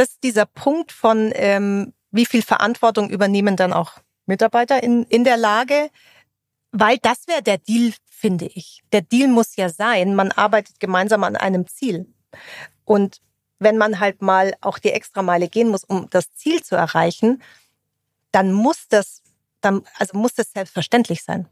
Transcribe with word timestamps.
das 0.00 0.12
ist 0.12 0.24
dieser 0.24 0.46
Punkt 0.46 0.92
von, 0.92 1.30
ähm, 1.34 1.92
wie 2.10 2.24
viel 2.24 2.40
Verantwortung 2.40 3.10
übernehmen 3.10 3.56
dann 3.56 3.74
auch 3.74 3.98
Mitarbeiter 4.24 4.82
in, 4.82 5.04
in 5.04 5.24
der 5.24 5.36
Lage, 5.36 5.90
weil 6.72 6.96
das 6.96 7.28
wäre 7.28 7.42
der 7.42 7.58
Deal, 7.58 7.92
finde 8.08 8.46
ich. 8.46 8.82
Der 8.92 9.02
Deal 9.02 9.28
muss 9.28 9.56
ja 9.56 9.68
sein, 9.68 10.14
man 10.14 10.32
arbeitet 10.32 10.80
gemeinsam 10.80 11.22
an 11.22 11.36
einem 11.36 11.66
Ziel. 11.66 12.06
Und 12.86 13.20
wenn 13.58 13.76
man 13.76 14.00
halt 14.00 14.22
mal 14.22 14.54
auch 14.62 14.78
die 14.78 14.92
Extrameile 14.92 15.48
gehen 15.48 15.68
muss, 15.68 15.84
um 15.84 16.08
das 16.08 16.32
Ziel 16.32 16.62
zu 16.62 16.76
erreichen, 16.76 17.42
dann 18.32 18.54
muss 18.54 18.88
das, 18.88 19.20
dann, 19.60 19.82
also 19.98 20.16
muss 20.16 20.32
das 20.32 20.52
selbstverständlich 20.52 21.22
sein. 21.24 21.46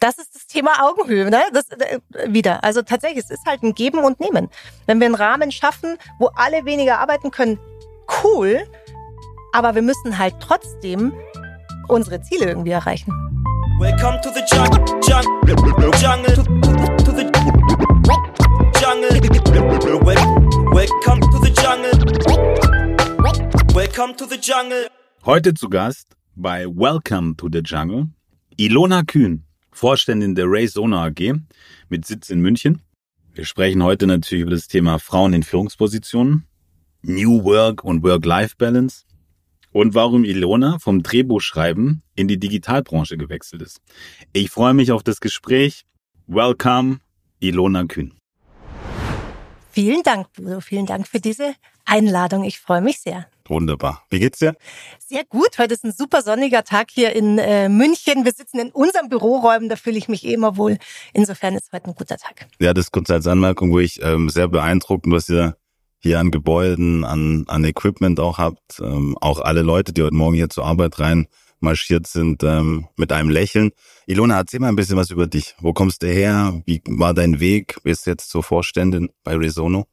Das 0.00 0.18
ist 0.18 0.34
das 0.34 0.48
Thema 0.48 0.84
Augenhöhe, 0.84 1.30
ne? 1.30 1.42
Das 1.52 1.70
äh, 1.70 2.00
wieder. 2.26 2.64
Also 2.64 2.82
tatsächlich, 2.82 3.22
es 3.24 3.30
ist 3.30 3.46
halt 3.46 3.62
ein 3.62 3.74
Geben 3.74 4.00
und 4.00 4.18
Nehmen. 4.18 4.50
Wenn 4.86 4.98
wir 4.98 5.06
einen 5.06 5.14
Rahmen 5.14 5.52
schaffen, 5.52 5.96
wo 6.18 6.26
alle 6.34 6.64
weniger 6.64 6.98
arbeiten 6.98 7.30
können, 7.30 7.60
cool. 8.22 8.66
Aber 9.52 9.74
wir 9.74 9.82
müssen 9.82 10.18
halt 10.18 10.34
trotzdem 10.40 11.12
unsere 11.88 12.20
Ziele 12.22 12.46
irgendwie 12.46 12.70
erreichen. 12.70 13.12
Welcome 13.78 14.20
to 14.22 14.30
the 14.30 14.42
jungle, 14.52 14.78
jungle, 15.02 15.34
jungle, 16.00 16.34
to, 16.34 16.42
to, 16.42 16.96
to 17.04 17.12
the 17.12 17.24
jungle. 18.80 19.14
Welcome 20.72 21.20
to 21.30 21.38
the 21.38 21.50
jungle. 21.50 21.90
Welcome 23.74 24.16
to 24.16 24.26
the 24.26 24.38
jungle. 24.40 24.88
Heute 25.24 25.54
zu 25.54 25.68
Gast 25.68 26.16
bei 26.36 26.66
Welcome 26.66 27.36
to 27.36 27.48
the 27.50 27.60
Jungle 27.64 28.08
Ilona 28.56 29.02
Kühn, 29.02 29.44
Vorständin 29.72 30.34
der 30.34 30.46
Ray 30.46 30.66
Sona 30.68 31.04
AG 31.06 31.34
mit 31.88 32.04
Sitz 32.04 32.30
in 32.30 32.40
München. 32.40 32.82
Wir 33.32 33.44
sprechen 33.44 33.82
heute 33.82 34.06
natürlich 34.06 34.42
über 34.42 34.52
das 34.52 34.68
Thema 34.68 34.98
Frauen 34.98 35.32
in 35.32 35.42
Führungspositionen, 35.42 36.46
New 37.06 37.44
Work 37.44 37.84
und 37.84 38.02
Work-Life-Balance 38.02 39.04
und 39.72 39.94
warum 39.94 40.24
Ilona 40.24 40.78
vom 40.78 41.02
Drehbuchschreiben 41.02 42.02
in 42.14 42.28
die 42.28 42.38
Digitalbranche 42.38 43.16
gewechselt 43.18 43.60
ist. 43.60 43.80
Ich 44.32 44.50
freue 44.50 44.72
mich 44.72 44.92
auf 44.92 45.02
das 45.02 45.20
Gespräch. 45.20 45.84
Welcome, 46.26 47.00
Ilona 47.40 47.84
Kühn. 47.84 48.14
Vielen 49.70 50.02
Dank, 50.02 50.32
Bruno. 50.32 50.60
Vielen 50.60 50.86
Dank 50.86 51.08
für 51.08 51.20
diese 51.20 51.54
Einladung. 51.84 52.44
Ich 52.44 52.60
freue 52.60 52.80
mich 52.80 53.00
sehr. 53.00 53.26
Wunderbar. 53.46 54.04
Wie 54.08 54.20
geht's 54.20 54.38
dir? 54.38 54.54
Sehr 54.98 55.24
gut. 55.24 55.58
Heute 55.58 55.74
ist 55.74 55.84
ein 55.84 55.92
super 55.92 56.22
sonniger 56.22 56.64
Tag 56.64 56.90
hier 56.90 57.14
in 57.14 57.38
äh, 57.38 57.68
München. 57.68 58.24
Wir 58.24 58.32
sitzen 58.32 58.60
in 58.60 58.70
unserem 58.70 59.08
Büroräumen. 59.08 59.68
Da 59.68 59.76
fühle 59.76 59.98
ich 59.98 60.08
mich 60.08 60.24
eh 60.24 60.32
immer 60.32 60.56
wohl. 60.56 60.78
Insofern 61.12 61.54
ist 61.56 61.72
heute 61.72 61.90
ein 61.90 61.94
guter 61.94 62.16
Tag. 62.16 62.46
Ja, 62.60 62.72
das 62.72 62.90
kurz 62.90 63.10
als 63.10 63.26
Anmerkung, 63.26 63.72
wo 63.72 63.80
ich 63.80 64.00
ähm, 64.00 64.30
sehr 64.30 64.48
beeindruckend, 64.48 65.12
was 65.12 65.28
ihr 65.28 65.56
hier 66.04 66.20
an 66.20 66.30
Gebäuden, 66.30 67.02
an, 67.02 67.44
an 67.48 67.64
Equipment 67.64 68.20
auch 68.20 68.36
habt. 68.36 68.78
Ähm, 68.80 69.16
auch 69.22 69.40
alle 69.40 69.62
Leute, 69.62 69.94
die 69.94 70.02
heute 70.02 70.14
Morgen 70.14 70.36
hier 70.36 70.50
zur 70.50 70.66
Arbeit 70.66 70.98
rein 70.98 71.28
marschiert 71.64 72.06
sind, 72.06 72.42
ähm, 72.44 72.86
mit 72.96 73.10
einem 73.10 73.30
Lächeln. 73.30 73.72
Ilona, 74.06 74.38
erzähl 74.38 74.60
mal 74.60 74.68
ein 74.68 74.76
bisschen 74.76 74.96
was 74.96 75.10
über 75.10 75.26
dich. 75.26 75.54
Wo 75.58 75.72
kommst 75.72 76.02
du 76.02 76.06
her? 76.06 76.62
Wie 76.66 76.82
war 76.86 77.14
dein 77.14 77.40
Weg? 77.40 77.82
Bist 77.82 78.06
jetzt 78.06 78.30
zur 78.30 78.42
Vorständin 78.42 79.10
bei 79.24 79.34
Resono? 79.34 79.86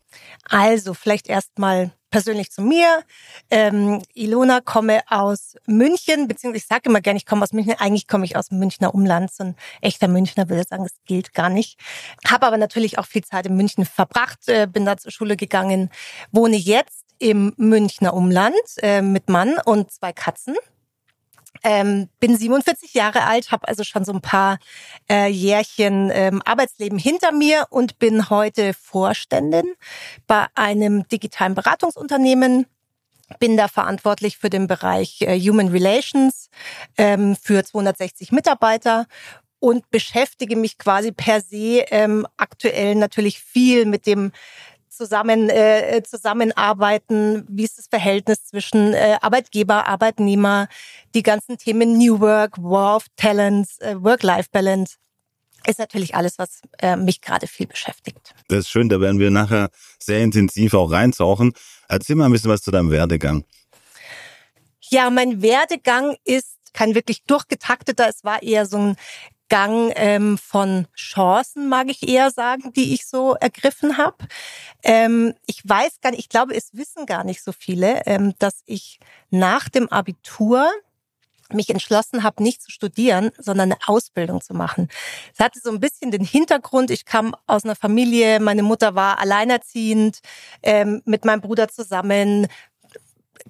Also, 0.50 0.94
vielleicht 0.94 1.30
erstmal 1.30 1.91
persönlich 2.11 2.52
zu 2.52 2.61
mir. 2.61 3.03
Ähm, 3.50 4.02
Ilona 4.13 4.59
komme 4.59 5.02
aus 5.08 5.55
München, 5.66 6.28
beziehungsweise 6.28 6.63
ich 6.63 6.67
sage 6.67 6.89
immer 6.89 7.02
gerne, 7.02 7.17
ich 7.17 7.25
komme 7.25 7.44
aus 7.44 7.53
München. 7.53 7.73
Eigentlich 7.80 8.08
komme 8.08 8.25
ich 8.25 8.35
aus 8.35 8.50
dem 8.50 8.59
Münchner 8.59 8.94
Umland. 8.94 9.33
So 9.33 9.45
ein 9.45 9.56
echter 9.81 10.08
Münchner 10.08 10.50
würde 10.50 10.66
sagen, 10.69 10.83
das 10.83 10.94
gilt 11.06 11.33
gar 11.33 11.50
nicht. 11.50 11.80
Habe 12.28 12.45
aber 12.45 12.58
natürlich 12.58 13.00
auch 13.00 13.06
viel 13.06 13.23
Zeit 13.23 13.47
in 13.47 13.56
München 13.56 13.85
verbracht, 13.85 14.47
äh, 14.47 14.67
bin 14.67 14.85
da 14.85 14.97
zur 14.97 15.11
Schule 15.11 15.38
gegangen, 15.38 15.89
wohne 16.31 16.58
jetzt 16.58 17.06
im 17.17 17.53
Münchner 17.58 18.13
Umland 18.13 18.56
äh, 18.81 19.02
mit 19.02 19.30
Mann 19.30 19.56
und 19.66 19.91
zwei 19.91 20.11
Katzen. 20.11 20.56
Ähm, 21.63 22.09
bin 22.19 22.35
47 22.35 22.94
Jahre 22.94 23.23
alt, 23.23 23.52
habe 23.52 23.67
also 23.67 23.83
schon 23.83 24.03
so 24.05 24.13
ein 24.13 24.21
paar 24.21 24.57
äh, 25.09 25.28
Jährchen 25.28 26.09
ähm, 26.13 26.41
Arbeitsleben 26.44 26.97
hinter 26.97 27.31
mir 27.31 27.67
und 27.69 28.00
bin 28.00 28.29
heute 28.29 28.73
Vorständin 28.73 29.66
bei 30.28 30.47
einem 30.56 31.07
digitalen 31.07 31.53
Beratungsunternehmen. 31.53 32.66
Bin 33.40 33.56
da 33.57 33.67
verantwortlich 33.67 34.38
für 34.38 34.50
den 34.50 34.67
Bereich 34.67 35.22
äh, 35.22 35.40
Human 35.40 35.69
Relations 35.69 36.50
ähm, 36.97 37.35
für 37.35 37.63
260 37.63 38.31
Mitarbeiter 38.31 39.06
und 39.59 39.90
beschäftige 39.91 40.56
mich 40.56 40.78
quasi 40.79 41.11
per 41.11 41.40
se 41.40 41.85
ähm, 41.91 42.28
aktuell 42.35 42.95
natürlich 42.95 43.40
viel 43.40 43.85
mit 43.85 44.07
dem 44.07 44.31
zusammen 45.01 45.50
äh, 45.50 46.03
zusammenarbeiten, 46.03 47.44
wie 47.50 47.63
ist 47.63 47.79
das 47.79 47.88
Verhältnis 47.88 48.45
zwischen 48.45 48.94
äh, 48.94 49.17
Arbeitgeber, 49.19 49.88
Arbeitnehmer, 49.88 50.67
die 51.16 51.23
ganzen 51.23 51.57
Themen 51.57 51.97
New 51.97 52.19
Work, 52.19 52.62
War 52.62 52.97
of 52.97 53.06
Talents, 53.16 53.79
äh, 53.79 53.95
Work-Life-Balance 54.00 54.97
ist 55.66 55.79
natürlich 55.79 56.16
alles, 56.16 56.38
was 56.38 56.61
äh, 56.79 56.95
mich 56.95 57.22
gerade 57.22 57.47
viel 57.47 57.67
beschäftigt. 57.67 58.34
Das 58.47 58.59
ist 58.59 58.69
schön, 58.69 58.90
da 58.90 59.00
werden 59.00 59.19
wir 59.19 59.31
nachher 59.31 59.69
sehr 60.00 60.22
intensiv 60.22 60.73
auch 60.75 60.91
reintauchen. 60.91 61.53
Erzähl 61.88 62.16
mal 62.16 62.25
ein 62.25 62.31
bisschen 62.31 62.51
was 62.51 62.61
zu 62.61 62.72
deinem 62.72 62.91
Werdegang. 62.91 63.44
Ja, 64.90 65.09
mein 65.09 65.41
Werdegang 65.41 66.16
ist 66.25 66.57
kein 66.73 66.95
wirklich 66.95 67.23
durchgetakteter. 67.23 68.07
Es 68.07 68.23
war 68.23 68.41
eher 68.44 68.66
so 68.66 68.78
ein 68.78 68.95
Gang 69.51 69.91
ähm, 69.97 70.38
von 70.38 70.88
Chancen, 70.95 71.67
mag 71.67 71.89
ich 71.89 72.07
eher 72.07 72.31
sagen, 72.31 72.72
die 72.72 72.94
ich 72.94 73.06
so 73.06 73.35
ergriffen 73.35 73.97
habe. 73.97 74.16
Ähm, 74.81 75.34
ich 75.45 75.67
weiß 75.67 76.00
gar 76.00 76.12
nicht, 76.12 76.22
ich 76.22 76.29
glaube, 76.29 76.56
es 76.56 76.69
wissen 76.72 77.06
gar 77.06 77.25
nicht 77.25 77.44
so 77.44 77.51
viele, 77.51 78.01
ähm, 78.06 78.34
dass 78.40 78.61
ich 78.66 79.01
nach 79.29 79.67
dem 79.67 79.90
Abitur 79.90 80.72
mich 81.51 81.69
entschlossen 81.69 82.23
habe, 82.23 82.41
nicht 82.41 82.61
zu 82.61 82.72
studieren, 82.72 83.31
sondern 83.38 83.73
eine 83.73 83.81
Ausbildung 83.88 84.40
zu 84.40 84.53
machen. 84.53 84.88
Es 85.34 85.44
hatte 85.44 85.59
so 85.61 85.69
ein 85.69 85.81
bisschen 85.81 86.11
den 86.11 86.23
Hintergrund, 86.23 86.90
ich 86.90 87.03
kam 87.03 87.35
aus 87.45 87.66
einer 87.66 87.75
Familie, 87.75 88.40
meine 88.40 88.63
Mutter 88.63 88.95
war 88.95 89.19
alleinerziehend, 89.19 90.19
ähm, 90.63 91.01
mit 91.03 91.25
meinem 91.25 91.41
Bruder 91.41 91.67
zusammen. 91.67 92.47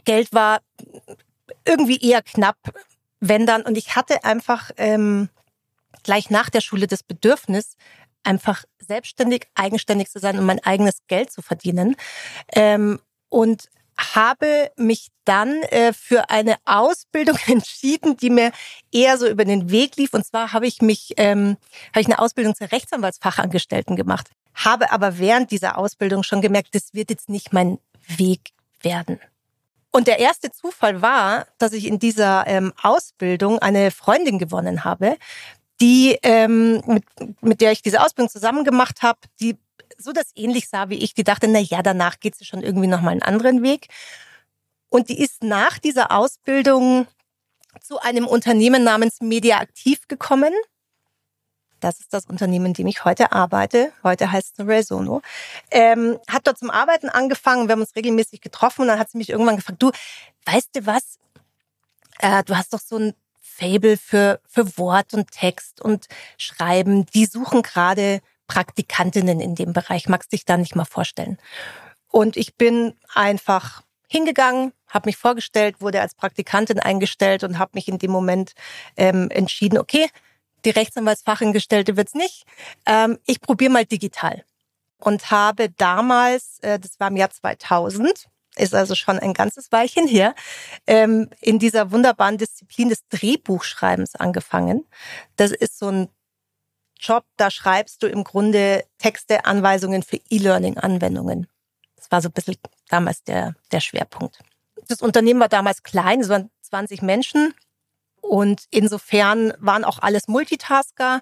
Geld 0.05 0.33
war 0.33 0.61
irgendwie 1.63 1.99
eher 1.99 2.23
knapp, 2.23 2.57
wenn 3.19 3.45
dann. 3.45 3.61
Und 3.61 3.77
ich 3.77 3.95
hatte 3.95 4.23
einfach 4.23 4.71
ähm, 4.77 5.29
gleich 6.03 6.29
nach 6.29 6.49
der 6.49 6.61
Schule 6.61 6.87
das 6.87 7.03
Bedürfnis, 7.03 7.75
einfach 8.23 8.63
selbstständig, 8.79 9.47
eigenständig 9.55 10.09
zu 10.09 10.19
sein 10.19 10.37
und 10.37 10.45
mein 10.45 10.63
eigenes 10.63 10.99
Geld 11.07 11.31
zu 11.31 11.41
verdienen. 11.41 11.95
Ähm, 12.53 12.99
und 13.29 13.69
habe 13.97 14.71
mich 14.77 15.09
dann 15.25 15.61
äh, 15.63 15.93
für 15.93 16.29
eine 16.29 16.55
Ausbildung 16.65 17.37
entschieden, 17.47 18.17
die 18.17 18.29
mir 18.29 18.51
eher 18.91 19.17
so 19.17 19.27
über 19.27 19.45
den 19.45 19.69
Weg 19.71 19.95
lief. 19.97 20.13
Und 20.13 20.25
zwar 20.25 20.53
habe 20.53 20.67
ich 20.67 20.81
mich, 20.81 21.13
ähm, 21.17 21.57
habe 21.89 22.01
ich 22.01 22.07
eine 22.07 22.19
Ausbildung 22.19 22.55
zur 22.55 22.71
Rechtsanwaltsfachangestellten 22.71 23.95
gemacht. 23.95 24.29
Habe 24.53 24.91
aber 24.91 25.17
während 25.17 25.51
dieser 25.51 25.77
Ausbildung 25.77 26.23
schon 26.23 26.41
gemerkt, 26.41 26.75
das 26.75 26.93
wird 26.93 27.09
jetzt 27.09 27.29
nicht 27.29 27.53
mein 27.53 27.79
Weg 28.07 28.51
werden. 28.81 29.19
Und 29.91 30.07
der 30.07 30.19
erste 30.19 30.51
Zufall 30.51 31.01
war, 31.01 31.47
dass 31.57 31.73
ich 31.73 31.85
in 31.85 31.99
dieser 31.99 32.47
ähm, 32.47 32.73
Ausbildung 32.81 33.59
eine 33.59 33.91
Freundin 33.91 34.39
gewonnen 34.39 34.85
habe, 34.85 35.17
die 35.81 36.17
ähm, 36.21 36.81
mit, 36.85 37.03
mit 37.41 37.61
der 37.61 37.71
ich 37.71 37.81
diese 37.81 38.01
Ausbildung 38.01 38.29
zusammen 38.29 38.63
gemacht 38.63 39.01
habe, 39.01 39.19
die 39.41 39.57
so 39.97 40.13
das 40.13 40.31
ähnlich 40.35 40.69
sah 40.69 40.89
wie 40.89 40.95
ich, 40.95 41.13
die 41.13 41.23
dachte, 41.23 41.47
na 41.47 41.59
ja, 41.59 41.81
danach 41.81 42.19
geht 42.19 42.35
sie 42.35 42.45
schon 42.45 42.61
irgendwie 42.61 42.87
noch 42.87 43.01
mal 43.01 43.11
einen 43.11 43.21
anderen 43.21 43.63
Weg. 43.63 43.87
Und 44.89 45.09
die 45.09 45.19
ist 45.19 45.43
nach 45.43 45.79
dieser 45.79 46.11
Ausbildung 46.11 47.07
zu 47.81 47.99
einem 47.99 48.27
Unternehmen 48.27 48.83
namens 48.83 49.21
Media 49.21 49.59
Aktiv 49.59 50.07
gekommen. 50.07 50.53
Das 51.79 51.99
ist 51.99 52.13
das 52.13 52.25
Unternehmen, 52.25 52.67
in 52.67 52.73
dem 52.73 52.87
ich 52.87 53.05
heute 53.05 53.31
arbeite. 53.31 53.91
Heute 54.03 54.31
heißt 54.31 54.59
es 54.59 54.67
Resono. 54.67 55.21
Ähm, 55.71 56.19
hat 56.29 56.45
dort 56.45 56.59
zum 56.59 56.69
Arbeiten 56.69 57.09
angefangen. 57.09 57.67
Wir 57.67 57.73
haben 57.73 57.81
uns 57.81 57.95
regelmäßig 57.95 58.41
getroffen 58.41 58.83
und 58.83 58.87
dann 58.87 58.99
hat 58.99 59.09
sie 59.09 59.17
mich 59.17 59.29
irgendwann 59.29 59.55
gefragt, 59.55 59.81
du, 59.81 59.91
weißt 60.45 60.75
du 60.75 60.85
was? 60.85 61.17
Äh, 62.19 62.43
du 62.43 62.55
hast 62.55 62.73
doch 62.73 62.79
so 62.79 62.97
ein 62.97 63.15
Fable 63.61 63.97
für, 63.97 64.39
für 64.47 64.77
Wort 64.77 65.13
und 65.13 65.29
Text 65.31 65.81
und 65.81 66.07
Schreiben. 66.37 67.05
Die 67.07 67.25
suchen 67.25 67.61
gerade 67.61 68.21
Praktikantinnen 68.47 69.39
in 69.39 69.55
dem 69.55 69.71
Bereich. 69.71 70.09
Magst 70.09 70.33
dich 70.33 70.45
da 70.45 70.57
nicht 70.57 70.75
mal 70.75 70.85
vorstellen? 70.85 71.37
Und 72.09 72.37
ich 72.37 72.55
bin 72.55 72.95
einfach 73.13 73.83
hingegangen, 74.07 74.73
habe 74.87 75.07
mich 75.07 75.15
vorgestellt, 75.15 75.79
wurde 75.79 76.01
als 76.01 76.15
Praktikantin 76.15 76.79
eingestellt 76.79 77.43
und 77.43 77.59
habe 77.59 77.71
mich 77.75 77.87
in 77.87 77.99
dem 77.99 78.11
Moment 78.11 78.53
ähm, 78.97 79.29
entschieden, 79.29 79.77
okay, 79.77 80.09
die 80.65 80.71
Rechtsanwaltsfachangestellte 80.71 81.95
wird's 81.95 82.13
nicht. 82.13 82.45
Ähm, 82.85 83.19
ich 83.25 83.41
probiere 83.41 83.71
mal 83.71 83.85
digital. 83.85 84.43
Und 84.97 85.31
habe 85.31 85.69
damals, 85.69 86.59
äh, 86.61 86.79
das 86.79 86.99
war 86.99 87.07
im 87.07 87.15
Jahr 87.15 87.29
2000, 87.29 88.27
ist 88.55 88.75
also 88.75 88.95
schon 88.95 89.19
ein 89.19 89.33
ganzes 89.33 89.71
Weilchen 89.71 90.07
her, 90.07 90.35
ähm, 90.87 91.29
in 91.39 91.59
dieser 91.59 91.91
wunderbaren 91.91 92.37
Disziplin 92.37 92.89
des 92.89 93.07
Drehbuchschreibens 93.09 94.15
angefangen. 94.15 94.85
Das 95.37 95.51
ist 95.51 95.79
so 95.79 95.89
ein 95.89 96.09
Job, 96.99 97.25
da 97.37 97.49
schreibst 97.49 98.03
du 98.03 98.07
im 98.07 98.23
Grunde 98.23 98.85
Texte, 98.99 99.45
Anweisungen 99.45 100.03
für 100.03 100.19
E-Learning-Anwendungen. 100.29 101.47
Das 101.95 102.11
war 102.11 102.21
so 102.21 102.29
ein 102.29 102.33
bisschen 102.33 102.57
damals 102.89 103.23
der, 103.23 103.55
der 103.71 103.79
Schwerpunkt. 103.79 104.39
Das 104.87 105.01
Unternehmen 105.01 105.39
war 105.39 105.49
damals 105.49 105.83
klein, 105.83 106.21
es 106.21 106.29
waren 106.29 106.51
20 106.61 107.01
Menschen. 107.01 107.53
Und 108.21 108.65
insofern 108.69 109.53
waren 109.59 109.83
auch 109.83 109.99
alles 109.99 110.27
Multitasker. 110.27 111.21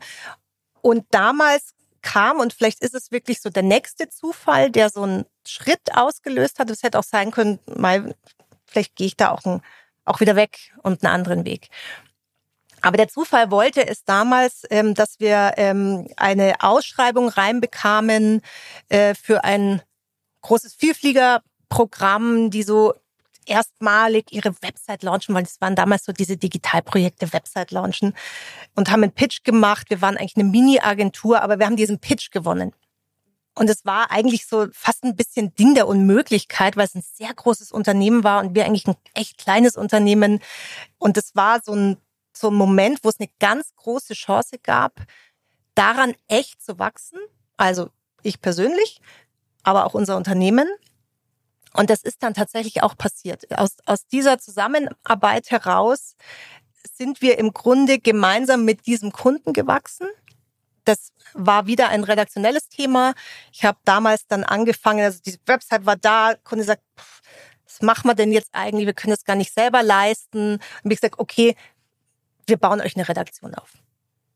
Und 0.81 1.05
damals 1.11 1.73
kam, 2.01 2.39
und 2.39 2.53
vielleicht 2.53 2.81
ist 2.81 2.95
es 2.95 3.11
wirklich 3.11 3.41
so 3.41 3.49
der 3.49 3.63
nächste 3.63 4.09
Zufall, 4.09 4.71
der 4.71 4.89
so 4.89 5.03
einen 5.03 5.25
Schritt 5.47 5.95
ausgelöst 5.95 6.59
hat. 6.59 6.69
Es 6.69 6.83
hätte 6.83 6.99
auch 6.99 7.03
sein 7.03 7.31
können, 7.31 7.59
mal, 7.65 8.15
vielleicht 8.65 8.95
gehe 8.95 9.07
ich 9.07 9.17
da 9.17 9.31
auch, 9.31 9.43
ein, 9.45 9.61
auch 10.05 10.19
wieder 10.19 10.35
weg 10.35 10.73
und 10.83 11.03
einen 11.03 11.13
anderen 11.13 11.45
Weg. 11.45 11.69
Aber 12.81 12.97
der 12.97 13.09
Zufall 13.09 13.51
wollte 13.51 13.85
es 13.87 14.03
damals, 14.03 14.63
ähm, 14.69 14.93
dass 14.93 15.19
wir 15.19 15.53
ähm, 15.57 16.07
eine 16.15 16.55
Ausschreibung 16.61 17.29
reinbekamen 17.29 18.41
äh, 18.87 19.15
für 19.15 19.43
ein 19.43 19.81
großes 20.41 20.75
Vielfliegerprogramm, 20.75 22.49
die 22.49 22.63
so 22.63 22.93
erstmalig 23.49 24.31
ihre 24.31 24.53
Website 24.61 25.03
launchen 25.03 25.33
wollen. 25.33 25.45
Das 25.45 25.59
waren 25.61 25.75
damals 25.75 26.05
so 26.05 26.11
diese 26.11 26.37
Digitalprojekte, 26.37 27.33
Website 27.33 27.71
launchen 27.71 28.13
und 28.75 28.91
haben 28.91 29.03
einen 29.03 29.11
Pitch 29.11 29.43
gemacht. 29.43 29.89
Wir 29.89 30.01
waren 30.01 30.17
eigentlich 30.17 30.37
eine 30.37 30.45
Mini-Agentur, 30.49 31.41
aber 31.41 31.59
wir 31.59 31.65
haben 31.65 31.75
diesen 31.75 31.99
Pitch 31.99 32.31
gewonnen. 32.31 32.73
Und 33.55 33.69
es 33.69 33.85
war 33.85 34.11
eigentlich 34.11 34.47
so 34.47 34.67
fast 34.71 35.03
ein 35.03 35.15
bisschen 35.15 35.53
Ding 35.55 35.73
der 35.73 35.87
Unmöglichkeit, 35.87 36.77
weil 36.77 36.85
es 36.85 36.95
ein 36.95 37.03
sehr 37.03 37.33
großes 37.33 37.71
Unternehmen 37.71 38.23
war 38.23 38.41
und 38.41 38.55
wir 38.55 38.65
eigentlich 38.65 38.87
ein 38.87 38.95
echt 39.13 39.37
kleines 39.37 39.75
Unternehmen. 39.75 40.39
Und 40.97 41.17
es 41.17 41.35
war 41.35 41.59
so 41.61 41.73
ein, 41.73 41.97
so 42.31 42.51
ein 42.51 42.55
Moment, 42.55 42.99
wo 43.03 43.09
es 43.09 43.19
eine 43.19 43.29
ganz 43.39 43.75
große 43.75 44.13
Chance 44.13 44.59
gab, 44.59 45.01
daran 45.75 46.13
echt 46.27 46.61
zu 46.61 46.79
wachsen. 46.79 47.19
Also 47.57 47.89
ich 48.23 48.39
persönlich, 48.39 49.01
aber 49.63 49.85
auch 49.85 49.93
unser 49.93 50.15
Unternehmen. 50.15 50.67
Und 51.73 51.89
das 51.89 52.01
ist 52.01 52.23
dann 52.23 52.33
tatsächlich 52.33 52.83
auch 52.83 52.97
passiert. 52.97 53.45
Aus, 53.57 53.77
aus 53.85 54.07
dieser 54.07 54.39
Zusammenarbeit 54.39 55.51
heraus 55.51 56.15
sind 56.97 57.21
wir 57.21 57.37
im 57.37 57.53
Grunde 57.53 57.99
gemeinsam 57.99 58.65
mit 58.65 58.85
diesem 58.85 59.11
Kunden 59.11 59.53
gewachsen. 59.53 60.07
Das 60.85 61.11
war 61.33 61.67
wieder 61.67 61.89
ein 61.89 62.03
redaktionelles 62.03 62.69
Thema. 62.69 63.13
Ich 63.51 63.63
habe 63.63 63.77
damals 63.85 64.25
dann 64.27 64.43
angefangen, 64.43 65.03
also 65.03 65.19
die 65.23 65.37
Website 65.45 65.85
war 65.85 65.95
da, 65.95 66.33
Kunde 66.43 66.63
sagt, 66.63 66.81
was 67.65 67.81
machen 67.81 68.09
wir 68.09 68.15
denn 68.15 68.31
jetzt 68.31 68.49
eigentlich? 68.53 68.87
Wir 68.87 68.93
können 68.93 69.13
das 69.13 69.25
gar 69.25 69.35
nicht 69.35 69.53
selber 69.53 69.83
leisten. 69.83 70.53
Und 70.83 70.91
ich 70.91 70.99
gesagt, 70.99 71.19
okay, 71.19 71.55
wir 72.47 72.57
bauen 72.57 72.81
euch 72.81 72.95
eine 72.95 73.07
Redaktion 73.07 73.53
auf. 73.55 73.73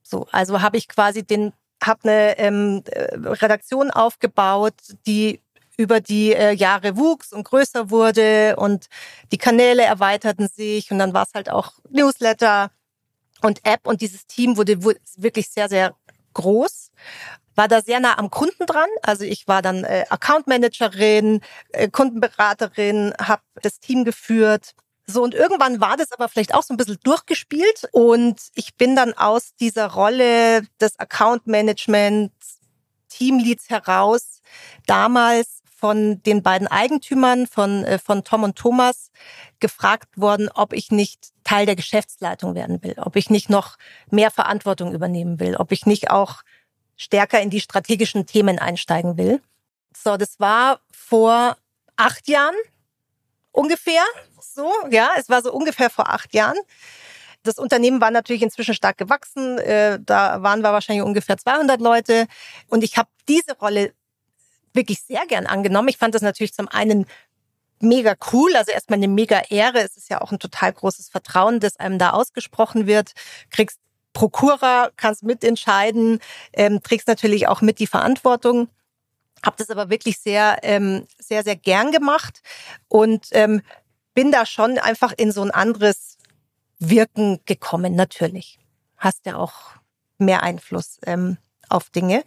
So, 0.04 0.28
also 0.32 0.62
habe 0.62 0.78
ich 0.78 0.88
quasi 0.88 1.24
den, 1.24 1.54
habe 1.84 2.04
eine 2.04 2.38
ähm, 2.38 2.84
äh, 2.86 3.16
Redaktion 3.16 3.90
aufgebaut, 3.90 4.76
die 5.08 5.42
über 5.78 6.02
die 6.02 6.34
äh, 6.34 6.52
Jahre 6.52 6.98
wuchs 6.98 7.34
und 7.34 7.44
größer 7.44 7.90
wurde 7.90 8.56
und 8.58 8.88
die 9.32 9.38
Kanäle 9.38 9.84
erweiterten 9.84 10.48
sich 10.48 10.92
und 10.92 11.00
dann 11.00 11.14
war 11.14 11.24
es 11.24 11.34
halt 11.34 11.50
auch 11.50 11.74
Newsletter 11.90 12.72
und 13.42 13.66
App 13.66 13.88
und 13.88 14.02
dieses 14.02 14.28
Team 14.28 14.58
wurde, 14.58 14.84
wurde 14.84 15.00
wirklich 15.18 15.50
sehr, 15.50 15.70
sehr 15.70 15.96
groß 16.34 16.92
war 17.56 17.68
da 17.68 17.82
sehr 17.82 18.00
nah 18.00 18.18
am 18.18 18.30
Kunden 18.30 18.66
dran. 18.66 18.90
Also 19.02 19.24
ich 19.26 19.48
war 19.48 19.62
dann 19.62 19.84
äh, 19.84 20.06
Account 20.10 20.48
Managerin, 20.48 21.42
äh, 21.72 21.90
Kundenberaterin, 21.90 23.14
habe 23.20 23.42
das 23.62 23.80
Team 23.80 24.06
geführt. 24.06 24.74
So 25.06 25.22
und 25.22 25.34
irgendwann 25.34 25.82
war 25.82 25.98
das 25.98 26.12
aber 26.14 26.30
vielleicht 26.30 26.54
auch 26.54 26.64
so 26.64 26.74
ein 26.74 26.78
bisschen 26.78 27.00
durchgespielt 27.04 27.90
und 27.92 28.40
ich 28.56 28.76
bin 28.76 28.96
dann 28.96 29.14
aus 29.14 29.54
dieser 29.60 29.88
Rolle 29.92 30.62
des 30.80 30.98
Account 30.98 31.46
Managements 31.46 32.60
Teamleads 33.10 33.70
heraus 33.70 34.42
damals 34.86 35.63
von 35.84 36.24
den 36.24 36.44
beiden 36.44 36.70
Eigentümern 36.70 37.46
von, 37.46 37.84
äh, 37.84 38.00
von 38.00 38.24
Tom 38.24 38.44
und 38.44 38.56
Thomas 38.56 39.12
gefragt 39.60 40.18
worden, 40.18 40.48
ob 40.56 40.72
ich 40.72 40.92
nicht 40.92 41.34
Teil 41.44 41.66
der 41.66 41.76
Geschäftsleitung 41.76 42.56
werden 42.56 42.82
will, 42.84 42.96
ob 43.00 43.18
ich 43.18 43.30
nicht 43.30 43.50
noch 43.50 43.76
mehr 44.10 44.32
Verantwortung 44.32 44.94
übernehmen 44.94 45.42
will, 45.42 45.58
ob 45.58 45.74
ich 45.74 45.86
nicht 45.86 46.10
auch 46.10 46.44
stärker 46.96 47.42
in 47.42 47.50
die 47.50 47.60
strategischen 47.60 48.26
Themen 48.26 48.60
einsteigen 48.60 49.18
will. 49.18 49.42
So, 49.94 50.16
das 50.16 50.40
war 50.40 50.80
vor 50.90 51.58
acht 51.98 52.30
Jahren 52.30 52.56
ungefähr 53.52 54.04
so, 54.40 54.72
ja, 54.90 55.12
es 55.18 55.28
war 55.28 55.42
so 55.42 55.52
ungefähr 55.52 55.90
vor 55.90 56.10
acht 56.10 56.34
Jahren. 56.34 56.58
Das 57.44 57.58
Unternehmen 57.58 58.00
war 58.00 58.10
natürlich 58.10 58.42
inzwischen 58.42 58.74
stark 58.74 58.98
gewachsen. 58.98 59.58
Äh, 59.58 60.00
da 60.02 60.42
waren 60.42 60.62
wir 60.62 60.72
wahrscheinlich 60.72 61.04
ungefähr 61.04 61.36
200 61.38 61.82
Leute. 61.82 62.28
Und 62.70 62.86
ich 62.86 62.96
habe 62.96 63.10
diese 63.28 63.58
Rolle 63.58 63.94
wirklich 64.74 65.02
sehr 65.02 65.26
gern 65.28 65.46
angenommen. 65.46 65.90
Ich 65.90 65.98
fand 65.98 66.16
das 66.16 66.22
natürlich 66.22 66.54
zum 66.54 66.68
einen 66.68 67.06
mega 67.80 68.16
cool, 68.32 68.56
also 68.56 68.72
erstmal 68.72 68.98
eine 68.98 69.08
mega 69.08 69.42
Ehre. 69.50 69.80
Es 69.80 69.98
ist 69.98 70.10
ja 70.10 70.22
auch 70.22 70.32
ein 70.32 70.40
total 70.40 70.74
großes 70.74 71.10
Vertrauen, 71.10 71.60
das 71.60 71.78
einem 71.78 72.00
da 72.00 72.12
ausgesprochen 72.12 72.88
wird. 72.88 73.14
Kriegst 73.50 73.80
Prokura, 74.14 74.92
kannst 74.96 75.24
mitentscheiden, 75.24 76.20
ähm, 76.54 76.82
trägst 76.84 77.08
natürlich 77.08 77.48
auch 77.48 77.62
mit 77.62 77.80
die 77.80 77.88
Verantwortung. 77.88 78.70
Hab 79.44 79.58
das 79.58 79.70
aber 79.70 79.90
wirklich 79.90 80.20
sehr, 80.20 80.60
ähm, 80.62 81.06
sehr, 81.20 81.44
sehr 81.44 81.56
gern 81.56 81.92
gemacht 81.92 82.42
und 82.88 83.28
ähm, 83.32 83.62
bin 84.14 84.32
da 84.32 84.46
schon 84.46 84.78
einfach 84.78 85.12
in 85.18 85.32
so 85.32 85.42
ein 85.42 85.52
anderes 85.52 86.18
Wirken 86.80 87.40
gekommen, 87.46 87.96
natürlich. 87.96 88.60
Hast 88.98 89.26
ja 89.26 89.36
auch 89.38 89.54
mehr 90.18 90.44
Einfluss 90.44 91.00
ähm, 91.06 91.38
auf 91.70 91.90
Dinge. 91.90 92.24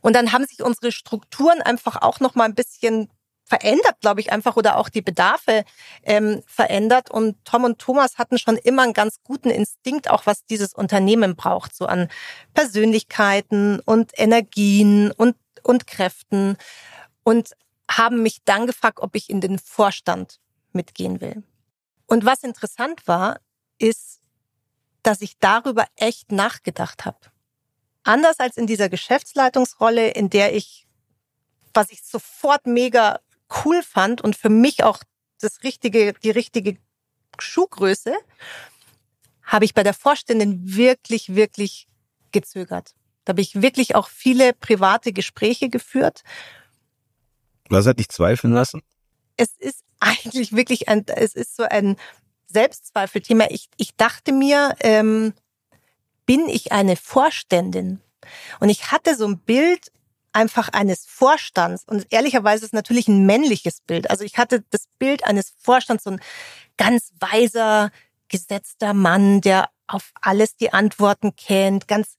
Und 0.00 0.14
dann 0.14 0.32
haben 0.32 0.46
sich 0.46 0.62
unsere 0.62 0.92
Strukturen 0.92 1.60
einfach 1.62 2.00
auch 2.02 2.20
noch 2.20 2.34
mal 2.34 2.44
ein 2.44 2.54
bisschen 2.54 3.10
verändert, 3.44 4.00
glaube 4.00 4.20
ich, 4.20 4.32
einfach 4.32 4.56
oder 4.56 4.76
auch 4.76 4.88
die 4.88 5.02
Bedarfe 5.02 5.64
ähm, 6.04 6.42
verändert. 6.46 7.10
Und 7.10 7.44
Tom 7.44 7.64
und 7.64 7.80
Thomas 7.80 8.16
hatten 8.16 8.38
schon 8.38 8.56
immer 8.56 8.82
einen 8.82 8.92
ganz 8.92 9.18
guten 9.24 9.50
Instinkt, 9.50 10.08
auch 10.08 10.24
was 10.24 10.46
dieses 10.46 10.72
Unternehmen 10.72 11.34
braucht, 11.34 11.74
so 11.74 11.86
an 11.86 12.08
Persönlichkeiten 12.54 13.80
und 13.80 14.12
Energien 14.16 15.10
und, 15.10 15.36
und 15.64 15.88
Kräften. 15.88 16.56
Und 17.24 17.56
haben 17.90 18.22
mich 18.22 18.38
dann 18.44 18.68
gefragt, 18.68 19.00
ob 19.00 19.16
ich 19.16 19.28
in 19.28 19.40
den 19.40 19.58
Vorstand 19.58 20.38
mitgehen 20.72 21.20
will. 21.20 21.42
Und 22.06 22.24
was 22.24 22.44
interessant 22.44 23.06
war, 23.08 23.40
ist, 23.78 24.20
dass 25.02 25.22
ich 25.22 25.38
darüber 25.38 25.86
echt 25.96 26.30
nachgedacht 26.30 27.04
habe. 27.04 27.18
Anders 28.02 28.40
als 28.40 28.56
in 28.56 28.66
dieser 28.66 28.88
Geschäftsleitungsrolle, 28.88 30.10
in 30.10 30.30
der 30.30 30.54
ich, 30.54 30.86
was 31.74 31.90
ich 31.90 32.02
sofort 32.02 32.66
mega 32.66 33.20
cool 33.64 33.82
fand 33.82 34.20
und 34.20 34.36
für 34.36 34.48
mich 34.48 34.84
auch 34.84 34.98
das 35.40 35.62
richtige, 35.62 36.14
die 36.14 36.30
richtige 36.30 36.76
Schuhgröße, 37.38 38.14
habe 39.42 39.64
ich 39.64 39.74
bei 39.74 39.82
der 39.82 39.94
Vorständin 39.94 40.76
wirklich, 40.76 41.34
wirklich 41.34 41.88
gezögert. 42.32 42.94
Da 43.24 43.32
habe 43.32 43.40
ich 43.40 43.60
wirklich 43.60 43.94
auch 43.94 44.08
viele 44.08 44.52
private 44.52 45.12
Gespräche 45.12 45.68
geführt. 45.68 46.22
Was 47.68 47.86
hat 47.86 47.98
dich 47.98 48.08
zweifeln 48.08 48.52
lassen? 48.52 48.82
Es 49.36 49.56
ist 49.58 49.84
eigentlich 50.00 50.54
wirklich 50.54 50.88
ein, 50.88 51.04
es 51.06 51.34
ist 51.34 51.56
so 51.56 51.64
ein 51.64 51.96
Selbstzweifelthema. 52.46 53.46
Ich, 53.50 53.68
ich 53.76 53.94
dachte 53.96 54.32
mir, 54.32 54.74
ähm, 54.80 55.34
bin 56.30 56.48
ich 56.48 56.70
eine 56.70 56.94
Vorständin? 56.94 58.00
Und 58.60 58.68
ich 58.68 58.92
hatte 58.92 59.16
so 59.16 59.26
ein 59.26 59.40
Bild 59.40 59.90
einfach 60.32 60.68
eines 60.68 61.04
Vorstands 61.04 61.82
und 61.84 62.06
ehrlicherweise 62.10 62.64
ist 62.64 62.72
natürlich 62.72 63.08
ein 63.08 63.26
männliches 63.26 63.80
Bild. 63.80 64.08
Also 64.10 64.22
ich 64.22 64.38
hatte 64.38 64.62
das 64.70 64.84
Bild 65.00 65.24
eines 65.24 65.52
Vorstands, 65.58 66.04
so 66.04 66.10
ein 66.10 66.20
ganz 66.76 67.10
weiser, 67.18 67.90
gesetzter 68.28 68.94
Mann, 68.94 69.40
der 69.40 69.70
auf 69.88 70.12
alles 70.20 70.54
die 70.54 70.72
Antworten 70.72 71.34
kennt, 71.34 71.88
ganz 71.88 72.16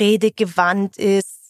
redegewandt 0.00 0.96
ist, 0.96 1.43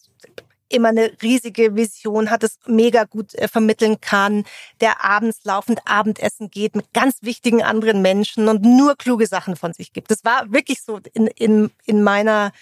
immer 0.69 0.89
eine 0.89 1.13
riesige 1.23 1.77
Vision 1.77 2.31
hat, 2.31 2.43
es 2.43 2.59
mega 2.67 3.05
gut 3.05 3.35
äh, 3.35 3.49
vermitteln 3.49 4.01
kann, 4.01 4.45
der 4.81 5.05
abends 5.05 5.41
laufend 5.45 5.81
Abendessen 5.85 6.51
geht 6.51 6.75
mit 6.75 6.93
ganz 6.93 7.19
wichtigen 7.23 7.63
anderen 7.63 8.03
Menschen 8.03 8.49
und 8.49 8.63
nur 8.63 8.97
kluge 8.97 9.27
Sachen 9.27 9.57
von 9.57 9.73
sich 9.73 9.93
gibt. 9.93 10.11
Das 10.11 10.25
war 10.25 10.53
wirklich 10.53 10.83
so 10.83 11.01
in, 11.13 11.27
in, 11.27 11.71
in 11.85 12.03
meiner 12.03 12.53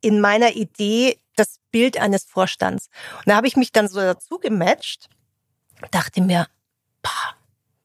in 0.00 0.20
meiner 0.20 0.56
Idee 0.56 1.18
das 1.36 1.60
Bild 1.70 1.96
eines 1.96 2.24
Vorstands. 2.24 2.88
Und 3.18 3.28
da 3.28 3.36
habe 3.36 3.46
ich 3.46 3.56
mich 3.56 3.72
dann 3.72 3.88
so 3.88 4.00
dazu 4.00 4.38
gematcht, 4.38 5.08
dachte 5.92 6.20
mir, 6.20 6.48
boah, 7.02 7.36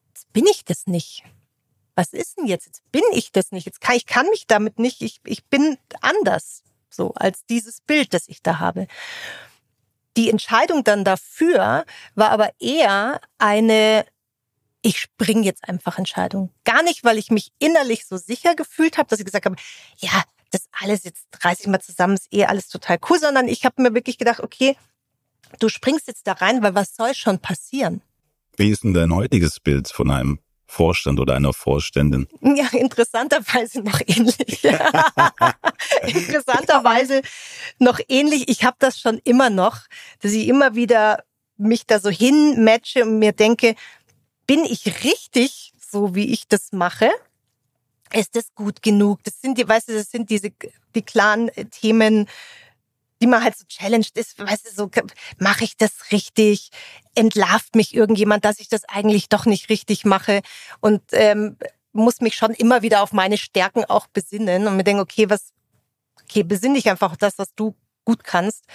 jetzt 0.10 0.34
bin 0.34 0.46
ich 0.48 0.66
das 0.66 0.88
nicht. 0.88 1.24
Was 1.96 2.14
ist 2.14 2.38
denn 2.38 2.46
jetzt? 2.46 2.66
Jetzt 2.66 2.92
bin 2.92 3.04
ich 3.14 3.32
das 3.32 3.52
nicht. 3.52 3.66
Jetzt 3.66 3.82
kann 3.82 3.96
ich 3.96 4.06
kann 4.06 4.28
mich 4.30 4.46
damit 4.48 4.80
nicht. 4.80 5.02
Ich, 5.02 5.20
ich 5.26 5.46
bin 5.46 5.78
anders 6.02 6.64
so 6.98 7.14
als 7.14 7.46
dieses 7.46 7.80
Bild, 7.80 8.14
das 8.14 8.28
ich 8.28 8.42
da 8.42 8.60
habe. 8.60 8.88
Die 10.18 10.30
Entscheidung 10.30 10.84
dann 10.84 11.06
dafür 11.06 11.86
war 12.16 12.32
aber 12.32 12.52
eher 12.60 13.22
eine 13.38 14.06
ich 14.82 15.00
spring 15.00 15.44
jetzt 15.44 15.68
einfach 15.68 15.98
Entscheidung. 15.98 16.52
Gar 16.64 16.84
nicht, 16.84 17.04
weil 17.04 17.18
ich 17.18 17.30
mich 17.32 17.52
innerlich 17.60 18.06
so 18.06 18.18
sicher 18.18 18.56
gefühlt 18.56 18.98
habe, 18.98 19.10
dass 19.10 19.20
ich 19.20 19.26
gesagt 19.26 19.46
habe, 19.46 19.56
ja, 19.98 20.24
das 20.52 20.70
alles 20.72 21.04
jetzt 21.04 21.28
reiße 21.42 21.64
ich 21.64 21.68
mal 21.68 21.82
zusammen, 21.82 22.14
ist 22.16 22.32
eh 22.32 22.46
alles 22.46 22.70
total 22.70 22.98
cool, 23.10 23.20
sondern 23.20 23.48
ich 23.48 23.66
habe 23.66 23.82
mir 23.82 23.94
wirklich 23.94 24.18
gedacht, 24.18 24.40
okay, 24.40 24.78
du 25.60 25.68
springst 25.68 26.08
jetzt 26.08 26.26
da 26.26 26.34
rein, 26.34 26.64
weil 26.64 26.76
was 26.76 26.96
soll 26.96 27.14
schon 27.16 27.40
passieren? 27.40 28.02
Wie 28.56 28.70
ist 28.70 28.84
denn 28.84 28.94
dein 28.94 29.14
heutiges 29.14 29.60
Bild 29.60 29.90
von 29.90 30.10
einem 30.10 30.40
Vorstand 30.68 31.20
oder 31.20 31.36
einer 31.36 31.54
Vorständin? 31.54 32.28
Ja, 32.42 32.68
interessanterweise 32.74 33.82
noch 33.82 34.02
ähnlich. 34.06 34.64
interessanterweise 36.08 37.22
noch 37.80 38.00
ähnlich. 38.10 38.50
Ich 38.50 38.64
habe 38.64 38.76
das 38.80 39.00
schon 39.00 39.20
immer 39.24 39.50
noch, 39.50 39.80
dass 40.20 40.34
ich 40.34 40.48
immer 40.48 40.76
wieder 40.76 41.24
mich 41.58 41.86
da 41.88 42.00
so 42.00 42.10
hinmatche 42.10 43.04
und 43.04 43.18
mir 43.18 43.32
denke, 43.32 43.76
bin 44.46 44.66
ich 44.66 45.04
richtig 45.04 45.74
so, 45.80 46.16
wie 46.16 46.32
ich 46.32 46.48
das 46.48 46.72
mache? 46.74 47.10
Ist 48.14 48.36
das 48.36 48.54
gut 48.54 48.82
genug? 48.82 49.24
Das 49.24 49.42
sind 49.42 49.58
die, 49.58 49.68
weißt 49.68 49.90
du, 49.90 49.94
das 49.94 50.12
sind 50.12 50.30
diese, 50.30 50.52
die 50.96 51.02
klaren 51.02 51.50
Themen, 51.72 52.28
die 53.22 53.28
man 53.28 53.44
halt 53.44 53.58
so 53.58 53.66
challenged 53.68 54.18
ist, 54.18 54.40
weißt 54.40 54.68
du, 54.68 54.72
so, 54.74 54.92
mache 55.40 55.64
ich 55.64 55.78
das 55.78 56.12
richtig? 56.12 56.70
Entlarvt 57.16 57.76
mich 57.76 57.96
irgendjemand, 57.96 58.46
dass 58.46 58.60
ich 58.60 58.70
das 58.70 58.84
eigentlich 58.86 59.30
doch 59.30 59.46
nicht 59.46 59.70
richtig 59.70 60.06
mache? 60.06 60.42
Und 60.82 61.02
ähm, 61.12 61.58
muss 61.94 62.22
mich 62.22 62.36
schon 62.36 62.52
immer 62.52 62.82
wieder 62.82 63.02
auf 63.02 63.12
meine 63.12 63.38
Stärken 63.38 63.86
auch 63.86 64.08
besinnen 64.08 64.68
und 64.68 64.78
mir 64.78 64.84
denken, 64.84 65.02
okay, 65.02 65.30
was, 65.30 65.54
okay, 66.24 66.44
besinn 66.44 66.76
dich 66.76 66.90
einfach 66.90 67.12
auf 67.12 67.18
das, 67.18 67.38
was 67.38 67.54
du 67.56 67.76
gut 68.06 68.24
kannst. 68.24 68.66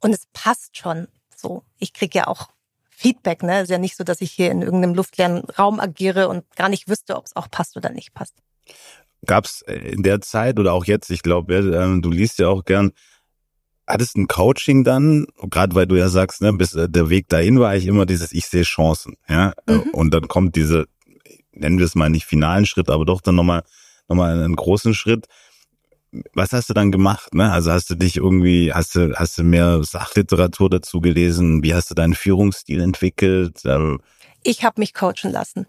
Und 0.00 0.12
es 0.12 0.26
passt 0.32 0.76
schon 0.76 1.08
so. 1.36 1.62
Ich 1.78 1.92
krieg 1.92 2.14
ja 2.14 2.26
auch 2.26 2.48
Feedback, 2.90 3.42
ne? 3.42 3.62
Ist 3.62 3.70
ja 3.70 3.78
nicht 3.78 3.96
so, 3.96 4.04
dass 4.04 4.20
ich 4.20 4.32
hier 4.32 4.50
in 4.50 4.62
irgendeinem 4.62 4.94
luftleeren 4.94 5.44
Raum 5.58 5.80
agiere 5.80 6.28
und 6.28 6.44
gar 6.56 6.68
nicht 6.68 6.88
wüsste, 6.88 7.16
ob 7.16 7.26
es 7.26 7.36
auch 7.36 7.50
passt 7.50 7.76
oder 7.76 7.90
nicht 7.90 8.14
passt. 8.14 8.34
Gab 9.26 9.44
es 9.44 9.62
in 9.62 10.02
der 10.02 10.20
Zeit 10.20 10.58
oder 10.58 10.72
auch 10.72 10.86
jetzt, 10.86 11.10
ich 11.10 11.22
glaube, 11.22 11.54
ähm, 11.56 12.00
du 12.00 12.10
liest 12.10 12.38
ja 12.38 12.48
auch 12.48 12.64
gern, 12.64 12.92
hattest 13.86 14.16
ein 14.16 14.28
Coaching 14.28 14.84
dann, 14.84 15.26
gerade 15.50 15.74
weil 15.74 15.86
du 15.86 15.96
ja 15.96 16.08
sagst, 16.08 16.42
ne, 16.42 16.52
bis 16.52 16.74
äh, 16.74 16.88
der 16.88 17.10
Weg 17.10 17.28
dahin 17.28 17.60
war 17.60 17.74
ich 17.76 17.86
immer 17.86 18.06
dieses, 18.06 18.32
ich 18.32 18.46
sehe 18.46 18.62
Chancen, 18.62 19.16
ja, 19.28 19.52
mhm. 19.68 19.90
und 19.92 20.14
dann 20.14 20.28
kommt 20.28 20.56
diese, 20.56 20.86
nennen 21.52 21.78
wir 21.78 21.86
es 21.86 21.94
mal 21.94 22.10
nicht 22.10 22.24
finalen 22.24 22.66
Schritt, 22.66 22.90
aber 22.90 23.04
doch 23.04 23.20
dann 23.20 23.34
nochmal, 23.34 23.62
nochmal 24.08 24.42
einen 24.42 24.56
großen 24.56 24.94
Schritt. 24.94 25.26
Was 26.34 26.52
hast 26.52 26.68
du 26.68 26.74
dann 26.74 26.90
gemacht, 26.90 27.34
ne? 27.34 27.52
Also 27.52 27.70
hast 27.70 27.88
du 27.88 27.94
dich 27.94 28.16
irgendwie, 28.16 28.72
hast 28.72 28.96
du, 28.96 29.14
hast 29.14 29.38
du 29.38 29.44
mehr 29.44 29.84
Sachliteratur 29.84 30.68
dazu 30.68 31.00
gelesen? 31.00 31.62
Wie 31.62 31.72
hast 31.72 31.88
du 31.88 31.94
deinen 31.94 32.14
Führungsstil 32.14 32.80
entwickelt? 32.80 33.60
Ähm, 33.64 34.00
ich 34.42 34.64
habe 34.64 34.80
mich 34.80 34.92
coachen 34.92 35.30
lassen. 35.30 35.66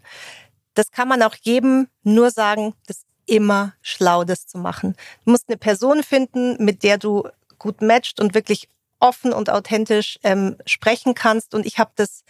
Das 0.73 0.89
kann 0.89 1.07
man 1.07 1.21
auch 1.21 1.35
jedem 1.43 1.89
nur 2.01 2.31
sagen, 2.31 2.73
das 2.87 2.97
ist 2.97 3.05
immer 3.27 3.73
schlau, 3.81 4.23
das 4.23 4.47
zu 4.47 4.57
machen. 4.57 4.95
Du 5.25 5.31
musst 5.31 5.47
eine 5.47 5.57
Person 5.57 6.01
finden, 6.03 6.63
mit 6.63 6.83
der 6.83 6.97
du 6.97 7.27
gut 7.61 7.81
matcht 7.83 8.19
und 8.19 8.33
wirklich 8.33 8.67
offen 8.99 9.33
und 9.33 9.51
authentisch 9.51 10.19
ähm, 10.23 10.57
sprechen 10.65 11.13
kannst. 11.13 11.53
Und 11.53 11.65
ich 11.65 11.77
habe 11.77 11.91
das 11.95 12.23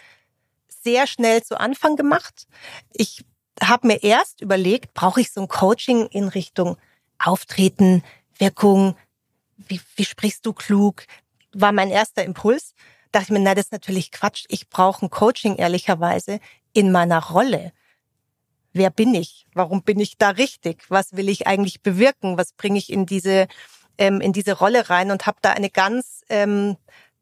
sehr 0.67 1.07
schnell 1.07 1.41
zu 1.41 1.57
Anfang 1.57 1.95
gemacht. 1.95 2.47
Ich 2.91 3.23
habe 3.63 3.87
mir 3.87 4.03
erst 4.03 4.41
überlegt, 4.41 4.93
brauche 4.93 5.21
ich 5.21 5.31
so 5.31 5.41
ein 5.41 5.47
Coaching 5.47 6.07
in 6.07 6.27
Richtung 6.27 6.77
Auftreten, 7.17 8.03
Wirkung, 8.37 8.97
wie, 9.55 9.79
wie 9.95 10.05
sprichst 10.05 10.45
du 10.45 10.51
klug, 10.51 11.05
war 11.53 11.71
mein 11.71 11.91
erster 11.91 12.25
Impuls. 12.25 12.73
Dachte 13.11 13.25
ich 13.25 13.31
mir, 13.31 13.39
na, 13.39 13.55
das 13.55 13.65
ist 13.65 13.71
natürlich 13.71 14.11
Quatsch. 14.11 14.45
Ich 14.49 14.69
brauche 14.69 15.05
ein 15.05 15.09
Coaching, 15.09 15.55
ehrlicherweise, 15.55 16.39
in 16.73 16.91
meiner 16.91 17.23
Rolle. 17.23 17.71
Wer 18.73 18.89
bin 18.89 19.13
ich? 19.13 19.45
Warum 19.53 19.83
bin 19.83 19.99
ich 19.99 20.17
da 20.17 20.29
richtig? 20.29 20.83
Was 20.89 21.15
will 21.15 21.29
ich 21.29 21.47
eigentlich 21.47 21.81
bewirken? 21.81 22.37
Was 22.37 22.53
bringe 22.53 22.77
ich 22.77 22.91
in 22.91 23.05
diese 23.05 23.47
ähm, 24.01 24.19
in 24.19 24.33
diese 24.33 24.53
Rolle 24.53 24.89
rein 24.89 25.11
und 25.11 25.27
habe 25.27 25.37
da 25.43 25.51
eine 25.51 25.69
ganz 25.69 26.23
ähm, 26.27 26.75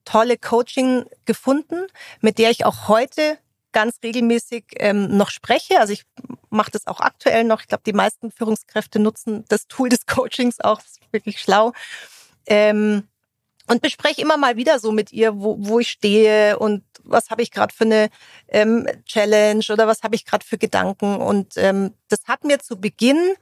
tolle 0.06 0.38
Coaching 0.38 1.04
gefunden, 1.26 1.86
mit 2.22 2.38
der 2.38 2.52
ich 2.52 2.66
auch 2.66 2.88
heute 2.88 3.38
ganz 3.74 3.98
regelmäßig 4.02 4.64
ähm, 4.78 5.18
noch 5.18 5.30
spreche. 5.30 5.82
Also 5.82 5.92
ich 5.92 6.06
mache 6.50 6.72
das 6.72 6.88
auch 6.88 7.02
aktuell 7.02 7.44
noch. 7.44 7.60
Ich 7.60 7.68
glaube, 7.68 7.84
die 7.86 7.94
meisten 7.94 8.32
Führungskräfte 8.32 8.98
nutzen 8.98 9.44
das 9.50 9.68
Tool 9.68 9.90
des 9.90 10.06
Coachings 10.06 10.62
auch. 10.62 10.78
Das 10.78 10.92
ist 10.92 11.02
wirklich 11.12 11.42
schlau. 11.42 11.74
Ähm, 12.46 13.04
und 13.68 13.82
bespreche 13.82 14.22
immer 14.22 14.38
mal 14.38 14.56
wieder 14.56 14.80
so 14.80 14.94
mit 14.94 15.12
ihr, 15.12 15.36
wo, 15.36 15.58
wo 15.60 15.80
ich 15.80 15.92
stehe 15.92 16.58
und 16.58 16.82
was 17.04 17.30
habe 17.30 17.42
ich 17.44 17.52
gerade 17.52 17.76
für 17.76 17.84
eine 17.84 18.10
ähm, 18.48 18.88
Challenge 19.06 19.66
oder 19.70 19.86
was 19.86 20.02
habe 20.02 20.16
ich 20.16 20.26
gerade 20.26 20.46
für 20.46 20.58
Gedanken. 20.58 21.18
Und 21.18 21.58
ähm, 21.58 21.94
das 22.08 22.22
hat 22.26 22.46
mir 22.46 22.60
zu 22.60 22.80
Beginn 22.80 23.36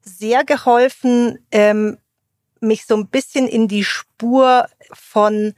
sehr 0.00 0.44
geholfen, 0.44 1.38
ähm, 1.50 1.98
mich 2.64 2.86
so 2.86 2.96
ein 2.96 3.08
bisschen 3.08 3.46
in 3.46 3.68
die 3.68 3.84
Spur 3.84 4.66
von, 4.92 5.54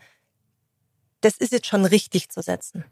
das 1.21 1.37
ist 1.37 1.53
jetzt 1.53 1.67
schon 1.67 1.85
richtig 1.85 2.29
zu 2.29 2.43
setzen. 2.43 2.85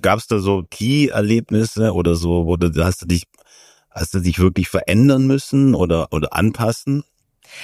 Gab 0.00 0.18
es 0.18 0.26
da 0.26 0.38
so 0.38 0.64
Key-Erlebnisse 0.68 1.92
oder 1.92 2.16
so, 2.16 2.46
wo 2.46 2.56
du, 2.56 2.84
hast 2.84 3.02
du 3.02 3.06
dich, 3.06 3.24
hast 3.90 4.14
du 4.14 4.20
dich 4.20 4.38
wirklich 4.38 4.68
verändern 4.68 5.26
müssen 5.26 5.74
oder, 5.74 6.12
oder 6.12 6.32
anpassen? 6.32 7.04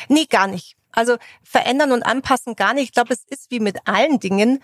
Nee, 0.08 0.26
gar 0.26 0.46
nicht. 0.46 0.76
Also 0.92 1.16
verändern 1.42 1.92
und 1.92 2.04
anpassen 2.04 2.54
gar 2.54 2.74
nicht. 2.74 2.84
Ich 2.84 2.92
glaube, 2.92 3.12
es 3.12 3.24
ist 3.24 3.50
wie 3.50 3.60
mit 3.60 3.78
allen 3.86 4.20
Dingen. 4.20 4.62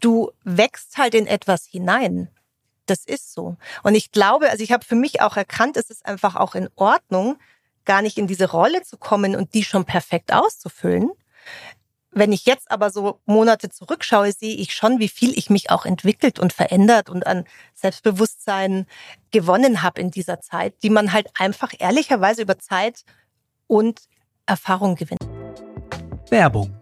Du 0.00 0.32
wächst 0.44 0.98
halt 0.98 1.14
in 1.14 1.26
etwas 1.26 1.66
hinein. 1.66 2.28
Das 2.86 3.04
ist 3.04 3.32
so. 3.32 3.56
Und 3.82 3.94
ich 3.94 4.10
glaube, 4.10 4.50
also 4.50 4.64
ich 4.64 4.72
habe 4.72 4.84
für 4.84 4.96
mich 4.96 5.20
auch 5.20 5.36
erkannt, 5.36 5.76
es 5.76 5.90
ist 5.90 6.04
einfach 6.06 6.34
auch 6.36 6.54
in 6.54 6.68
Ordnung, 6.74 7.38
gar 7.88 8.02
nicht 8.02 8.18
in 8.18 8.26
diese 8.26 8.50
Rolle 8.50 8.82
zu 8.82 8.98
kommen 8.98 9.34
und 9.34 9.54
die 9.54 9.64
schon 9.64 9.86
perfekt 9.86 10.32
auszufüllen. 10.32 11.10
Wenn 12.10 12.32
ich 12.32 12.44
jetzt 12.44 12.70
aber 12.70 12.90
so 12.90 13.20
Monate 13.24 13.70
zurückschaue, 13.70 14.32
sehe 14.32 14.54
ich 14.56 14.74
schon, 14.74 14.98
wie 14.98 15.08
viel 15.08 15.36
ich 15.36 15.48
mich 15.48 15.70
auch 15.70 15.86
entwickelt 15.86 16.38
und 16.38 16.52
verändert 16.52 17.08
und 17.08 17.26
an 17.26 17.44
Selbstbewusstsein 17.74 18.86
gewonnen 19.30 19.82
habe 19.82 20.02
in 20.02 20.10
dieser 20.10 20.40
Zeit, 20.40 20.74
die 20.82 20.90
man 20.90 21.12
halt 21.12 21.28
einfach 21.38 21.72
ehrlicherweise 21.78 22.42
über 22.42 22.58
Zeit 22.58 23.04
und 23.66 24.00
Erfahrung 24.44 24.94
gewinnt. 24.94 25.26
Werbung. 26.28 26.74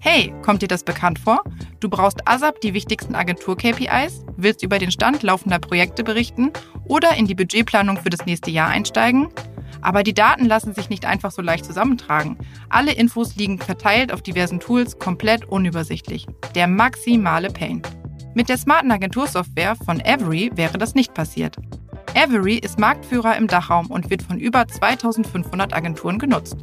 Hey, 0.00 0.34
kommt 0.42 0.60
dir 0.60 0.68
das 0.68 0.84
bekannt 0.84 1.18
vor? 1.18 1.42
Du 1.80 1.88
brauchst 1.88 2.28
ASAP 2.28 2.60
die 2.60 2.74
wichtigsten 2.74 3.14
Agentur-KPIs, 3.14 4.26
willst 4.36 4.62
über 4.62 4.78
den 4.78 4.90
Stand 4.90 5.22
laufender 5.22 5.58
Projekte 5.58 6.04
berichten 6.04 6.52
oder 6.86 7.14
in 7.16 7.26
die 7.26 7.34
Budgetplanung 7.34 7.96
für 7.96 8.10
das 8.10 8.26
nächste 8.26 8.50
Jahr 8.50 8.68
einsteigen? 8.68 9.32
Aber 9.84 10.02
die 10.02 10.14
Daten 10.14 10.46
lassen 10.46 10.72
sich 10.72 10.88
nicht 10.88 11.04
einfach 11.04 11.30
so 11.30 11.42
leicht 11.42 11.66
zusammentragen. 11.66 12.38
Alle 12.70 12.92
Infos 12.92 13.36
liegen 13.36 13.58
verteilt 13.58 14.12
auf 14.12 14.22
diversen 14.22 14.58
Tools, 14.58 14.98
komplett 14.98 15.44
unübersichtlich. 15.44 16.26
Der 16.54 16.66
maximale 16.66 17.50
Pain. 17.50 17.82
Mit 18.34 18.48
der 18.48 18.56
smarten 18.56 18.90
Agentursoftware 18.90 19.76
von 19.76 20.00
Avery 20.00 20.50
wäre 20.54 20.78
das 20.78 20.94
nicht 20.94 21.12
passiert. 21.12 21.58
Avery 22.16 22.54
ist 22.54 22.78
Marktführer 22.78 23.36
im 23.36 23.46
Dachraum 23.46 23.90
und 23.90 24.08
wird 24.08 24.22
von 24.22 24.38
über 24.38 24.66
2500 24.66 25.74
Agenturen 25.74 26.18
genutzt. 26.18 26.56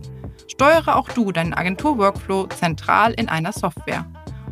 Steuere 0.48 0.96
auch 0.96 1.10
du 1.10 1.32
deinen 1.32 1.54
Agentur-Workflow 1.54 2.48
zentral 2.48 3.13
in 3.13 3.30
einer 3.30 3.51
Software. 3.51 4.06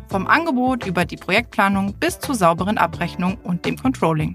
Vom 0.08 0.28
Angebot 0.28 0.86
über 0.86 1.04
die 1.04 1.16
Projektplanung 1.16 1.94
bis 1.94 2.20
zur 2.20 2.36
sauberen 2.36 2.78
Abrechnung 2.78 3.36
und 3.42 3.64
dem 3.64 3.76
Controlling. 3.76 4.34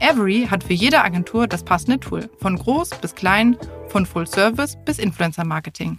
Avery 0.00 0.46
hat 0.50 0.64
für 0.64 0.72
jede 0.72 1.02
Agentur 1.02 1.46
das 1.46 1.64
passende 1.64 2.00
Tool, 2.00 2.28
von 2.38 2.56
groß 2.56 2.90
bis 3.00 3.14
klein, 3.14 3.56
von 3.88 4.06
Full 4.06 4.26
Service 4.26 4.76
bis 4.84 4.98
Influencer 4.98 5.44
Marketing. 5.44 5.98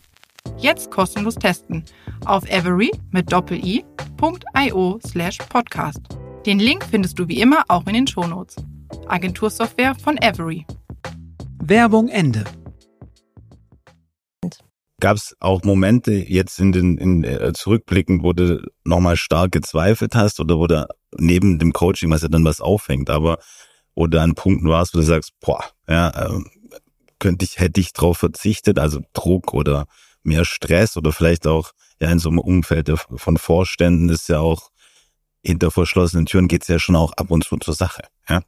Jetzt 0.58 0.92
kostenlos 0.92 1.36
testen 1.36 1.84
auf 2.26 2.44
avery 2.52 2.92
mit 3.12 3.32
doppel-i.io 3.32 5.00
slash 5.06 5.38
podcast. 5.50 6.02
Den 6.46 6.60
Link 6.60 6.86
findest 6.86 7.18
du 7.20 7.28
wie 7.28 7.42
immer 7.42 7.64
auch 7.68 7.88
in 7.88 7.94
den 7.94 8.08
Shownotes. 8.08 8.56
Agentursoftware 9.08 9.96
von 9.96 10.18
Avery. 10.22 10.66
Werbung 11.62 12.10
Ende. 12.10 12.44
Gab 15.02 15.18
es 15.18 15.36
auch 15.40 15.64
Momente 15.64 16.14
jetzt 16.14 16.60
in 16.60 16.72
den 16.72 16.98
in, 16.98 17.24
äh, 17.24 17.52
zurückblickend, 17.54 18.24
wo 18.24 18.34
du 18.34 18.62
nochmal 18.84 19.18
stark 19.18 19.52
gezweifelt 19.52 20.16
hast 20.16 20.40
oder 20.40 20.58
wo 20.58 20.68
du 20.68 20.88
neben 21.18 21.60
dem 21.60 21.74
Coaching, 21.74 22.10
was 22.12 22.22
ja 22.22 22.28
dann 22.28 22.46
was 22.46 22.62
aufhängt, 22.62 23.10
aber 23.10 23.40
oder 23.96 24.22
an 24.22 24.36
Punkten 24.36 24.70
warst, 24.70 24.94
wo 24.94 25.00
du 25.00 25.06
sagst, 25.06 25.34
boah, 25.40 25.64
ja, 25.88 26.10
äh, 26.10 26.40
könnte 27.20 27.46
ich, 27.46 27.60
hätte 27.60 27.82
ich 27.82 27.94
drauf 27.94 28.20
verzichtet, 28.20 28.78
also 28.78 29.02
Druck 29.14 29.54
oder 29.54 29.86
mehr 30.24 30.46
Stress 30.46 30.98
oder 30.98 31.12
vielleicht 31.12 31.48
auch 31.48 31.72
ja 32.00 32.12
in 32.12 32.20
so 32.20 32.30
einem 32.30 32.40
Umfeld 32.40 32.92
von 33.16 33.38
Vorständen 33.38 34.10
ist 34.10 34.28
ja 34.28 34.40
auch 34.40 34.70
hinter 35.44 35.72
verschlossenen 35.72 36.26
Türen 36.26 36.48
geht's 36.48 36.68
ja 36.68 36.80
schon 36.80 36.96
auch 36.96 37.14
ab 37.14 37.32
und 37.32 37.44
zu 37.44 37.58
zur 37.58 37.74
Sache, 37.74 38.02
ja. 38.28 38.42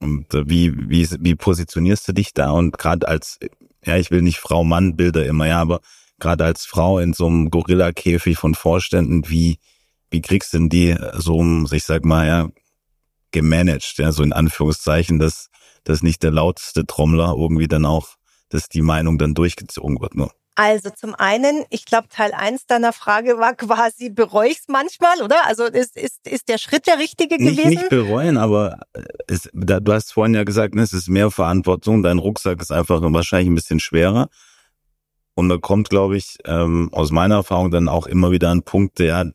Und 0.00 0.34
äh, 0.34 0.48
wie, 0.48 0.72
wie, 0.90 1.08
wie 1.20 1.36
positionierst 1.36 2.08
du 2.08 2.12
dich 2.12 2.34
da? 2.34 2.50
Und 2.50 2.76
gerade 2.76 3.06
als, 3.06 3.38
ja, 3.84 3.96
ich 3.96 4.10
will 4.10 4.22
nicht 4.22 4.38
Frau-Mann-Bilder 4.38 5.24
immer, 5.26 5.46
ja, 5.46 5.60
aber 5.60 5.80
gerade 6.18 6.44
als 6.44 6.64
Frau 6.64 6.98
in 6.98 7.12
so 7.12 7.26
einem 7.26 7.50
Gorilla-Käfig 7.50 8.36
von 8.36 8.54
Vorständen, 8.54 9.28
wie, 9.28 9.58
wie 10.10 10.22
kriegst 10.22 10.52
du 10.52 10.58
denn 10.58 10.68
die 10.70 10.96
so, 11.14 11.44
ich 11.70 11.84
sag 11.84 12.04
mal, 12.04 12.26
ja, 12.26 12.48
gemanagt, 13.32 13.94
ja, 13.96 14.12
so 14.12 14.22
in 14.22 14.32
Anführungszeichen, 14.32 15.18
dass, 15.18 15.48
dass 15.84 16.02
nicht 16.02 16.22
der 16.22 16.30
lauteste 16.30 16.86
Trommler 16.86 17.34
irgendwie 17.36 17.68
dann 17.68 17.84
auch, 17.84 18.10
dass 18.48 18.68
die 18.68 18.82
Meinung 18.82 19.18
dann 19.18 19.34
durchgezogen 19.34 20.00
wird. 20.00 20.14
Nur. 20.14 20.32
Also 20.54 20.90
zum 20.90 21.14
einen, 21.14 21.64
ich 21.70 21.86
glaube, 21.86 22.08
Teil 22.08 22.32
eins 22.32 22.66
deiner 22.66 22.92
Frage 22.92 23.38
war 23.38 23.54
quasi, 23.54 24.10
bereue 24.10 24.50
ich 24.50 24.58
es 24.58 24.68
manchmal, 24.68 25.22
oder? 25.22 25.46
Also 25.46 25.64
ist, 25.64 25.96
ist, 25.96 26.26
ist 26.28 26.48
der 26.48 26.58
Schritt 26.58 26.86
der 26.86 26.98
richtige 26.98 27.42
nicht, 27.42 27.56
gewesen? 27.56 27.70
Nicht 27.70 27.88
bereuen, 27.88 28.36
aber 28.36 28.80
es, 29.26 29.48
da, 29.54 29.80
du 29.80 29.92
hast 29.92 30.12
vorhin 30.12 30.34
ja 30.34 30.44
gesagt, 30.44 30.74
ne, 30.74 30.82
es 30.82 30.92
ist 30.92 31.08
mehr 31.08 31.30
Verantwortung, 31.30 32.02
dein 32.02 32.18
Rucksack 32.18 32.60
ist 32.60 32.70
einfach 32.70 33.00
wahrscheinlich 33.00 33.48
ein 33.48 33.54
bisschen 33.54 33.80
schwerer. 33.80 34.28
Und 35.34 35.48
da 35.48 35.56
kommt, 35.56 35.88
glaube 35.88 36.18
ich, 36.18 36.36
ähm, 36.44 36.90
aus 36.92 37.10
meiner 37.10 37.36
Erfahrung 37.36 37.70
dann 37.70 37.88
auch 37.88 38.06
immer 38.06 38.30
wieder 38.30 38.50
ein 38.50 38.62
Punkt, 38.62 38.98
der, 38.98 39.32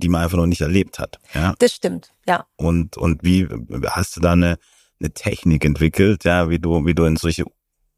die 0.00 0.08
man 0.08 0.22
einfach 0.22 0.36
noch 0.36 0.46
nicht 0.46 0.60
erlebt 0.60 0.98
hat. 0.98 1.20
Ja? 1.34 1.54
Das 1.58 1.72
stimmt, 1.72 2.12
ja. 2.26 2.46
Und, 2.56 2.96
und 2.96 3.22
wie 3.22 3.46
hast 3.86 4.16
du 4.16 4.20
da 4.20 4.32
eine, 4.32 4.58
eine 4.98 5.12
Technik 5.12 5.64
entwickelt, 5.64 6.24
ja, 6.24 6.50
wie 6.50 6.58
du, 6.58 6.84
wie 6.86 6.94
du 6.94 7.04
in 7.04 7.16
solche 7.16 7.44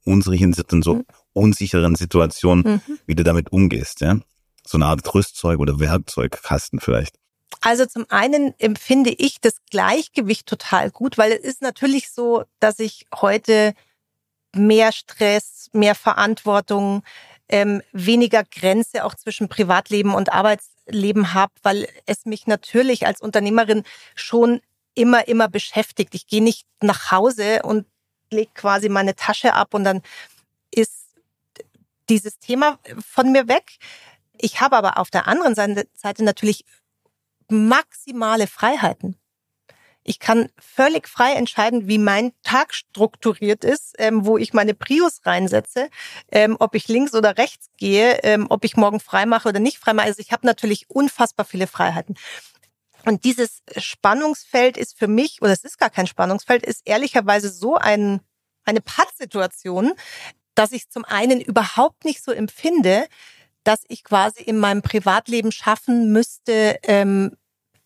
unsicheren, 0.04 0.54
in 0.70 0.82
so 0.82 0.96
mhm. 0.96 1.04
unsicheren 1.32 1.94
Situationen, 1.94 2.82
mhm. 2.86 2.98
wie 3.06 3.14
du 3.14 3.24
damit 3.24 3.52
umgehst, 3.52 4.00
ja? 4.00 4.18
So 4.64 4.78
eine 4.78 4.86
Art 4.86 5.12
Rüstzeug 5.12 5.58
oder 5.58 5.80
Werkzeugkasten 5.80 6.78
vielleicht. 6.78 7.16
Also 7.60 7.84
zum 7.86 8.06
einen 8.08 8.54
empfinde 8.58 9.10
ich 9.10 9.40
das 9.40 9.54
Gleichgewicht 9.70 10.46
total 10.46 10.90
gut, 10.90 11.18
weil 11.18 11.32
es 11.32 11.40
ist 11.40 11.62
natürlich 11.62 12.10
so, 12.10 12.44
dass 12.60 12.78
ich 12.78 13.06
heute 13.14 13.74
mehr 14.54 14.92
Stress, 14.92 15.68
mehr 15.72 15.94
Verantwortung, 15.94 17.02
ähm, 17.48 17.82
weniger 17.92 18.44
Grenze 18.44 19.04
auch 19.04 19.14
zwischen 19.14 19.48
Privatleben 19.48 20.14
und 20.14 20.32
Arbeitsleben 20.86 21.34
habe, 21.34 21.52
weil 21.62 21.88
es 22.06 22.24
mich 22.24 22.46
natürlich 22.46 23.06
als 23.06 23.20
Unternehmerin 23.20 23.84
schon 24.14 24.60
immer, 24.94 25.26
immer 25.28 25.48
beschäftigt. 25.48 26.14
Ich 26.14 26.26
gehe 26.26 26.42
nicht 26.42 26.66
nach 26.80 27.10
Hause 27.10 27.62
und 27.62 27.86
lege 28.30 28.50
quasi 28.54 28.88
meine 28.88 29.14
Tasche 29.14 29.54
ab 29.54 29.74
und 29.74 29.84
dann 29.84 30.02
ist 30.70 31.14
dieses 32.08 32.38
Thema 32.38 32.78
von 33.06 33.32
mir 33.32 33.48
weg. 33.48 33.78
Ich 34.38 34.60
habe 34.60 34.76
aber 34.76 34.98
auf 34.98 35.10
der 35.10 35.28
anderen 35.28 35.54
Seite 35.54 36.24
natürlich 36.24 36.64
maximale 37.48 38.46
Freiheiten. 38.46 39.16
Ich 40.04 40.18
kann 40.18 40.48
völlig 40.58 41.08
frei 41.08 41.34
entscheiden, 41.34 41.86
wie 41.86 41.98
mein 41.98 42.32
Tag 42.42 42.74
strukturiert 42.74 43.64
ist, 43.64 43.94
ähm, 43.98 44.24
wo 44.26 44.36
ich 44.36 44.52
meine 44.52 44.74
Prius 44.74 45.20
reinsetze, 45.24 45.88
ähm, 46.30 46.56
ob 46.58 46.74
ich 46.74 46.88
links 46.88 47.14
oder 47.14 47.38
rechts 47.38 47.68
gehe, 47.76 48.18
ähm, 48.22 48.46
ob 48.48 48.64
ich 48.64 48.76
morgen 48.76 49.00
frei 49.00 49.26
mache 49.26 49.48
oder 49.48 49.60
nicht 49.60 49.78
frei 49.78 49.92
mache. 49.92 50.06
Also 50.06 50.20
ich 50.20 50.32
habe 50.32 50.46
natürlich 50.46 50.90
unfassbar 50.90 51.46
viele 51.46 51.66
Freiheiten. 51.66 52.16
Und 53.04 53.24
dieses 53.24 53.62
Spannungsfeld 53.76 54.76
ist 54.76 54.98
für 54.98 55.08
mich, 55.08 55.42
oder 55.42 55.52
es 55.52 55.64
ist 55.64 55.78
gar 55.78 55.90
kein 55.90 56.06
Spannungsfeld, 56.06 56.64
ist 56.64 56.82
ehrlicherweise 56.84 57.48
so 57.48 57.76
ein, 57.76 58.20
eine 58.64 58.80
Pattsituation, 58.80 59.92
dass 60.54 60.72
ich 60.72 60.88
zum 60.88 61.04
einen 61.04 61.40
überhaupt 61.40 62.04
nicht 62.04 62.22
so 62.22 62.32
empfinde, 62.32 63.06
dass 63.64 63.84
ich 63.88 64.04
quasi 64.04 64.42
in 64.42 64.58
meinem 64.58 64.82
Privatleben 64.82 65.52
schaffen 65.52 66.12
müsste, 66.12 66.78
ähm, 66.82 67.36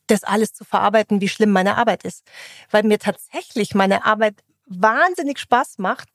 das 0.06 0.24
alles 0.24 0.52
zu 0.52 0.64
verarbeiten, 0.64 1.20
wie 1.20 1.28
schlimm 1.28 1.50
meine 1.50 1.76
Arbeit 1.76 2.04
ist. 2.04 2.24
Weil 2.70 2.82
mir 2.84 2.98
tatsächlich 2.98 3.74
meine 3.74 4.04
Arbeit 4.04 4.42
wahnsinnig 4.66 5.38
Spaß 5.38 5.78
macht, 5.78 6.08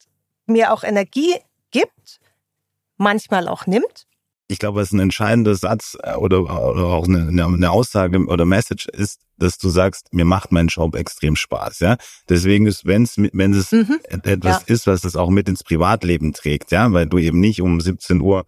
mir 0.46 0.74
auch 0.74 0.84
Energie 0.84 1.36
gibt, 1.72 2.20
manchmal 2.98 3.48
auch 3.48 3.66
nimmt. 3.66 4.08
Ich 4.48 4.60
glaube, 4.60 4.82
was 4.82 4.92
ein 4.92 5.00
entscheidender 5.00 5.56
Satz 5.56 5.98
äh, 6.04 6.16
oder, 6.16 6.42
oder 6.42 6.84
auch 6.84 7.08
eine, 7.08 7.46
eine 7.46 7.72
Aussage 7.72 8.26
oder 8.26 8.46
Message 8.46 8.88
ist, 8.88 9.22
dass 9.38 9.58
du 9.58 9.70
sagst, 9.70 10.14
mir 10.14 10.26
macht 10.26 10.52
mein 10.52 10.68
Job 10.68 10.96
extrem 10.96 11.38
Spaß, 11.38 11.80
ja. 11.80 11.96
Deswegen 12.28 12.68
ist, 12.68 12.86
wenn 12.86 13.04
es, 13.04 13.16
wenn 13.18 13.54
es 13.54 13.72
mhm, 13.72 14.00
etwas 14.04 14.64
ja. 14.68 14.74
ist, 14.74 14.88
was 14.88 15.02
das 15.02 15.16
auch 15.16 15.30
mit 15.30 15.48
ins 15.48 15.64
Privatleben 15.64 16.34
trägt, 16.34 16.72
ja, 16.72 16.92
weil 16.92 17.08
du 17.08 17.18
eben 17.18 17.40
nicht 17.40 17.62
um 17.62 17.80
17 17.80 18.20
Uhr 18.20 18.44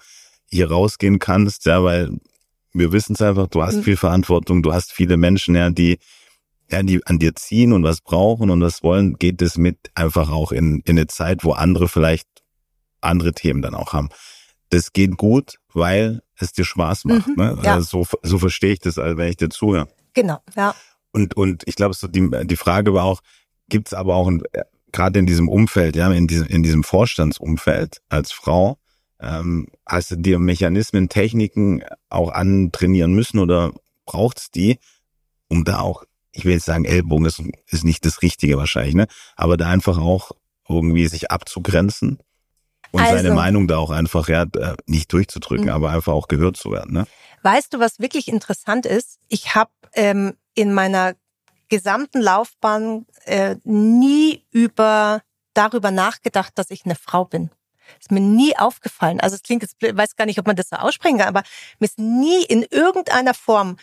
hier 0.50 0.70
rausgehen 0.70 1.20
kannst, 1.20 1.66
ja, 1.66 1.84
weil 1.84 2.20
wir 2.74 2.92
wissen 2.92 3.14
es 3.14 3.22
einfach, 3.22 3.48
du 3.48 3.62
hast 3.62 3.78
mhm. 3.78 3.84
viel 3.84 3.98
Verantwortung, 3.98 4.64
du 4.64 4.74
hast 4.74 4.92
viele 4.92 5.18
Menschen, 5.18 5.56
ja, 5.56 5.70
die, 5.70 6.00
ja, 6.72 6.84
die 6.84 7.06
an 7.06 7.20
dir 7.20 7.36
ziehen 7.36 7.72
und 7.72 7.84
was 7.84 8.02
brauchen 8.02 8.50
und 8.50 8.62
was 8.62 8.84
wollen, 8.84 9.16
geht 9.16 9.42
es 9.42 9.58
mit 9.58 9.92
einfach 9.96 10.32
auch 10.32 10.52
in, 10.52 10.82
in 10.86 10.98
eine 10.98 11.08
Zeit, 11.08 11.44
wo 11.44 11.52
andere 11.52 11.88
vielleicht 11.88 12.28
andere 13.02 13.34
Themen 13.34 13.62
dann 13.62 13.76
auch 13.76 13.94
haben. 13.94 14.10
Das 14.70 14.94
geht 14.94 15.18
gut, 15.18 15.60
weil 15.74 16.22
es 16.40 16.54
dir 16.54 16.66
Spaß 16.66 17.06
macht. 17.06 17.28
Mhm, 17.28 17.36
ne? 17.36 17.58
Ja. 17.64 17.76
Also 17.76 18.04
so, 18.04 18.18
so 18.24 18.40
verstehe 18.40 18.74
ich 18.74 18.80
das, 18.80 18.98
also 18.98 19.18
wenn 19.18 19.30
ich 19.30 19.38
dir 19.38 19.50
zuhöre. 19.50 19.88
Genau, 20.14 20.40
ja. 20.56 20.74
Und, 21.12 21.36
und 21.38 21.64
ich 21.68 21.76
glaube, 21.76 21.94
so 21.94 22.08
die, 22.08 22.28
die 22.46 22.56
Frage 22.56 22.94
war 22.94 23.04
auch, 23.04 23.22
gibt 23.70 23.88
es 23.88 23.94
aber 23.94 24.16
auch 24.16 24.32
gerade 24.92 25.20
in 25.20 25.26
diesem 25.26 25.48
Umfeld, 25.48 25.96
ja, 25.96 26.12
in 26.12 26.28
diesem, 26.28 26.48
in 26.48 26.64
diesem 26.64 26.84
Vorstandsumfeld 26.84 28.02
als 28.10 28.32
Frau, 28.32 28.78
ähm, 29.24 29.68
hast 29.86 30.12
du 30.12 30.16
dir 30.18 30.40
Mechanismen, 30.40 31.10
Techniken 31.10 31.84
auch 32.10 32.32
antrainieren 32.32 33.14
müssen 33.14 33.40
oder 33.40 33.74
braucht's 34.06 34.52
die, 34.52 34.80
um 35.48 35.64
da 35.64 35.80
auch, 35.80 36.04
ich 36.32 36.46
will 36.46 36.54
jetzt 36.54 36.66
sagen, 36.66 36.86
Ellbogen 36.86 37.26
ist, 37.26 37.42
ist 37.68 37.84
nicht 37.84 38.06
das 38.06 38.22
Richtige 38.22 38.58
wahrscheinlich, 38.58 38.96
ne? 38.96 39.08
Aber 39.36 39.58
da 39.58 39.70
einfach 39.70 39.98
auch 39.98 40.32
irgendwie 40.68 41.08
sich 41.08 41.32
abzugrenzen 41.32 42.20
und 42.94 43.02
also, 43.02 43.16
seine 43.16 43.34
Meinung 43.34 43.68
da 43.68 43.78
auch 43.78 43.90
einfach 43.90 44.30
ja 44.30 44.46
nicht 44.86 45.12
durchzudrücken, 45.12 45.66
mhm. 45.66 45.72
aber 45.72 45.90
einfach 45.90 46.14
auch 46.14 46.28
gehört 46.28 46.58
zu 46.58 46.72
werden. 46.72 46.94
Ne? 46.94 47.08
Weißt 47.42 47.74
du, 47.74 47.80
was 47.80 48.00
wirklich 48.00 48.28
interessant 48.28 48.86
ist? 48.86 49.18
Ich 49.30 49.56
habe 49.56 49.72
ähm, 49.94 50.36
in 50.54 50.74
meiner 50.74 51.16
gesamten 51.70 52.22
Laufbahn 52.22 53.08
äh, 53.26 53.56
nie 53.64 54.44
über 54.52 55.22
darüber 55.56 55.90
nachgedacht, 55.90 56.54
dass 56.56 56.70
ich 56.70 56.86
eine 56.86 56.96
Frau 56.96 57.26
bin. 57.26 57.50
Ist 58.00 58.12
mir 58.12 58.20
nie 58.20 58.56
aufgefallen. 58.58 59.20
Also 59.20 59.36
es 59.36 59.44
klingt 59.44 59.64
jetzt, 59.64 59.78
weiß 59.82 60.16
gar 60.16 60.26
nicht, 60.26 60.40
ob 60.40 60.48
man 60.48 60.56
das 60.56 60.70
so 60.70 60.78
aussprechen 60.78 61.18
kann, 61.18 61.28
aber 61.28 61.44
mir 61.80 61.86
ist 61.86 62.00
nie 62.00 62.44
in 62.44 62.64
irgendeiner 62.64 63.34
Form 63.34 63.78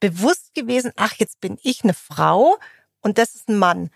bewusst 0.00 0.52
gewesen, 0.54 0.92
ach, 0.96 1.14
jetzt 1.18 1.40
bin 1.40 1.58
ich 1.62 1.84
eine 1.84 1.94
Frau 1.94 2.58
und 3.00 3.16
das 3.18 3.34
ist 3.34 3.48
ein 3.48 3.56
Mann. 3.56 3.90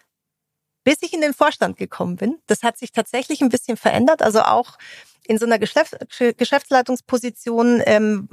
Bis 0.85 0.99
ich 1.01 1.13
in 1.13 1.21
den 1.21 1.35
Vorstand 1.35 1.77
gekommen 1.79 2.17
bin, 2.17 2.39
das 2.47 2.63
hat 2.63 2.79
sich 2.79 2.93
tatsächlich 2.93 3.41
ein 3.41 3.49
bisschen 3.49 3.77
verändert. 3.77 4.23
Also 4.23 4.43
auch 4.43 4.79
in 5.25 5.39
so 5.39 5.47
einer 5.47 5.59
Geschäftsleitungsposition 5.59 7.83
ähm, 7.85 8.29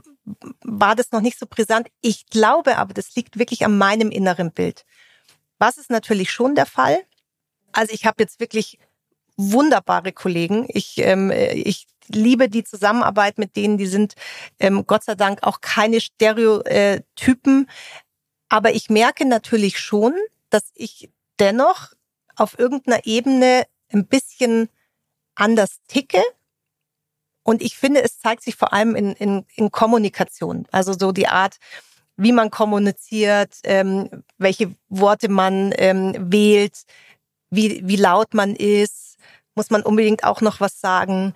war 0.62 0.96
das 0.96 1.12
noch 1.12 1.22
nicht 1.22 1.40
so 1.40 1.48
brisant. 1.48 1.88
Ich 2.02 2.28
glaube 2.28 2.78
aber, 2.78 2.94
das 2.94 3.16
liegt 3.16 3.40
wirklich 3.40 3.66
an 3.66 3.76
meinem 3.78 4.12
inneren 4.12 4.52
Bild. 4.52 4.86
Was 5.58 5.80
ist 5.80 5.90
natürlich 5.90 6.32
schon 6.32 6.54
der 6.56 6.68
Fall? 6.68 7.00
Also 7.72 7.94
ich 7.94 8.06
habe 8.06 8.22
jetzt 8.22 8.40
wirklich 8.40 8.78
wunderbare 9.38 10.12
Kollegen. 10.12 10.66
Ich, 10.70 10.98
ähm, 10.98 11.32
ich 11.32 11.88
liebe 12.08 12.50
die 12.50 12.64
Zusammenarbeit 12.64 13.38
mit 13.38 13.56
denen. 13.56 13.78
Die 13.78 13.88
sind 13.88 14.14
ähm, 14.60 14.86
Gott 14.86 15.04
sei 15.04 15.16
Dank 15.16 15.44
auch 15.44 15.62
keine 15.62 16.02
Stereotypen. 16.02 17.70
Aber 18.50 18.74
ich 18.74 18.90
merke 18.90 19.26
natürlich 19.26 19.80
schon, 19.80 20.14
dass 20.50 20.64
ich 20.76 21.10
dennoch 21.40 21.94
auf 22.36 22.58
irgendeiner 22.60 23.06
Ebene 23.06 23.66
ein 23.92 24.06
bisschen 24.08 24.70
anders 25.36 25.78
ticke. 25.88 26.22
Und 27.44 27.62
ich 27.62 27.78
finde, 27.78 28.04
es 28.04 28.20
zeigt 28.20 28.44
sich 28.44 28.56
vor 28.56 28.74
allem 28.74 28.96
in, 28.96 29.14
in, 29.14 29.46
in 29.56 29.72
Kommunikation. 29.72 30.66
Also 30.72 30.94
so 30.94 31.12
die 31.12 31.28
Art, 31.28 31.58
wie 32.16 32.32
man 32.32 32.52
kommuniziert, 32.52 33.56
ähm, 33.64 34.24
welche 34.38 34.74
Worte 34.88 35.30
man 35.30 35.74
ähm, 35.78 36.16
wählt, 36.32 36.84
wie, 37.50 37.82
wie 37.84 37.98
laut 37.98 38.34
man 38.34 38.56
ist, 38.56 39.03
muss 39.56 39.70
man 39.70 39.84
unbedingt 39.84 40.24
auch 40.24 40.42
noch 40.42 40.60
was 40.60 40.80
sagen. 40.80 41.34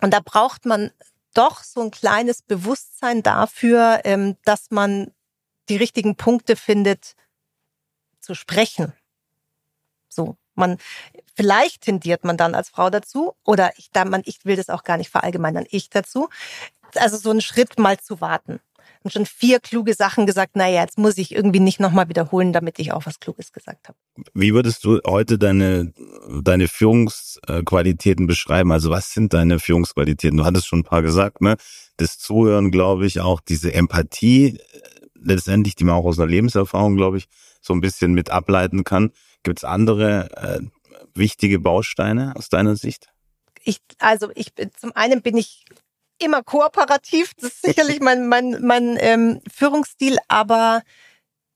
Und 0.00 0.12
da 0.12 0.20
braucht 0.24 0.66
man 0.66 0.90
doch 1.34 1.62
so 1.62 1.80
ein 1.80 1.90
kleines 1.90 2.42
Bewusstsein 2.42 3.22
dafür, 3.22 4.00
ähm, 4.04 4.36
dass 4.44 4.70
man 4.70 5.12
die 5.68 5.76
richtigen 5.76 6.16
Punkte 6.16 6.56
findet 6.56 7.14
zu 8.20 8.34
sprechen. 8.34 8.92
So, 10.08 10.36
man 10.54 10.78
vielleicht 11.34 11.82
tendiert 11.82 12.24
man 12.24 12.36
dann 12.36 12.54
als 12.54 12.70
Frau 12.70 12.90
dazu 12.90 13.34
oder 13.44 13.72
ich, 13.76 13.90
da 13.90 14.04
man, 14.04 14.22
ich 14.24 14.44
will 14.44 14.56
das 14.56 14.70
auch 14.70 14.82
gar 14.82 14.96
nicht 14.96 15.10
verallgemeinern, 15.10 15.66
ich 15.70 15.90
dazu. 15.90 16.28
Also 16.94 17.16
so 17.16 17.30
einen 17.30 17.42
Schritt 17.42 17.78
mal 17.78 17.98
zu 17.98 18.20
warten 18.20 18.60
und 19.08 19.12
schon 19.12 19.26
vier 19.26 19.58
kluge 19.58 19.94
Sachen 19.94 20.26
gesagt, 20.26 20.54
naja, 20.54 20.82
jetzt 20.82 20.98
muss 20.98 21.16
ich 21.16 21.34
irgendwie 21.34 21.60
nicht 21.60 21.80
nochmal 21.80 22.08
wiederholen, 22.08 22.52
damit 22.52 22.78
ich 22.78 22.92
auch 22.92 23.06
was 23.06 23.20
Kluges 23.20 23.52
gesagt 23.52 23.88
habe. 23.88 23.98
Wie 24.34 24.52
würdest 24.52 24.84
du 24.84 25.00
heute 25.06 25.38
deine, 25.38 25.92
deine 26.42 26.68
Führungsqualitäten 26.68 28.26
beschreiben? 28.26 28.70
Also 28.70 28.90
was 28.90 29.12
sind 29.12 29.32
deine 29.32 29.58
Führungsqualitäten? 29.58 30.36
Du 30.36 30.44
hattest 30.44 30.66
schon 30.66 30.80
ein 30.80 30.84
paar 30.84 31.02
gesagt, 31.02 31.40
ne? 31.40 31.56
Das 31.96 32.18
Zuhören, 32.18 32.70
glaube 32.70 33.06
ich, 33.06 33.20
auch 33.20 33.40
diese 33.40 33.72
Empathie, 33.72 34.58
letztendlich, 35.14 35.74
die 35.74 35.84
man 35.84 35.96
auch 35.96 36.04
aus 36.04 36.18
einer 36.18 36.28
Lebenserfahrung, 36.28 36.96
glaube 36.96 37.18
ich, 37.18 37.26
so 37.60 37.72
ein 37.72 37.80
bisschen 37.80 38.12
mit 38.12 38.30
ableiten 38.30 38.84
kann. 38.84 39.10
Gibt 39.42 39.60
es 39.60 39.64
andere 39.64 40.30
äh, 40.36 40.60
wichtige 41.14 41.58
Bausteine 41.58 42.34
aus 42.36 42.50
deiner 42.50 42.76
Sicht? 42.76 43.08
Ich, 43.64 43.80
also 43.98 44.30
ich 44.34 44.52
zum 44.76 44.92
einen 44.94 45.22
bin 45.22 45.36
ich 45.36 45.64
immer 46.18 46.42
kooperativ. 46.42 47.34
Das 47.34 47.52
ist 47.52 47.62
sicherlich 47.62 48.00
mein, 48.00 48.28
mein, 48.28 48.58
mein 48.60 48.96
ähm, 49.00 49.40
Führungsstil. 49.52 50.18
Aber 50.28 50.82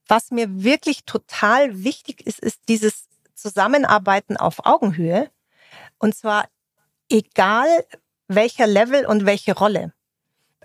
was 0.08 0.30
mir 0.30 0.62
wirklich 0.62 1.04
total 1.04 1.84
wichtig 1.84 2.26
ist, 2.26 2.40
ist 2.40 2.60
dieses 2.68 3.08
Zusammenarbeiten 3.34 4.36
auf 4.36 4.64
Augenhöhe. 4.66 5.30
Und 5.98 6.14
zwar 6.14 6.48
egal, 7.08 7.68
welcher 8.28 8.66
Level 8.66 9.06
und 9.06 9.26
welche 9.26 9.54
Rolle. 9.54 9.92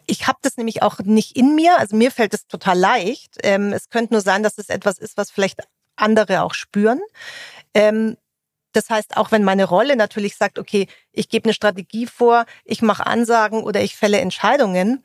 Ich 0.06 0.28
habe 0.28 0.40
das 0.42 0.56
nämlich 0.58 0.82
auch 0.84 1.00
nicht 1.00 1.36
in 1.36 1.56
mir, 1.56 1.78
also 1.80 1.96
mir 1.96 2.12
fällt 2.12 2.34
es 2.34 2.48
total 2.48 2.80
leicht. 2.80 3.36
Ähm, 3.44 3.74
es 3.74 3.90
könnte 3.90 4.14
nur 4.14 4.22
sein, 4.22 4.42
dass 4.42 4.58
es 4.58 4.70
etwas 4.70 5.00
ist, 5.00 5.18
was 5.18 5.32
vielleicht 5.32 5.60
andere 5.98 6.44
auch 6.44 6.54
spüren. 6.54 7.02
Ähm, 7.74 8.18
das 8.78 8.92
heißt, 8.92 9.18
auch 9.18 9.32
wenn 9.32 9.44
meine 9.44 9.66
Rolle 9.66 9.96
natürlich 9.96 10.36
sagt, 10.36 10.60
okay, 10.60 10.88
ich 11.12 11.30
gebe 11.30 11.46
eine 11.46 11.54
Strategie 11.54 12.06
vor, 12.06 12.46
ich 12.64 12.84
mache 12.84 13.08
Ansagen 13.08 13.64
oder 13.64 13.82
ich 13.82 13.96
fälle 13.96 14.20
Entscheidungen, 14.20 15.04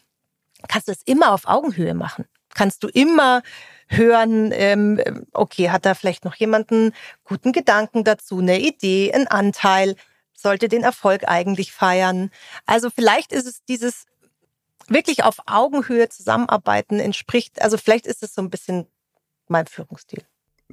kannst 0.68 0.88
du 0.88 0.92
es 0.92 1.02
immer 1.02 1.32
auf 1.32 1.46
Augenhöhe 1.46 1.94
machen. 1.94 2.26
Kannst 2.54 2.82
du 2.82 2.88
immer 2.88 3.42
hören, 3.88 4.52
ähm, 4.52 5.00
okay, 5.32 5.70
hat 5.70 5.86
da 5.86 5.94
vielleicht 5.94 6.26
noch 6.26 6.34
jemanden 6.34 6.92
guten 7.24 7.52
Gedanken 7.52 8.04
dazu, 8.04 8.40
eine 8.40 8.60
Idee, 8.60 9.10
einen 9.14 9.26
Anteil, 9.26 9.96
sollte 10.34 10.68
den 10.68 10.82
Erfolg 10.82 11.26
eigentlich 11.26 11.72
feiern. 11.72 12.30
Also 12.66 12.90
vielleicht 12.90 13.32
ist 13.32 13.46
es 13.46 13.64
dieses 13.64 14.04
wirklich 14.86 15.24
auf 15.24 15.36
Augenhöhe 15.46 16.10
zusammenarbeiten 16.10 17.00
entspricht, 17.00 17.62
also 17.62 17.78
vielleicht 17.78 18.06
ist 18.06 18.22
es 18.22 18.34
so 18.34 18.42
ein 18.42 18.50
bisschen 18.50 18.86
mein 19.48 19.66
Führungsstil 19.66 20.22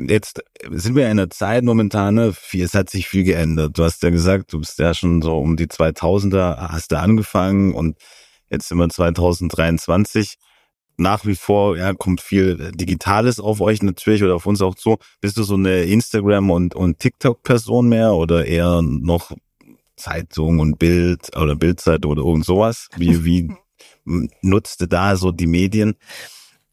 jetzt 0.07 0.41
sind 0.69 0.95
wir 0.95 1.05
in 1.05 1.11
einer 1.11 1.29
Zeit 1.29 1.63
momentan, 1.63 2.15
ne, 2.15 2.33
es 2.53 2.73
hat 2.73 2.89
sich 2.89 3.07
viel 3.07 3.23
geändert. 3.23 3.77
Du 3.77 3.83
hast 3.83 4.01
ja 4.03 4.09
gesagt, 4.09 4.53
du 4.53 4.59
bist 4.59 4.79
ja 4.79 4.93
schon 4.93 5.21
so 5.21 5.37
um 5.37 5.57
die 5.57 5.67
2000er, 5.67 6.69
hast 6.69 6.91
du 6.91 6.99
angefangen 6.99 7.73
und 7.73 7.97
jetzt 8.49 8.69
sind 8.69 8.77
wir 8.77 8.89
2023. 8.89 10.35
Nach 10.97 11.25
wie 11.25 11.35
vor 11.35 11.77
ja, 11.77 11.93
kommt 11.93 12.19
viel 12.19 12.71
Digitales 12.73 13.39
auf 13.39 13.61
euch 13.61 13.81
natürlich 13.81 14.21
oder 14.23 14.35
auf 14.35 14.45
uns 14.45 14.61
auch 14.61 14.75
zu. 14.75 14.97
Bist 15.21 15.37
du 15.37 15.43
so 15.43 15.55
eine 15.55 15.83
Instagram- 15.83 16.51
und, 16.51 16.75
und 16.75 16.99
TikTok-Person 16.99 17.87
mehr 17.87 18.13
oder 18.13 18.45
eher 18.45 18.81
noch 18.81 19.31
Zeitung 19.95 20.59
und 20.59 20.77
Bild 20.77 21.35
oder 21.37 21.55
Bildzeit 21.55 22.05
oder 22.05 22.23
irgend 22.23 22.45
sowas? 22.45 22.89
Wie, 22.97 23.23
wie 23.23 23.49
nutzt 24.41 24.81
du 24.81 24.87
da 24.87 25.15
so 25.15 25.31
die 25.31 25.47
Medien? 25.47 25.95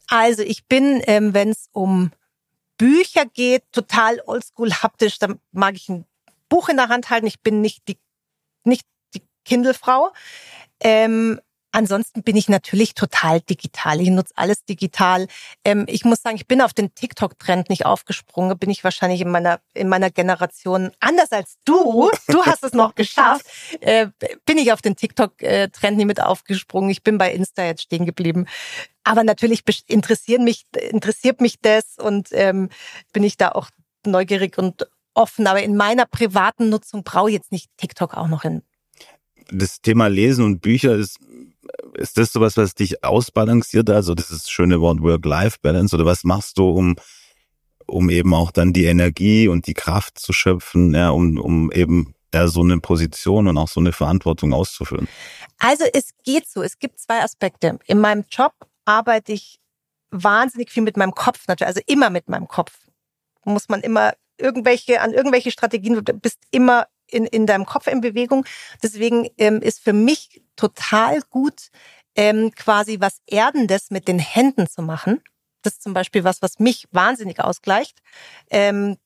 Also 0.07 0.43
ich 0.43 0.67
bin, 0.67 1.01
ähm, 1.05 1.33
wenn 1.33 1.49
es 1.49 1.69
um 1.71 2.11
Bücher 2.77 3.25
geht, 3.25 3.63
total 3.71 4.21
oldschool 4.25 4.71
haptisch. 4.71 5.19
Da 5.19 5.33
mag 5.51 5.75
ich 5.75 5.89
ein 5.89 6.05
Buch 6.49 6.69
in 6.69 6.77
der 6.77 6.89
Hand 6.89 7.09
halten. 7.09 7.27
Ich 7.27 7.41
bin 7.41 7.61
nicht 7.61 7.87
die, 7.87 7.97
nicht 8.63 8.85
die 9.13 9.23
Kindle-Frau. 9.45 10.13
Ähm, 10.79 11.39
Ansonsten 11.77 12.23
bin 12.23 12.35
ich 12.35 12.49
natürlich 12.49 12.95
total 12.95 13.39
digital. 13.39 14.01
Ich 14.01 14.09
nutze 14.09 14.33
alles 14.35 14.65
digital. 14.65 15.27
Ähm, 15.63 15.85
ich 15.87 16.05
muss 16.05 16.23
sagen, 16.23 16.35
ich 16.35 16.47
bin 16.47 16.59
auf 16.59 16.73
den 16.73 16.95
TikTok-Trend 16.95 17.69
nicht 17.69 17.85
aufgesprungen. 17.85 18.57
Bin 18.57 18.71
ich 18.71 18.83
wahrscheinlich 18.83 19.21
in 19.21 19.29
meiner 19.29 19.59
in 19.75 19.87
meiner 19.87 20.09
Generation 20.09 20.89
anders 20.99 21.31
als 21.31 21.59
du. 21.65 22.09
Du 22.29 22.43
hast 22.43 22.63
es 22.63 22.73
noch 22.73 22.95
geschafft. 22.95 23.45
Äh, 23.81 24.07
bin 24.45 24.57
ich 24.57 24.73
auf 24.73 24.81
den 24.81 24.95
TikTok-Trend 24.95 25.97
nicht 25.97 26.07
mit 26.07 26.19
aufgesprungen. 26.19 26.89
Ich 26.89 27.03
bin 27.03 27.19
bei 27.19 27.31
Insta 27.31 27.63
jetzt 27.63 27.83
stehen 27.83 28.07
geblieben. 28.07 28.47
Aber 29.03 29.23
natürlich 29.23 29.61
interessieren 29.85 30.43
mich 30.45 30.65
interessiert 30.89 31.41
mich 31.41 31.61
das 31.61 31.99
und 31.99 32.29
ähm, 32.31 32.69
bin 33.13 33.23
ich 33.23 33.37
da 33.37 33.49
auch 33.49 33.69
neugierig 34.03 34.57
und 34.57 34.87
offen. 35.13 35.45
Aber 35.45 35.61
in 35.61 35.77
meiner 35.77 36.07
privaten 36.07 36.69
Nutzung 36.69 37.03
brauche 37.03 37.29
ich 37.29 37.35
jetzt 37.35 37.51
nicht 37.51 37.69
TikTok 37.77 38.15
auch 38.15 38.27
noch 38.27 38.45
in 38.45 38.63
das 39.51 39.81
Thema 39.81 40.07
Lesen 40.07 40.43
und 40.43 40.61
Bücher 40.61 40.95
ist 40.95 41.19
ist 41.93 42.17
das 42.17 42.31
sowas, 42.31 42.57
was 42.57 42.75
dich 42.75 43.03
ausbalanciert, 43.03 43.89
also 43.89 44.13
dieses 44.13 44.49
schöne 44.49 44.79
Wort 44.81 45.01
Work-Life-Balance 45.01 45.95
oder 45.95 46.05
was 46.05 46.23
machst 46.23 46.57
du, 46.57 46.69
um, 46.69 46.95
um 47.85 48.09
eben 48.09 48.33
auch 48.33 48.51
dann 48.51 48.73
die 48.73 48.85
Energie 48.85 49.47
und 49.47 49.67
die 49.67 49.73
Kraft 49.73 50.19
zu 50.19 50.33
schöpfen, 50.33 50.93
ja, 50.93 51.09
um, 51.09 51.37
um 51.39 51.71
eben 51.71 52.13
ja, 52.33 52.47
so 52.47 52.61
eine 52.61 52.79
Position 52.79 53.47
und 53.47 53.57
auch 53.57 53.67
so 53.67 53.79
eine 53.79 53.93
Verantwortung 53.93 54.53
auszuführen? 54.53 55.07
Also 55.59 55.85
es 55.93 56.11
geht 56.23 56.47
so, 56.47 56.61
es 56.61 56.77
gibt 56.79 56.99
zwei 56.99 57.23
Aspekte. 57.23 57.79
In 57.85 57.99
meinem 57.99 58.25
Job 58.29 58.53
arbeite 58.85 59.33
ich 59.33 59.59
wahnsinnig 60.11 60.71
viel 60.71 60.83
mit 60.83 60.97
meinem 60.97 61.13
Kopf, 61.13 61.47
natürlich, 61.47 61.67
also 61.67 61.81
immer 61.87 62.09
mit 62.09 62.29
meinem 62.29 62.47
Kopf. 62.47 62.73
Muss 63.43 63.69
man 63.69 63.81
immer 63.81 64.13
irgendwelche, 64.37 65.01
an 65.01 65.13
irgendwelche 65.13 65.51
Strategien, 65.51 66.03
du 66.03 66.13
bist 66.13 66.39
immer 66.51 66.85
in, 67.09 67.25
in 67.25 67.45
deinem 67.45 67.65
Kopf 67.65 67.87
in 67.87 68.01
Bewegung. 68.01 68.45
Deswegen 68.83 69.29
ähm, 69.37 69.61
ist 69.61 69.83
für 69.83 69.93
mich 69.93 70.41
total 70.55 71.21
gut, 71.29 71.69
ähm, 72.15 72.51
quasi 72.55 72.99
was 72.99 73.21
Erdendes 73.27 73.91
mit 73.91 74.07
den 74.07 74.19
Händen 74.19 74.67
zu 74.67 74.81
machen. 74.81 75.21
Das 75.61 75.73
ist 75.73 75.83
zum 75.83 75.93
Beispiel 75.93 76.23
was, 76.23 76.41
was 76.41 76.59
mich 76.59 76.87
wahnsinnig 76.91 77.39
ausgleicht. 77.39 77.99
Ähm, 78.49 78.97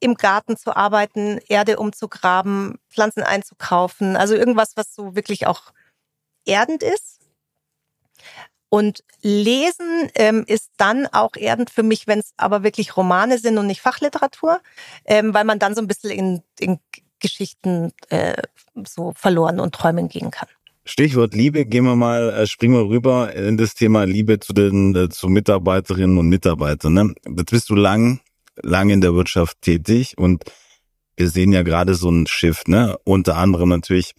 im 0.00 0.14
Garten 0.14 0.56
zu 0.56 0.76
arbeiten, 0.76 1.38
Erde 1.48 1.78
umzugraben, 1.78 2.78
Pflanzen 2.88 3.22
einzukaufen. 3.22 4.16
Also 4.16 4.34
irgendwas, 4.34 4.76
was 4.76 4.94
so 4.94 5.16
wirklich 5.16 5.46
auch 5.46 5.72
erdend 6.44 6.82
ist. 6.82 7.18
Und 8.70 9.02
Lesen 9.22 10.10
ähm, 10.14 10.44
ist 10.46 10.70
dann 10.76 11.06
auch 11.06 11.36
erdend 11.36 11.70
für 11.70 11.82
mich, 11.82 12.06
wenn 12.06 12.18
es 12.18 12.32
aber 12.36 12.62
wirklich 12.62 12.96
Romane 12.96 13.38
sind 13.38 13.56
und 13.56 13.66
nicht 13.66 13.80
Fachliteratur, 13.80 14.60
ähm, 15.06 15.32
weil 15.32 15.44
man 15.44 15.58
dann 15.58 15.74
so 15.74 15.80
ein 15.80 15.88
bisschen 15.88 16.10
in, 16.10 16.42
in 16.60 16.78
Geschichten 17.20 17.92
äh, 18.08 18.42
so 18.86 19.12
verloren 19.16 19.60
und 19.60 19.74
träumen 19.74 20.08
gehen 20.08 20.30
kann. 20.30 20.48
Stichwort 20.84 21.34
Liebe, 21.34 21.66
gehen 21.66 21.84
wir 21.84 21.96
mal, 21.96 22.30
äh, 22.30 22.46
springen 22.46 22.74
wir 22.74 22.88
rüber 22.88 23.34
in 23.34 23.58
das 23.58 23.74
Thema 23.74 24.04
Liebe 24.04 24.40
zu 24.40 24.54
den 24.54 24.96
äh, 24.96 25.08
zu 25.10 25.28
Mitarbeiterinnen 25.28 26.16
und 26.16 26.28
Mitarbeitern. 26.28 26.94
Ne? 26.94 27.14
Jetzt 27.36 27.50
bist 27.50 27.68
du 27.68 27.74
lang, 27.74 28.20
lang 28.62 28.88
in 28.88 29.02
der 29.02 29.14
Wirtschaft 29.14 29.60
tätig 29.60 30.16
und 30.16 30.44
wir 31.16 31.28
sehen 31.28 31.52
ja 31.52 31.62
gerade 31.62 31.94
so 31.94 32.10
ein 32.10 32.26
Shift, 32.26 32.68
ne? 32.68 32.96
Unter 33.04 33.36
anderem 33.36 33.68
natürlich 33.68 34.14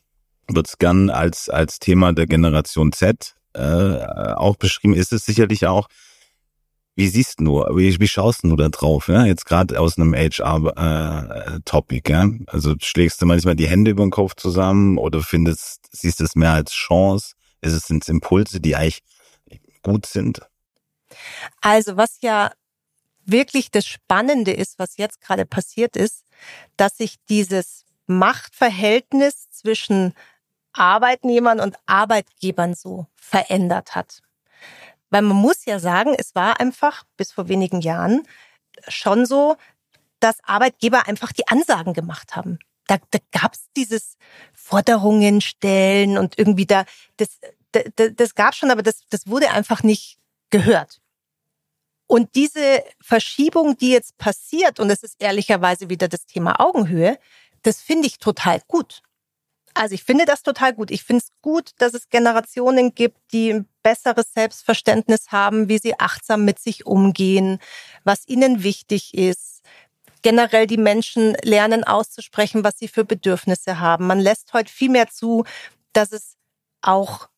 wird 0.47 0.67
es 0.67 0.77
gern 0.77 1.09
als 1.09 1.49
als 1.49 1.79
Thema 1.79 2.13
der 2.13 2.27
Generation 2.27 2.91
Z 2.91 3.35
äh, 3.53 3.61
auch 3.61 4.57
beschrieben. 4.57 4.93
Ist 4.93 5.13
es 5.13 5.25
sicherlich 5.25 5.65
auch. 5.65 5.87
Wie 6.99 7.07
siehst 7.07 7.39
du, 7.39 7.63
wie, 7.77 7.97
wie 7.97 8.07
schaust 8.09 8.43
du 8.43 8.57
da 8.57 8.67
drauf, 8.67 9.07
ja? 9.07 9.23
Jetzt 9.23 9.45
gerade 9.45 9.79
aus 9.79 9.97
einem 9.97 10.13
HR-Topic, 10.13 12.11
äh, 12.11 12.13
ja? 12.13 12.29
Also 12.47 12.75
schlägst 12.81 13.21
du 13.21 13.25
manchmal 13.25 13.55
die 13.55 13.69
Hände 13.69 13.91
über 13.91 14.03
den 14.03 14.11
Kopf 14.11 14.35
zusammen 14.35 14.97
oder 14.97 15.21
findest, 15.21 15.87
siehst 15.93 16.19
du 16.19 16.25
es 16.25 16.35
mehr 16.35 16.51
als 16.51 16.73
Chance? 16.73 17.35
Ist 17.61 17.71
es 17.71 17.87
sind 17.87 18.05
Impulse, 18.09 18.59
die 18.59 18.75
eigentlich 18.75 19.01
gut 19.81 20.07
sind? 20.07 20.41
Also 21.61 21.95
was 21.95 22.17
ja 22.19 22.51
wirklich 23.23 23.71
das 23.71 23.87
Spannende 23.87 24.51
ist, 24.51 24.77
was 24.77 24.97
jetzt 24.97 25.21
gerade 25.21 25.45
passiert 25.45 25.95
ist, 25.95 26.25
dass 26.75 26.97
sich 26.97 27.15
dieses 27.29 27.85
Machtverhältnis 28.07 29.49
zwischen 29.51 30.13
Arbeitnehmern 30.73 31.61
und 31.61 31.77
Arbeitgebern 31.85 32.73
so 32.73 33.07
verändert 33.15 33.95
hat. 33.95 34.21
Weil 35.09 35.21
man 35.23 35.37
muss 35.37 35.65
ja 35.65 35.79
sagen, 35.79 36.15
es 36.17 36.35
war 36.35 36.59
einfach 36.59 37.03
bis 37.17 37.31
vor 37.31 37.47
wenigen 37.47 37.81
Jahren 37.81 38.27
schon 38.87 39.25
so, 39.25 39.57
dass 40.19 40.43
Arbeitgeber 40.43 41.07
einfach 41.07 41.31
die 41.31 41.47
Ansagen 41.47 41.93
gemacht 41.93 42.35
haben. 42.35 42.59
Da, 42.87 42.97
da 43.11 43.19
gab 43.31 43.53
es 43.53 43.69
dieses 43.75 44.17
Forderungen 44.53 45.41
stellen 45.41 46.17
und 46.17 46.37
irgendwie 46.37 46.65
da, 46.65 46.85
das, 47.17 47.39
das, 47.71 48.11
das 48.15 48.35
gab 48.35 48.55
schon, 48.55 48.71
aber 48.71 48.81
das, 48.81 49.01
das 49.09 49.27
wurde 49.27 49.51
einfach 49.51 49.83
nicht 49.83 50.17
gehört. 50.49 50.99
Und 52.07 52.33
diese 52.33 52.83
Verschiebung, 52.99 53.77
die 53.77 53.91
jetzt 53.91 54.17
passiert, 54.17 54.79
und 54.79 54.89
das 54.89 55.03
ist 55.03 55.15
ehrlicherweise 55.19 55.89
wieder 55.89 56.07
das 56.07 56.25
Thema 56.25 56.59
Augenhöhe, 56.59 57.19
das 57.61 57.81
finde 57.81 58.07
ich 58.07 58.17
total 58.17 58.61
gut. 58.67 59.03
Also 59.75 59.93
ich 59.93 60.03
finde 60.03 60.25
das 60.25 60.41
total 60.41 60.73
gut. 60.73 60.89
Ich 60.89 61.03
finde 61.03 61.23
es 61.23 61.31
gut, 61.41 61.71
dass 61.77 61.93
es 61.93 62.09
Generationen 62.09 62.95
gibt, 62.95 63.17
die 63.31 63.53
ein 63.53 63.69
besseres 63.89 64.31
Selbstverständnis 64.35 65.31
haben, 65.31 65.67
wie 65.67 65.79
sie 65.79 65.99
achtsam 65.99 66.45
mit 66.45 66.59
sich 66.59 66.85
umgehen, 66.85 67.57
was 68.03 68.27
ihnen 68.27 68.61
wichtig 68.61 69.15
ist. 69.15 69.61
Generell 70.21 70.67
die 70.67 70.77
Menschen 70.77 71.35
lernen 71.41 71.83
auszusprechen, 71.83 72.63
was 72.63 72.77
sie 72.77 72.87
für 72.87 73.03
Bedürfnisse 73.03 73.79
haben. 73.79 74.05
Man 74.05 74.19
lässt 74.19 74.53
heute 74.53 74.71
viel 74.71 74.91
mehr 74.91 75.09
zu, 75.09 75.43
dass 75.91 76.11
es 76.11 76.35
auch 76.83 77.29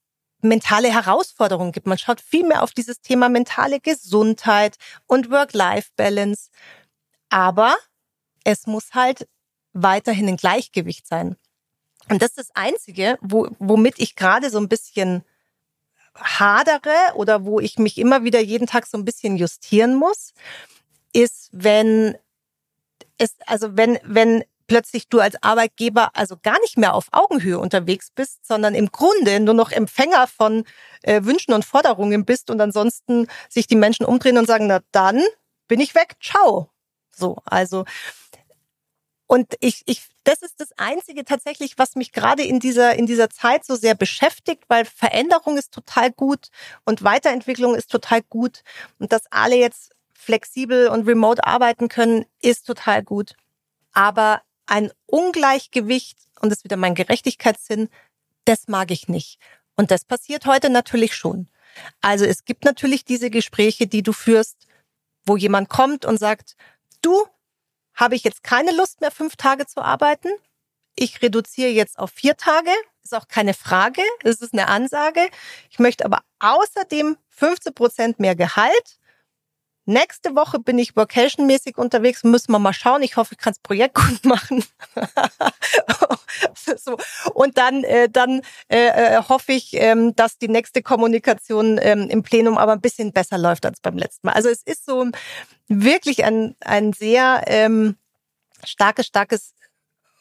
mentale 0.42 0.92
Herausforderungen 0.92 1.72
gibt. 1.72 1.88
Man 1.88 1.98
schaut 1.98 2.20
viel 2.20 2.46
mehr 2.46 2.64
auf 2.64 2.72
dieses 2.72 3.00
Thema 3.00 3.30
mentale 3.30 3.80
Gesundheit 3.80 4.76
und 5.08 5.32
Work-Life-Balance. 5.32 6.50
Aber 7.30 7.76
es 8.44 8.68
muss 8.68 8.94
halt 8.94 9.26
weiterhin 9.72 10.28
ein 10.28 10.38
Gleichgewicht 10.38 11.08
sein. 11.08 11.38
Und 12.10 12.22
das 12.22 12.32
ist 12.32 12.40
das 12.40 12.56
Einzige, 12.56 13.18
wo, 13.22 13.48
womit 13.60 14.00
ich 14.00 14.18
gerade 14.18 14.50
so 14.50 14.58
ein 14.58 14.68
bisschen 14.68 15.24
hadere 16.16 17.16
oder 17.16 17.46
wo 17.46 17.60
ich 17.60 17.78
mich 17.78 17.98
immer 17.98 18.24
wieder 18.24 18.40
jeden 18.40 18.68
Tag 18.68 18.86
so 18.86 18.98
ein 18.98 19.06
bisschen 19.06 19.38
justieren 19.38 19.96
muss, 19.96 20.34
ist, 21.14 21.50
wenn 21.52 22.16
es, 23.18 23.36
also 23.46 23.76
wenn, 23.78 24.00
wenn 24.04 24.44
plötzlich 24.68 25.10
du 25.10 25.20
als 25.20 25.36
Arbeitgeber 25.44 26.12
also 26.14 26.38
gar 26.42 26.60
nicht 26.62 26.78
mehr 26.78 26.94
auf 26.94 27.08
Augenhöhe 27.12 27.60
unterwegs 27.60 28.10
bist, 28.10 28.46
sondern 28.46 28.74
im 28.74 28.92
Grunde 28.92 29.42
nur 29.42 29.54
noch 29.54 29.72
Empfänger 29.72 30.28
von 30.28 30.64
äh, 31.04 31.24
Wünschen 31.24 31.54
und 31.54 31.66
Forderungen 31.66 32.24
bist 32.26 32.50
und 32.50 32.62
ansonsten 32.62 33.28
sich 33.50 33.68
die 33.68 33.76
Menschen 33.76 34.06
umdrehen 34.06 34.38
und 34.38 34.48
sagen, 34.48 34.68
na 34.68 34.80
dann 34.94 35.22
bin 35.68 35.82
ich 35.82 35.94
weg, 35.94 36.16
ciao. 36.22 36.70
So, 37.14 37.38
also 37.46 37.84
Und 39.32 39.56
ich, 39.62 39.84
ich, 39.86 40.10
das 40.26 40.42
ist 40.42 40.60
das 40.60 40.74
Einzige 40.76 41.24
tatsächlich, 41.24 41.78
was 41.78 41.96
mich 41.96 42.12
gerade 42.12 42.44
in 42.44 42.60
dieser, 42.60 42.96
in 42.96 43.06
dieser 43.06 43.30
Zeit 43.30 43.64
so 43.64 43.78
sehr 43.78 43.96
beschäftigt, 43.96 44.66
weil 44.68 44.84
Veränderung 44.84 45.56
ist 45.56 45.72
total 45.72 46.12
gut 46.12 46.50
und 46.84 47.06
Weiterentwicklung 47.06 47.74
ist 47.74 47.90
total 47.90 48.24
gut. 48.24 48.62
Und 49.00 49.14
dass 49.14 49.32
alle 49.32 49.56
jetzt 49.56 49.94
flexibel 50.14 50.90
und 50.90 51.08
remote 51.08 51.46
arbeiten 51.48 51.88
können, 51.88 52.26
ist 52.42 52.68
total 52.68 53.04
gut. 53.04 53.36
Aber 53.94 54.42
ein 54.66 54.92
Ungleichgewicht, 55.06 56.18
und 56.42 56.50
das 56.50 56.58
ist 56.58 56.64
wieder 56.66 56.76
mein 56.76 56.94
Gerechtigkeitssinn, 56.94 57.88
das 58.44 58.68
mag 58.68 58.92
ich 58.92 59.08
nicht. 59.08 59.40
Und 59.78 59.92
das 59.92 60.04
passiert 60.04 60.46
heute 60.46 60.70
natürlich 60.70 61.16
schon. 61.16 61.48
Also 62.02 62.26
es 62.26 62.44
gibt 62.44 62.66
natürlich 62.66 63.06
diese 63.06 63.30
Gespräche, 63.30 63.88
die 63.88 64.04
du 64.04 64.12
führst, 64.12 64.68
wo 65.26 65.38
jemand 65.38 65.70
kommt 65.70 66.04
und 66.04 66.18
sagt, 66.18 66.58
du, 67.02 67.28
habe 68.02 68.16
ich 68.16 68.24
jetzt 68.24 68.44
keine 68.44 68.72
Lust 68.72 69.00
mehr, 69.00 69.12
fünf 69.12 69.36
Tage 69.36 69.68
zu 69.68 69.82
arbeiten. 69.82 70.30
Ich 70.96 71.22
reduziere 71.22 71.70
jetzt 71.70 72.00
auf 72.00 72.10
vier 72.10 72.36
Tage. 72.36 72.72
Ist 73.04 73.14
auch 73.14 73.28
keine 73.28 73.54
Frage. 73.54 74.02
Es 74.24 74.42
ist 74.42 74.54
eine 74.54 74.68
Ansage. 74.68 75.30
Ich 75.70 75.78
möchte 75.78 76.04
aber 76.04 76.22
außerdem 76.40 77.16
15 77.30 77.74
Prozent 77.76 78.20
mehr 78.20 78.36
Gehalt 78.36 79.00
Nächste 79.86 80.36
Woche 80.36 80.60
bin 80.60 80.78
ich 80.78 80.96
vacationmäßig 80.96 81.78
unterwegs, 81.78 82.24
müssen 82.24 82.52
wir 82.52 82.60
mal 82.60 82.72
schauen. 82.72 83.02
Ich 83.02 83.18
hoffe, 83.18 83.34
ich 83.34 83.40
kann 83.40 83.54
das 83.54 83.60
Projekt 83.64 83.96
gut 84.08 84.26
machen. 84.26 84.64
so. 86.78 86.98
Und 87.34 87.58
dann, 87.58 87.84
äh, 87.84 88.08
dann 88.08 88.42
äh, 88.70 89.18
äh, 89.18 89.24
hoffe 89.28 89.54
ich, 89.54 89.72
ähm, 89.74 90.16
dass 90.16 90.38
die 90.38 90.50
nächste 90.50 90.84
Kommunikation 90.84 91.80
ähm, 91.82 92.10
im 92.10 92.22
Plenum 92.22 92.60
aber 92.60 92.74
ein 92.74 92.82
bisschen 92.82 93.12
besser 93.12 93.40
läuft 93.40 93.66
als 93.66 93.82
beim 93.82 93.98
letzten 93.98 94.28
Mal. 94.28 94.34
Also 94.34 94.50
es 94.50 94.62
ist 94.62 94.86
so 94.86 95.08
wirklich 95.80 96.24
ein, 96.24 96.56
ein 96.60 96.94
sehr 96.94 97.44
ähm, 97.48 97.96
starkes, 98.64 99.08
starkes 99.08 99.54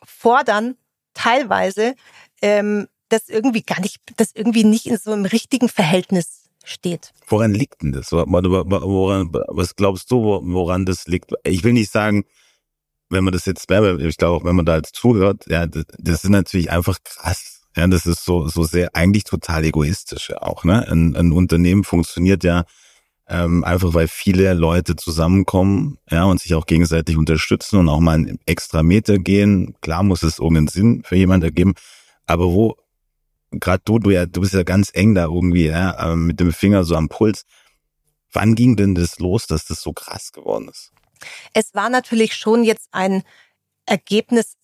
Fordern 0.05 0.77
teilweise, 1.15 1.95
ähm, 2.43 2.89
das 3.09 3.29
irgendwie 3.29 3.63
gar 3.63 3.81
nicht, 3.81 3.99
das 4.17 4.31
irgendwie 4.33 4.65
nicht 4.65 4.87
in 4.87 4.97
so 4.97 5.13
einem 5.13 5.25
richtigen 5.25 5.69
Verhältnis 5.69 6.49
steht. 6.65 7.13
Woran 7.27 7.53
liegt 7.53 7.83
denn 7.83 7.93
das? 7.93 8.13
Woran, 8.13 9.33
was 9.49 9.75
glaubst 9.75 10.11
du, 10.11 10.23
woran 10.23 10.87
das 10.87 11.07
liegt? 11.07 11.33
Ich 11.45 11.65
will 11.65 11.73
nicht 11.73 11.91
sagen, 11.91 12.25
wenn 13.09 13.25
man 13.25 13.33
das 13.33 13.45
jetzt, 13.47 13.69
ich 13.69 14.17
glaube 14.17 14.37
auch, 14.37 14.45
wenn 14.45 14.57
man 14.57 14.67
da 14.67 14.77
jetzt 14.77 14.95
zuhört, 14.95 15.45
ja, 15.49 15.67
das, 15.67 15.85
ist 16.25 16.29
natürlich 16.29 16.71
einfach 16.71 16.99
krass. 17.03 17.63
Ja, 17.77 17.87
das 17.87 18.07
ist 18.07 18.25
so, 18.25 18.49
so 18.49 18.65
sehr, 18.65 18.95
eigentlich 18.95 19.25
total 19.25 19.65
egoistisch 19.65 20.33
auch, 20.33 20.65
ne? 20.65 20.87
Ein, 20.89 21.15
ein 21.17 21.33
Unternehmen 21.33 21.85
funktioniert 21.85 22.43
ja 22.43 22.65
ähm, 23.31 23.65
einfach, 23.65 23.95
weil 23.95 24.09
viele 24.09 24.53
Leute 24.55 24.97
zusammenkommen, 24.97 25.99
ja, 26.11 26.25
und 26.25 26.41
sich 26.41 26.55
auch 26.55 26.67
gegenseitig 26.67 27.17
unterstützen 27.17 27.79
und 27.79 27.89
auch 27.89 28.01
mal 28.01 28.15
einen 28.15 28.41
extra 28.45 28.83
Meter 28.83 29.19
gehen. 29.19 29.77
Klar 29.81 30.03
muss 30.03 30.23
es 30.23 30.39
irgendeinen 30.39 30.69
Sinn 30.69 31.03
für 31.05 31.17
jemanden 31.17 31.45
ergeben. 31.45 31.75
Aber 32.27 32.47
wo 32.47 32.77
gerade 33.53 33.83
du, 33.85 33.99
du 33.99 34.11
ja, 34.11 34.27
du 34.27 34.41
bist 34.41 34.53
ja 34.55 34.63
ganz 34.63 34.91
eng 34.93 35.15
da 35.15 35.25
irgendwie, 35.25 35.67
ja, 35.67 36.13
ähm, 36.13 36.27
mit 36.27 36.41
dem 36.41 36.53
Finger 36.53 36.85
so 36.85 36.97
am 36.97 37.09
Puls. 37.09 37.45
Wann 38.33 38.55
ging 38.55 38.77
denn 38.77 38.95
das 38.95 39.19
los, 39.19 39.47
dass 39.47 39.65
das 39.65 39.81
so 39.81 39.93
krass 39.93 40.33
geworden 40.33 40.69
ist? 40.69 40.93
Es 41.53 41.75
war 41.75 41.91
natürlich 41.91 42.35
schon 42.35 42.65
jetzt 42.65 42.89
ein 42.93 43.23
Ergebnis 43.87 44.57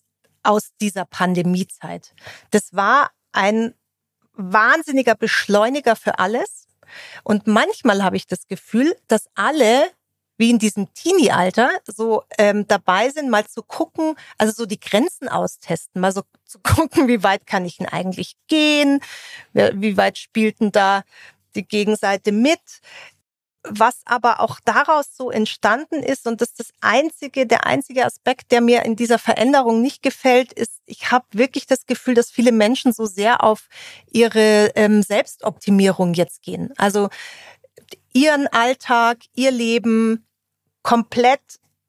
aus 0.43 0.69
dieser 0.79 1.05
Pandemiezeit. 1.05 2.13
Das 2.51 2.73
war 2.73 3.11
ein 3.33 3.73
wahnsinniger 4.33 5.15
Beschleuniger 5.15 5.95
für 5.95 6.19
alles. 6.19 6.56
Und 7.23 7.47
manchmal 7.47 8.03
habe 8.03 8.17
ich 8.17 8.27
das 8.27 8.47
Gefühl, 8.47 8.95
dass 9.07 9.27
alle 9.35 9.89
wie 10.37 10.51
in 10.51 10.59
diesem 10.59 10.93
Teenie-Alter 10.93 11.69
so 11.85 12.23
ähm, 12.37 12.67
dabei 12.67 13.09
sind, 13.09 13.29
mal 13.29 13.45
zu 13.45 13.63
gucken, 13.63 14.15
also 14.37 14.53
so 14.53 14.65
die 14.65 14.79
Grenzen 14.79 15.27
austesten, 15.27 15.99
mal 15.99 16.11
so 16.11 16.21
zu 16.45 16.59
gucken, 16.59 17.07
wie 17.07 17.23
weit 17.23 17.45
kann 17.45 17.65
ich 17.65 17.77
denn 17.77 17.87
eigentlich 17.87 18.35
gehen, 18.47 19.01
wie 19.53 19.97
weit 19.97 20.17
spielt 20.17 20.59
denn 20.61 20.71
da 20.71 21.03
die 21.55 21.67
Gegenseite 21.67 22.31
mit. 22.31 22.61
Was 23.69 24.01
aber 24.05 24.39
auch 24.39 24.61
daraus 24.63 25.07
so 25.13 25.29
entstanden 25.29 26.01
ist, 26.01 26.25
und 26.25 26.39
das 26.39 26.49
ist 26.49 26.59
das 26.59 26.71
einzige, 26.79 27.45
der 27.45 27.65
einzige 27.65 28.05
Aspekt, 28.05 28.51
der 28.51 28.61
mir 28.61 28.85
in 28.85 28.95
dieser 28.95 29.19
Veränderung 29.19 29.81
nicht 29.81 30.01
gefällt, 30.01 30.53
ist, 30.53 30.76
ich 30.87 31.11
habe 31.11 31.25
wirklich 31.31 31.67
das 31.67 31.85
Gefühl, 31.85 32.15
dass 32.15 32.31
viele 32.31 32.51
Menschen 32.51 32.93
so 32.93 33.05
sehr 33.05 33.43
auf 33.43 33.67
ihre 34.11 34.71
ähm, 34.75 35.03
Selbstoptimierung 35.03 36.13
jetzt 36.13 36.41
gehen. 36.41 36.73
Also 36.77 37.09
ihren 38.13 38.47
Alltag, 38.47 39.19
ihr 39.35 39.51
Leben 39.51 40.25
komplett 40.81 41.41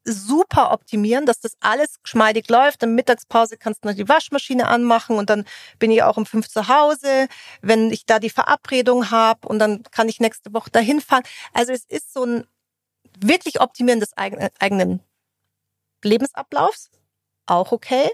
super 0.04 0.72
optimieren, 0.72 1.26
dass 1.26 1.40
das 1.40 1.56
alles 1.60 2.02
geschmeidig 2.02 2.48
läuft. 2.48 2.82
In 2.82 2.94
Mittagspause 2.94 3.56
kannst 3.56 3.84
du 3.84 3.88
noch 3.88 3.94
die 3.94 4.08
Waschmaschine 4.08 4.66
anmachen 4.66 5.16
und 5.16 5.30
dann 5.30 5.44
bin 5.78 5.90
ich 5.90 6.02
auch 6.02 6.16
um 6.16 6.26
fünf 6.26 6.48
zu 6.48 6.68
Hause, 6.68 7.28
wenn 7.60 7.90
ich 7.92 8.06
da 8.06 8.18
die 8.18 8.30
Verabredung 8.30 9.10
habe 9.10 9.46
und 9.46 9.58
dann 9.58 9.82
kann 9.90 10.08
ich 10.08 10.18
nächste 10.20 10.52
Woche 10.52 10.70
dahin 10.70 11.00
fahren. 11.00 11.24
Also 11.52 11.72
es 11.72 11.84
ist 11.84 12.12
so 12.12 12.24
ein 12.24 12.46
wirklich 13.18 13.60
Optimieren 13.60 14.00
des 14.00 14.16
eigenen 14.16 15.00
Lebensablaufs, 16.02 16.90
auch 17.46 17.72
okay. 17.72 18.10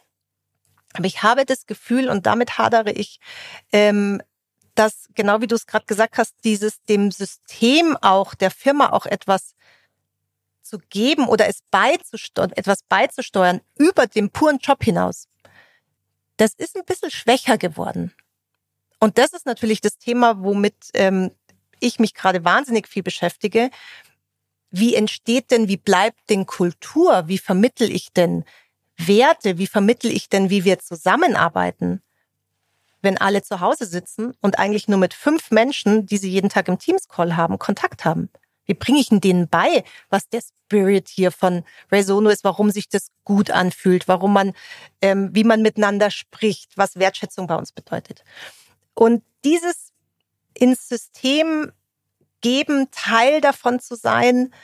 Aber 0.94 1.06
ich 1.06 1.22
habe 1.22 1.44
das 1.44 1.66
Gefühl 1.66 2.08
und 2.08 2.24
damit 2.26 2.56
hadere 2.56 2.92
ich, 2.92 3.20
ähm, 3.72 4.22
dass 4.74 5.08
genau 5.14 5.40
wie 5.40 5.46
du 5.46 5.54
es 5.54 5.66
gerade 5.66 5.86
gesagt 5.86 6.18
hast, 6.18 6.34
dieses 6.44 6.82
dem 6.84 7.10
System 7.10 7.96
auch 8.00 8.34
der 8.34 8.50
Firma 8.50 8.90
auch 8.90 9.06
etwas 9.06 9.54
zu 10.62 10.78
geben 10.78 11.28
oder 11.28 11.48
es 11.48 11.60
beizusteuern, 11.70 12.52
etwas 12.52 12.82
beizusteuern 12.84 13.60
über 13.76 14.06
den 14.06 14.30
puren 14.30 14.58
Job 14.58 14.82
hinaus, 14.82 15.28
das 16.36 16.54
ist 16.54 16.76
ein 16.76 16.84
bisschen 16.84 17.10
schwächer 17.10 17.58
geworden. 17.58 18.12
Und 18.98 19.18
das 19.18 19.32
ist 19.32 19.46
natürlich 19.46 19.80
das 19.80 19.98
Thema, 19.98 20.42
womit 20.42 20.74
ähm, 20.94 21.30
ich 21.78 21.98
mich 21.98 22.14
gerade 22.14 22.44
wahnsinnig 22.44 22.88
viel 22.88 23.02
beschäftige. 23.02 23.70
Wie 24.70 24.94
entsteht 24.94 25.50
denn, 25.50 25.68
wie 25.68 25.76
bleibt 25.76 26.30
denn 26.30 26.46
Kultur? 26.46 27.24
Wie 27.26 27.38
vermittel 27.38 27.90
ich 27.90 28.12
denn 28.12 28.44
Werte? 28.96 29.58
Wie 29.58 29.66
vermittel 29.66 30.10
ich 30.10 30.28
denn, 30.28 30.50
wie 30.50 30.64
wir 30.64 30.78
zusammenarbeiten? 30.78 32.02
Wenn 33.02 33.18
alle 33.18 33.42
zu 33.42 33.60
Hause 33.60 33.86
sitzen 33.86 34.34
und 34.40 34.58
eigentlich 34.58 34.88
nur 34.88 34.98
mit 34.98 35.14
fünf 35.14 35.50
Menschen, 35.50 36.06
die 36.06 36.16
sie 36.16 36.30
jeden 36.30 36.48
Tag 36.48 36.68
im 36.68 36.78
Teams-Call 36.78 37.36
haben, 37.36 37.58
Kontakt 37.58 38.04
haben. 38.04 38.30
Wie 38.66 38.74
bringe 38.74 39.00
ich 39.00 39.08
denen 39.10 39.48
bei, 39.48 39.84
was 40.08 40.28
der 40.28 40.40
Spirit 40.40 41.08
hier 41.08 41.30
von 41.30 41.64
Resono 41.92 42.30
ist, 42.30 42.44
warum 42.44 42.70
sich 42.70 42.88
das 42.88 43.08
gut 43.24 43.50
anfühlt, 43.50 44.08
warum 44.08 44.32
man, 44.32 44.54
ähm, 45.02 45.30
wie 45.34 45.44
man 45.44 45.60
miteinander 45.60 46.10
spricht, 46.10 46.76
was 46.76 46.96
Wertschätzung 46.96 47.46
bei 47.46 47.56
uns 47.56 47.72
bedeutet. 47.72 48.24
Und 48.94 49.22
dieses 49.44 49.92
ins 50.54 50.88
System 50.88 51.72
geben, 52.40 52.88
Teil 52.90 53.40
davon 53.40 53.80
zu 53.80 53.96
sein, 53.96 54.54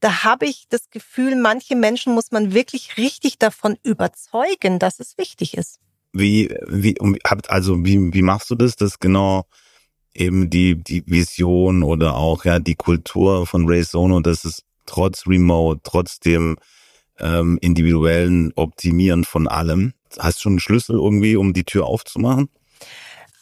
da 0.00 0.24
habe 0.24 0.46
ich 0.46 0.66
das 0.68 0.90
Gefühl, 0.90 1.36
manche 1.36 1.76
Menschen 1.76 2.14
muss 2.14 2.32
man 2.32 2.54
wirklich 2.54 2.96
richtig 2.96 3.38
davon 3.38 3.76
überzeugen, 3.82 4.78
dass 4.78 4.98
es 4.98 5.16
wichtig 5.18 5.56
ist. 5.56 5.78
Wie, 6.12 6.54
wie, 6.66 6.96
also 7.48 7.84
wie, 7.84 8.12
wie 8.12 8.22
machst 8.22 8.50
du 8.50 8.54
das, 8.54 8.76
das 8.76 8.98
genau 8.98 9.46
eben 10.14 10.50
die, 10.50 10.82
die 10.82 11.04
Vision 11.06 11.82
oder 11.82 12.16
auch 12.16 12.44
ja 12.44 12.58
die 12.58 12.74
Kultur 12.74 13.46
von 13.46 13.68
Ray 13.68 13.84
Sono, 13.84 14.20
dass 14.20 14.44
es 14.44 14.64
trotz 14.86 15.26
Remote, 15.26 15.80
trotzdem 15.84 16.56
ähm, 17.18 17.58
individuellen 17.60 18.52
Optimieren 18.56 19.24
von 19.24 19.46
allem. 19.46 19.92
Hast 20.18 20.38
du 20.38 20.42
schon 20.42 20.52
einen 20.52 20.60
Schlüssel 20.60 20.96
irgendwie, 20.96 21.36
um 21.36 21.52
die 21.52 21.64
Tür 21.64 21.86
aufzumachen? 21.86 22.48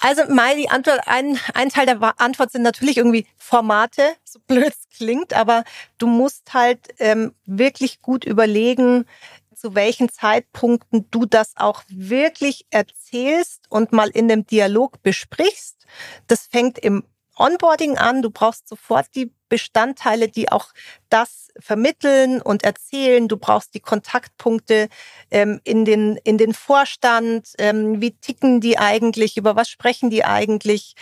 Also 0.01 0.23
meine 0.29 0.71
Antwort, 0.71 1.01
ein, 1.07 1.39
ein 1.55 1.71
Teil 1.71 1.87
der 1.87 2.21
Antwort 2.21 2.53
sind 2.53 2.63
natürlich 2.63 2.99
irgendwie 2.99 3.27
Formate, 3.37 4.15
so 4.25 4.39
blöd 4.47 4.69
es 4.69 4.89
klingt, 4.97 5.35
aber 5.35 5.65
du 5.99 6.07
musst 6.07 6.55
halt 6.55 6.81
ähm, 6.99 7.35
wirklich 7.47 8.01
gut 8.01 8.25
überlegen, 8.25 9.07
zu 9.55 9.75
welchen 9.75 10.09
Zeitpunkten 10.09 11.09
du 11.11 11.27
das 11.27 11.57
auch 11.57 11.83
wirklich 11.89 12.67
erzählst 12.71 13.65
und 13.69 13.93
mal 13.93 14.09
in 14.09 14.29
dem 14.29 14.47
Dialog 14.47 15.03
besprichst. 15.03 15.85
Das 16.29 16.47
fängt 16.47 16.79
im 16.79 17.03
Onboarding 17.39 17.99
an. 17.99 18.23
Du 18.23 18.31
brauchst 18.31 18.69
sofort 18.69 19.07
die 19.15 19.33
Bestandteile, 19.49 20.29
die 20.29 20.51
auch 20.51 20.73
das 21.09 21.49
vermitteln 21.59 22.43
und 22.43 22.65
erzählen. 22.65 23.29
Du 23.29 23.37
brauchst 23.37 23.75
die 23.75 23.81
Kontaktpunkte 23.81 24.89
ähm, 25.31 25.61
in, 25.65 25.85
den, 25.85 26.17
in 26.25 26.39
den 26.39 26.55
Vorstand. 26.55 27.53
Ähm, 27.59 28.01
wie 28.01 28.13
ticken 28.13 28.61
die 28.61 28.79
eigentlich? 28.79 29.37
Über 29.37 29.57
was 29.57 29.69
sprechen 29.69 30.11
die 30.11 30.25
eigentlich? 30.25 30.95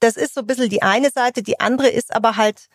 Das 0.00 0.16
ist 0.16 0.34
so 0.34 0.40
ein 0.40 0.46
bisschen 0.46 0.68
die 0.68 0.82
eine 0.82 1.10
Seite. 1.10 1.42
Die 1.42 1.60
andere 1.60 1.88
ist 1.88 2.14
aber 2.14 2.36
halt 2.36 2.68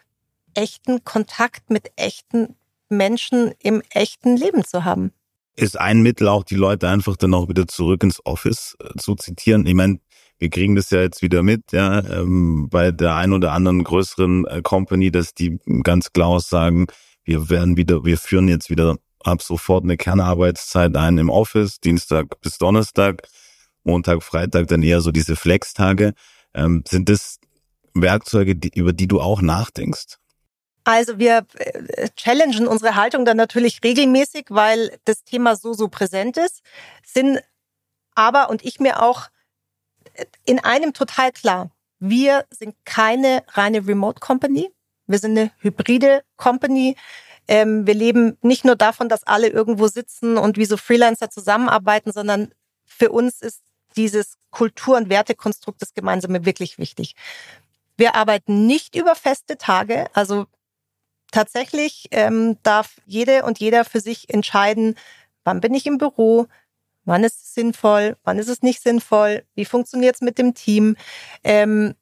echten 0.54 1.04
Kontakt 1.04 1.70
mit 1.70 1.92
echten 1.96 2.56
Menschen 2.90 3.54
im 3.60 3.82
echten 3.92 4.36
Leben 4.36 4.66
zu 4.66 4.84
haben. 4.84 5.14
Ist 5.56 5.80
ein 5.80 6.02
Mittel 6.02 6.28
auch, 6.28 6.44
die 6.44 6.56
Leute 6.56 6.88
einfach 6.88 7.18
dann 7.18 7.34
auch 7.34 7.50
wieder 7.50 7.68
zurück 7.68 8.04
ins 8.04 8.26
Office 8.26 8.78
äh, 8.80 8.98
zu 8.98 9.16
zitieren. 9.16 9.66
Ich 9.66 9.74
meine, 9.74 10.00
wir 10.40 10.50
kriegen 10.50 10.76
das 10.76 10.90
ja 10.90 11.02
jetzt 11.02 11.22
wieder 11.22 11.44
mit, 11.44 11.72
ja, 11.74 12.00
ähm, 12.00 12.70
bei 12.70 12.92
der 12.92 13.16
ein 13.16 13.34
oder 13.34 13.52
anderen 13.52 13.84
größeren 13.84 14.46
äh, 14.48 14.62
Company, 14.62 15.12
dass 15.12 15.34
die 15.34 15.60
ganz 15.84 16.14
klar 16.14 16.40
sagen, 16.40 16.88
wir 17.24 17.50
werden 17.50 17.78
wieder, 17.78 18.06
wir 18.06 18.18
führen 18.18 18.48
jetzt 18.48 18.70
wieder 18.70 18.98
ab 19.24 19.42
sofort 19.42 19.84
eine 19.84 19.98
Kernarbeitszeit 19.98 20.96
ein 20.96 21.18
im 21.18 21.30
Office, 21.30 21.80
Dienstag 21.82 22.40
bis 22.42 22.58
Donnerstag, 22.58 23.28
Montag, 23.84 24.24
Freitag 24.24 24.68
dann 24.68 24.82
eher 24.82 25.02
so 25.02 25.12
diese 25.12 25.36
Flex-Tage. 25.36 26.14
Ähm, 26.54 26.84
sind 26.88 27.10
das 27.10 27.40
Werkzeuge, 27.94 28.56
die, 28.56 28.72
über 28.74 28.94
die 28.94 29.08
du 29.08 29.20
auch 29.20 29.42
nachdenkst? 29.42 30.18
Also 30.86 31.20
wir 31.20 31.46
äh, 31.56 32.10
challengen 32.16 32.66
unsere 32.66 32.96
Haltung 32.96 33.26
dann 33.26 33.38
natürlich 33.38 33.82
regelmäßig, 33.84 34.46
weil 34.50 34.98
das 35.04 35.24
Thema 35.24 35.58
so, 35.58 35.74
so 35.74 35.90
präsent 35.90 36.38
ist, 36.38 36.62
sind 37.06 37.40
aber 38.16 38.50
und 38.50 38.64
ich 38.64 38.80
mir 38.80 39.04
auch 39.04 39.28
in 40.46 40.60
einem 40.60 40.94
total 40.94 41.32
klar. 41.32 41.72
Wir 42.00 42.46
sind 42.50 42.76
keine 42.86 43.44
reine 43.50 43.86
Remote 43.86 44.20
Company. 44.20 44.72
Wir 45.08 45.20
sind 45.20 45.38
eine 45.38 45.52
hybride 45.60 46.24
Company. 46.38 46.96
Ähm, 47.48 47.88
wir 47.88 47.96
leben 47.96 48.38
nicht 48.42 48.64
nur 48.64 48.76
davon, 48.76 49.10
dass 49.10 49.24
alle 49.24 49.48
irgendwo 49.48 49.88
sitzen 49.88 50.38
und 50.38 50.58
wie 50.58 50.66
so 50.66 50.78
Freelancer 50.78 51.30
zusammenarbeiten, 51.30 52.12
sondern 52.12 52.54
für 52.86 53.12
uns 53.12 53.42
ist 53.42 53.62
dieses 53.96 54.36
Kultur- 54.52 54.98
und 54.98 55.10
Wertekonstrukt 55.10 55.82
das 55.82 55.94
Gemeinsame 55.94 56.46
wirklich 56.46 56.78
wichtig. 56.78 57.16
Wir 57.98 58.16
arbeiten 58.16 58.68
nicht 58.68 58.96
über 58.96 59.16
feste 59.16 59.58
Tage. 59.58 60.08
Also 60.14 60.46
tatsächlich 61.32 62.08
ähm, 62.12 62.58
darf 62.64 63.02
jede 63.06 63.44
und 63.44 63.60
jeder 63.60 63.84
für 63.84 64.00
sich 64.00 64.32
entscheiden, 64.34 64.96
wann 65.44 65.60
bin 65.60 65.74
ich 65.74 65.86
im 65.86 65.98
Büro, 65.98 66.48
wann 67.10 67.24
ist 67.24 67.42
es 67.44 67.54
sinnvoll, 67.54 68.18
wann 68.24 68.40
ist 68.40 68.48
es 68.48 68.62
nicht 68.62 68.82
sinnvoll, 68.82 69.44
wie 69.56 69.66
funktioniert 69.66 70.16
es 70.16 70.22
mit 70.22 70.38
dem 70.38 70.54
Team. 70.54 70.96
Ähm, 71.44 71.96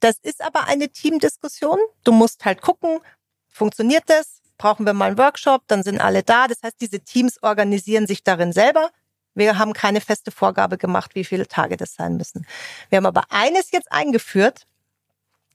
das 0.00 0.16
ist 0.22 0.42
aber 0.42 0.64
eine 0.66 0.88
Teamdiskussion. 0.88 1.78
Du 2.04 2.12
musst 2.12 2.44
halt 2.44 2.62
gucken, 2.62 3.00
funktioniert 3.48 4.04
das? 4.06 4.42
Brauchen 4.58 4.84
wir 4.84 4.92
mal 4.92 5.06
einen 5.06 5.18
Workshop? 5.18 5.62
Dann 5.68 5.82
sind 5.82 6.00
alle 6.00 6.22
da. 6.22 6.48
Das 6.48 6.62
heißt, 6.62 6.80
diese 6.80 7.00
Teams 7.00 7.42
organisieren 7.42 8.06
sich 8.06 8.24
darin 8.24 8.52
selber. 8.52 8.90
Wir 9.34 9.58
haben 9.58 9.72
keine 9.72 10.00
feste 10.00 10.30
Vorgabe 10.30 10.76
gemacht, 10.76 11.14
wie 11.14 11.24
viele 11.24 11.46
Tage 11.46 11.76
das 11.76 11.94
sein 11.94 12.16
müssen. 12.16 12.46
Wir 12.88 12.96
haben 12.96 13.06
aber 13.06 13.24
eines 13.30 13.70
jetzt 13.70 13.92
eingeführt. 13.92 14.66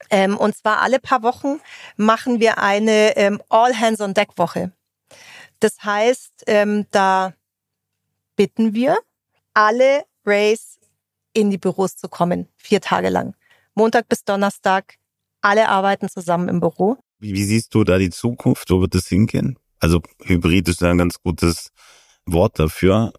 Ähm, 0.10 0.38
und 0.38 0.56
zwar 0.56 0.82
alle 0.82 1.00
paar 1.00 1.24
Wochen 1.24 1.60
machen 1.98 2.40
wir 2.40 2.60
eine 2.60 3.16
ähm, 3.18 3.42
All 3.50 3.78
Hands 3.78 4.00
on 4.02 4.14
Deck 4.14 4.38
Woche. 4.38 4.72
Das 5.60 5.84
heißt, 5.84 6.44
ähm, 6.48 6.86
da 6.92 7.34
bitten 8.36 8.74
wir 8.74 8.98
alle 9.54 10.04
Rays 10.26 10.80
in 11.34 11.50
die 11.50 11.58
Büros 11.58 11.96
zu 11.96 12.08
kommen, 12.08 12.48
vier 12.58 12.82
Tage 12.82 13.10
lang. 13.10 13.36
Montag 13.74 14.08
bis 14.08 14.24
Donnerstag, 14.24 14.96
alle 15.42 15.70
arbeiten 15.70 16.10
zusammen 16.10 16.50
im 16.50 16.60
Büro. 16.60 16.98
Wie, 17.20 17.44
siehst 17.44 17.74
du 17.74 17.84
da 17.84 17.98
die 17.98 18.10
Zukunft? 18.10 18.70
Wo 18.70 18.82
wird 18.82 18.96
das 18.96 19.08
hingehen? 19.08 19.58
Also 19.80 20.02
Hybrid 20.24 20.68
ist 20.70 20.84
ein 20.84 20.98
ganz 20.98 21.22
gutes 21.22 21.72
Wort 22.26 22.60
dafür. 22.60 23.14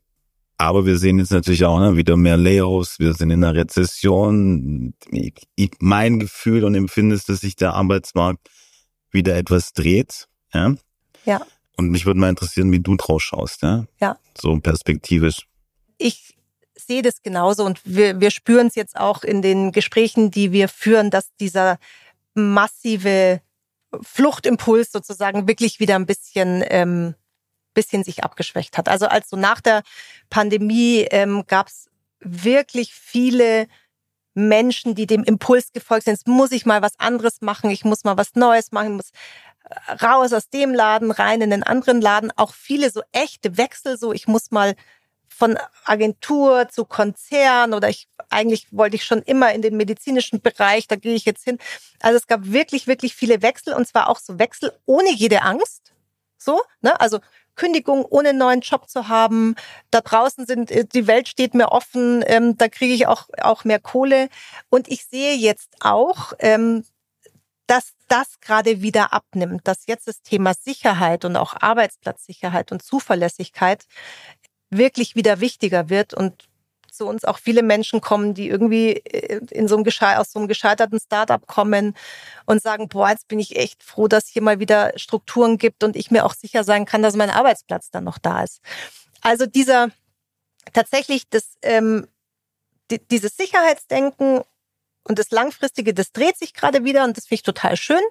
Aber 0.58 0.86
wir 0.86 0.96
sehen 0.96 1.18
jetzt 1.18 1.32
natürlich 1.32 1.64
auch 1.64 1.78
ne, 1.78 1.96
wieder 1.96 2.16
mehr 2.16 2.36
Layoffs. 2.36 2.98
Wir 2.98 3.12
sind 3.12 3.30
in 3.30 3.44
einer 3.44 3.54
Rezession. 3.54 4.94
Ich, 5.10 5.72
mein 5.80 6.18
Gefühl 6.18 6.64
und 6.64 6.74
Empfinden 6.74 7.12
ist, 7.12 7.28
dass 7.28 7.40
sich 7.40 7.56
der 7.56 7.74
Arbeitsmarkt 7.74 8.48
wieder 9.10 9.36
etwas 9.36 9.72
dreht. 9.72 10.28
Ja. 10.54 10.74
ja. 11.26 11.46
Und 11.76 11.90
mich 11.90 12.06
würde 12.06 12.20
mal 12.20 12.30
interessieren, 12.30 12.72
wie 12.72 12.80
du 12.80 12.96
draus 12.96 13.22
schaust. 13.22 13.62
Ja. 13.62 13.84
ja. 14.00 14.18
So 14.36 14.58
perspektivisch. 14.58 15.46
Ich 15.98 16.34
sehe 16.74 17.02
das 17.02 17.22
genauso 17.22 17.64
und 17.64 17.80
wir, 17.84 18.20
wir 18.20 18.30
spüren 18.30 18.68
es 18.68 18.74
jetzt 18.74 18.96
auch 18.96 19.22
in 19.22 19.42
den 19.42 19.72
Gesprächen, 19.72 20.30
die 20.30 20.52
wir 20.52 20.68
führen, 20.68 21.10
dass 21.10 21.34
dieser 21.40 21.78
massive 22.34 23.40
Fluchtimpuls 24.02 24.92
sozusagen 24.92 25.48
wirklich 25.48 25.80
wieder 25.80 25.96
ein 25.96 26.06
bisschen 26.06 26.62
ähm, 26.68 27.14
bisschen 27.76 28.02
sich 28.02 28.24
abgeschwächt 28.24 28.76
hat. 28.76 28.88
Also 28.88 29.06
als 29.06 29.30
so 29.30 29.36
nach 29.36 29.60
der 29.60 29.82
Pandemie 30.30 31.06
ähm, 31.10 31.44
gab 31.46 31.68
es 31.68 31.88
wirklich 32.18 32.92
viele 32.92 33.68
Menschen, 34.34 34.94
die 34.94 35.06
dem 35.06 35.22
Impuls 35.22 35.72
gefolgt 35.72 36.04
sind, 36.04 36.14
jetzt 36.14 36.26
muss 36.26 36.50
ich 36.50 36.66
mal 36.66 36.82
was 36.82 36.98
anderes 36.98 37.40
machen, 37.40 37.70
ich 37.70 37.84
muss 37.84 38.04
mal 38.04 38.16
was 38.16 38.34
Neues 38.34 38.72
machen, 38.72 38.88
ich 38.88 38.96
muss 38.96 39.10
raus 40.02 40.32
aus 40.32 40.48
dem 40.48 40.74
Laden, 40.74 41.10
rein 41.10 41.40
in 41.40 41.50
den 41.50 41.62
anderen 41.62 42.00
Laden. 42.00 42.32
Auch 42.36 42.54
viele 42.54 42.90
so 42.90 43.02
echte 43.12 43.56
Wechsel, 43.56 43.98
so 43.98 44.12
ich 44.12 44.26
muss 44.26 44.50
mal 44.50 44.74
von 45.28 45.58
Agentur 45.84 46.68
zu 46.68 46.84
Konzern 46.84 47.74
oder 47.74 47.88
ich 47.88 48.08
eigentlich 48.30 48.68
wollte 48.70 48.96
ich 48.96 49.04
schon 49.04 49.22
immer 49.22 49.52
in 49.52 49.62
den 49.62 49.76
medizinischen 49.76 50.40
Bereich, 50.40 50.88
da 50.88 50.96
gehe 50.96 51.14
ich 51.14 51.24
jetzt 51.24 51.44
hin. 51.44 51.58
Also 52.00 52.16
es 52.16 52.26
gab 52.26 52.40
wirklich, 52.44 52.86
wirklich 52.86 53.14
viele 53.14 53.42
Wechsel 53.42 53.74
und 53.74 53.86
zwar 53.86 54.08
auch 54.08 54.18
so 54.18 54.38
Wechsel 54.38 54.72
ohne 54.86 55.12
jede 55.12 55.42
Angst. 55.42 55.92
So, 56.38 56.62
ne? 56.80 56.98
Also 57.00 57.20
Kündigung, 57.56 58.04
ohne 58.04 58.34
neuen 58.34 58.60
Job 58.60 58.88
zu 58.88 59.08
haben. 59.08 59.56
Da 59.90 60.02
draußen 60.02 60.46
sind, 60.46 60.70
äh, 60.70 60.84
die 60.84 61.06
Welt 61.06 61.28
steht 61.28 61.54
mir 61.54 61.72
offen, 61.72 62.22
ähm, 62.26 62.56
da 62.56 62.68
kriege 62.68 62.94
ich 62.94 63.06
auch, 63.06 63.28
auch 63.40 63.64
mehr 63.64 63.80
Kohle. 63.80 64.28
Und 64.68 64.88
ich 64.88 65.06
sehe 65.06 65.34
jetzt 65.34 65.70
auch, 65.80 66.34
ähm, 66.38 66.84
dass 67.66 67.94
das 68.08 68.40
gerade 68.40 68.82
wieder 68.82 69.12
abnimmt, 69.12 69.66
dass 69.66 69.86
jetzt 69.86 70.06
das 70.06 70.22
Thema 70.22 70.54
Sicherheit 70.54 71.24
und 71.24 71.36
auch 71.36 71.54
Arbeitsplatzsicherheit 71.60 72.72
und 72.72 72.82
Zuverlässigkeit 72.82 73.86
wirklich 74.70 75.16
wieder 75.16 75.40
wichtiger 75.40 75.88
wird 75.88 76.14
und 76.14 76.48
zu 76.96 77.06
uns 77.06 77.24
auch 77.24 77.38
viele 77.38 77.62
Menschen 77.62 78.00
kommen, 78.00 78.34
die 78.34 78.48
irgendwie 78.48 78.92
äh, 78.92 79.40
in 79.50 79.68
so 79.68 79.76
einem 79.76 79.86
aus 80.18 80.32
so 80.32 80.38
einem 80.38 80.48
gescheiterten 80.48 80.98
Startup 80.98 81.46
kommen 81.46 81.94
und 82.46 82.62
sagen, 82.62 82.88
boah, 82.88 83.10
jetzt 83.10 83.28
bin 83.28 83.38
ich 83.38 83.56
echt 83.56 83.82
froh, 83.82 84.08
dass 84.08 84.28
hier 84.28 84.42
mal 84.42 84.60
wieder 84.60 84.92
Strukturen 84.96 85.58
gibt 85.58 85.84
und 85.84 85.94
ich 85.94 86.10
mir 86.10 86.24
auch 86.24 86.34
sicher 86.34 86.64
sein 86.64 86.86
kann, 86.86 87.02
dass 87.02 87.14
mein 87.14 87.30
Arbeitsplatz 87.30 87.90
dann 87.90 88.04
noch 88.04 88.18
da 88.18 88.42
ist. 88.42 88.60
Also 89.20 89.46
dieser 89.46 89.90
tatsächlich 90.72 91.28
das 91.28 91.56
ähm, 91.62 92.06
die, 92.90 92.98
dieses 93.06 93.36
Sicherheitsdenken 93.36 94.42
und 95.06 95.18
das 95.18 95.30
langfristige, 95.30 95.94
das 95.94 96.12
dreht 96.12 96.36
sich 96.36 96.54
gerade 96.54 96.84
wieder 96.84 97.04
und 97.04 97.16
das 97.16 97.26
finde 97.26 97.36
ich 97.36 97.42
total 97.42 97.76
schön. 97.76 98.02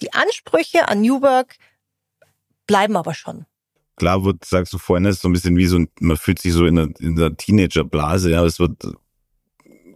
Die 0.00 0.12
Ansprüche 0.12 0.88
an 0.88 1.00
New 1.00 1.22
Work 1.22 1.56
bleiben 2.66 2.96
aber 2.96 3.14
schon 3.14 3.46
klar 4.02 4.24
wird, 4.24 4.44
sagst 4.44 4.72
du 4.72 4.78
vorhin, 4.78 5.04
ist 5.04 5.22
so 5.22 5.28
ein 5.28 5.32
bisschen 5.32 5.56
wie 5.56 5.66
so, 5.66 5.78
man 6.00 6.16
fühlt 6.16 6.40
sich 6.40 6.52
so 6.52 6.66
in 6.66 6.76
einer, 6.76 6.88
in 6.98 7.16
einer 7.16 7.36
Teenagerblase, 7.36 8.32
ja, 8.32 8.44
es 8.44 8.58
wird 8.58 8.82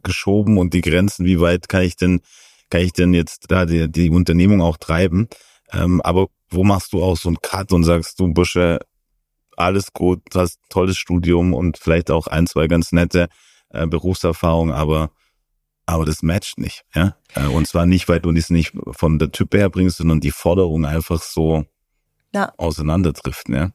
geschoben 0.04 0.58
und 0.58 0.74
die 0.74 0.80
Grenzen, 0.80 1.26
wie 1.26 1.40
weit 1.40 1.68
kann 1.68 1.82
ich 1.82 1.96
denn, 1.96 2.20
kann 2.70 2.82
ich 2.82 2.92
denn 2.92 3.14
jetzt 3.14 3.46
da 3.48 3.66
die, 3.66 3.90
die 3.90 4.10
Unternehmung 4.10 4.60
auch 4.60 4.76
treiben? 4.76 5.28
Ähm, 5.72 6.00
aber 6.02 6.28
wo 6.50 6.62
machst 6.62 6.92
du 6.92 7.02
auch 7.02 7.16
so 7.16 7.28
einen 7.28 7.40
Cut 7.42 7.72
und 7.72 7.82
sagst 7.82 8.20
du, 8.20 8.32
Busche, 8.32 8.78
alles 9.56 9.92
gut, 9.92 10.20
hast 10.34 10.60
tolles 10.68 10.96
Studium 10.96 11.52
und 11.52 11.76
vielleicht 11.76 12.12
auch 12.12 12.28
ein, 12.28 12.46
zwei 12.46 12.68
ganz 12.68 12.92
nette 12.92 13.28
äh, 13.70 13.88
Berufserfahrungen, 13.88 14.72
aber 14.72 15.10
aber 15.86 16.04
das 16.04 16.22
matcht 16.22 16.58
nicht, 16.58 16.84
ja. 16.94 17.16
Äh, 17.34 17.46
und 17.46 17.66
zwar 17.66 17.86
nicht, 17.86 18.08
weil 18.08 18.20
du 18.20 18.32
das 18.32 18.50
nicht 18.50 18.72
von 18.90 19.18
der 19.18 19.30
Typ 19.30 19.54
her 19.54 19.70
bringst, 19.70 19.98
sondern 19.98 20.20
die 20.20 20.32
Forderung 20.32 20.84
einfach 20.84 21.22
so 21.22 21.64
ja. 22.34 22.52
auseinanderdriften, 22.56 23.54
ja. 23.54 23.70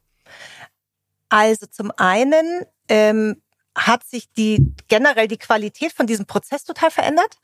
Also 1.30 1.66
zum 1.66 1.92
einen 1.96 2.66
ähm, 2.90 3.42
hat 3.74 4.04
sich 4.04 4.30
die 4.34 4.74
generell 4.90 5.30
die 5.30 5.38
Qualität 5.38 5.94
von 5.94 6.06
diesem 6.06 6.26
Prozess 6.26 6.66
total 6.66 6.92
verändert. 6.92 7.38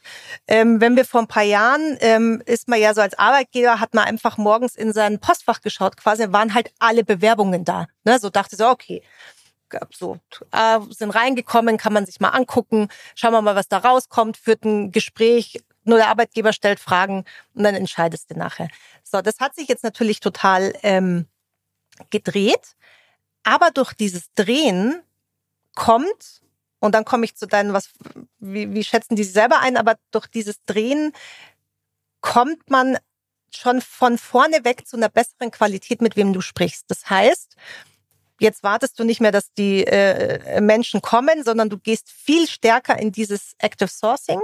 Ähm, 0.48 0.82
wenn 0.82 0.98
wir 0.98 1.06
vor 1.06 1.22
ein 1.22 1.28
paar 1.28 1.44
Jahren 1.44 1.98
ähm, 2.02 2.44
ist 2.46 2.68
man 2.68 2.82
ja 2.82 2.94
so 2.94 3.00
als 3.00 3.18
Arbeitgeber 3.18 3.80
hat 3.80 3.94
man 3.94 4.04
einfach 4.04 4.38
morgens 4.38 4.76
in 4.76 4.92
sein 4.92 5.20
Postfach 5.20 5.62
geschaut, 5.62 5.96
quasi 5.96 6.26
waren 6.34 6.54
halt 6.54 6.74
alle 6.80 7.06
Bewerbungen 7.06 7.64
da. 7.64 7.88
Ne? 8.04 8.20
So 8.20 8.30
dachte 8.30 8.58
so 8.58 8.68
okay, 8.68 9.02
so 9.92 10.20
äh, 10.52 10.80
sind 10.90 11.12
reingekommen, 11.12 11.78
kann 11.78 11.94
man 11.94 12.06
sich 12.06 12.20
mal 12.20 12.30
angucken, 12.30 12.90
schauen 13.16 13.34
wir 13.34 13.42
mal, 13.42 13.56
was 13.56 13.68
da 13.68 13.78
rauskommt, 13.80 14.38
führt 14.38 14.64
ein 14.66 14.92
Gespräch, 14.92 15.64
nur 15.84 15.98
der 15.98 16.10
Arbeitgeber 16.10 16.54
stellt 16.54 16.80
Fragen 16.80 17.24
und 17.54 17.64
dann 17.64 17.76
entscheidest 17.76 18.32
du 18.32 18.38
nachher. 18.38 18.68
So, 19.04 19.22
das 19.22 19.40
hat 19.40 19.56
sich 19.56 19.68
jetzt 19.68 19.84
natürlich 19.84 20.20
total 20.20 20.74
ähm, 20.84 21.28
gedreht. 22.10 22.76
Aber 23.44 23.72
durch 23.72 23.94
dieses 23.94 24.34
Drehen 24.34 25.02
kommt, 25.76 26.42
und 26.80 26.94
dann 26.94 27.06
komme 27.06 27.26
ich 27.26 27.36
zu 27.36 27.48
deinen, 27.48 27.74
was, 27.74 27.90
wie, 28.40 28.74
wie 28.74 28.84
schätzen 28.84 29.16
die 29.16 29.24
sich 29.24 29.34
selber 29.34 29.60
ein, 29.60 29.78
aber 29.78 29.96
durch 30.12 30.28
dieses 30.28 30.62
Drehen 30.64 31.14
kommt 32.22 32.70
man 32.70 32.98
schon 33.56 33.82
von 33.82 34.18
vorne 34.18 34.66
weg 34.66 34.86
zu 34.86 34.98
einer 34.98 35.10
besseren 35.10 35.52
Qualität, 35.52 36.02
mit 36.02 36.16
wem 36.16 36.34
du 36.34 36.42
sprichst. 36.42 36.86
Das 36.90 37.10
heißt, 37.10 37.56
jetzt 38.40 38.64
wartest 38.64 39.00
du 39.00 39.04
nicht 39.04 39.22
mehr, 39.22 39.32
dass 39.32 39.54
die 39.54 39.86
äh, 39.86 40.62
Menschen 40.62 41.02
kommen, 41.02 41.44
sondern 41.44 41.70
du 41.70 41.78
gehst 41.78 42.10
viel 42.10 42.48
stärker 42.48 42.98
in 43.00 43.12
dieses 43.12 43.54
Active 43.60 43.90
Sourcing, 43.90 44.42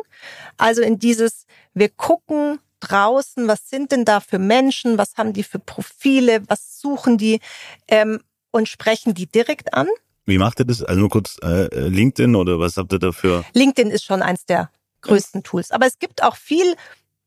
also 0.58 0.82
in 0.82 1.00
dieses, 1.00 1.46
wir 1.74 1.90
gucken 1.90 2.60
draußen, 2.80 3.48
was 3.48 3.70
sind 3.70 3.92
denn 3.92 4.06
da 4.06 4.20
für 4.20 4.40
Menschen, 4.40 4.98
was 4.98 5.16
haben 5.16 5.34
die 5.34 5.44
für 5.44 5.60
Profile, 5.60 6.42
was 6.48 6.80
suchen 6.82 7.18
die. 7.18 7.40
Ähm, 7.88 8.20
und 8.54 8.70
sprechen 8.70 9.14
die 9.14 9.26
direkt 9.26 9.74
an. 9.74 9.88
Wie 10.26 10.38
macht 10.38 10.60
ihr 10.60 10.66
das? 10.66 10.82
Also 10.84 11.00
nur 11.00 11.10
kurz 11.10 11.38
äh, 11.44 11.68
LinkedIn 11.90 12.36
oder 12.36 12.60
was 12.60 12.78
habt 12.78 12.94
ihr 12.94 13.00
dafür? 13.00 13.44
LinkedIn 13.54 13.92
ist 13.92 14.06
schon 14.06 14.22
eins 14.22 14.46
der 14.46 14.70
größten 15.02 15.44
Tools. 15.44 15.72
Aber 15.72 15.86
es 15.86 16.00
gibt 16.00 16.24
auch 16.24 16.38
viel 16.38 16.76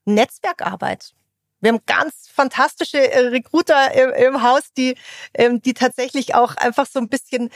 Netzwerkarbeit. 0.06 1.12
Wir 1.60 1.72
haben 1.72 1.80
ganz 1.86 2.28
fantastische 2.32 3.10
äh, 3.10 3.28
Recruiter 3.28 3.92
im, 3.92 4.34
im 4.34 4.42
Haus, 4.42 4.72
die, 4.76 4.96
ähm, 5.34 5.62
die 5.62 5.74
tatsächlich 5.74 6.34
auch 6.34 6.56
einfach 6.56 6.86
so 6.86 6.98
ein 6.98 7.08
bisschen 7.08 7.50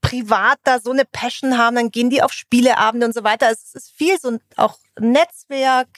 privat 0.00 0.58
da 0.64 0.80
so 0.80 0.92
eine 0.92 1.04
Passion 1.06 1.56
haben, 1.56 1.76
dann 1.76 1.90
gehen 1.90 2.10
die 2.10 2.22
auf 2.22 2.32
Spieleabende 2.32 3.06
und 3.06 3.14
so 3.14 3.24
weiter. 3.24 3.46
Also 3.46 3.62
es 3.64 3.74
ist 3.74 3.92
viel 3.92 4.18
so 4.20 4.38
auch 4.56 4.78
Netzwerk. 4.98 5.88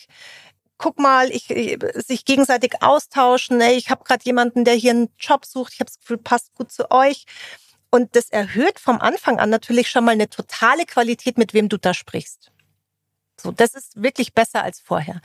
Guck 0.79 0.99
mal, 0.99 1.31
ich, 1.31 1.51
ich 1.51 1.79
sich 1.95 2.25
gegenseitig 2.25 2.83
austauschen. 2.83 3.61
Ich 3.61 3.91
habe 3.91 4.05
gerade 4.05 4.25
jemanden, 4.25 4.65
der 4.65 4.75
hier 4.75 4.93
einen 4.93 5.09
Job 5.19 5.45
sucht. 5.45 5.73
Ich 5.73 5.81
habe 5.81 5.91
das 5.91 5.99
Gefühl, 5.99 6.19
passt 6.19 6.55
gut 6.55 6.71
zu 6.71 6.91
euch. 6.91 7.25
Und 7.91 8.15
das 8.15 8.29
erhöht 8.31 8.79
vom 8.79 9.01
Anfang 9.01 9.39
an 9.39 9.51
natürlich 9.51 9.91
schon 9.91 10.05
mal 10.05 10.13
eine 10.13 10.29
totale 10.29 10.85
Qualität, 10.85 11.39
mit 11.39 11.55
wem 11.55 11.69
du 11.69 11.79
da 11.79 11.95
sprichst. 11.95 12.53
So, 13.41 13.53
das 13.53 13.75
ist 13.75 14.03
wirklich 14.03 14.33
besser 14.33 14.63
als 14.63 14.81
vorher, 14.81 15.21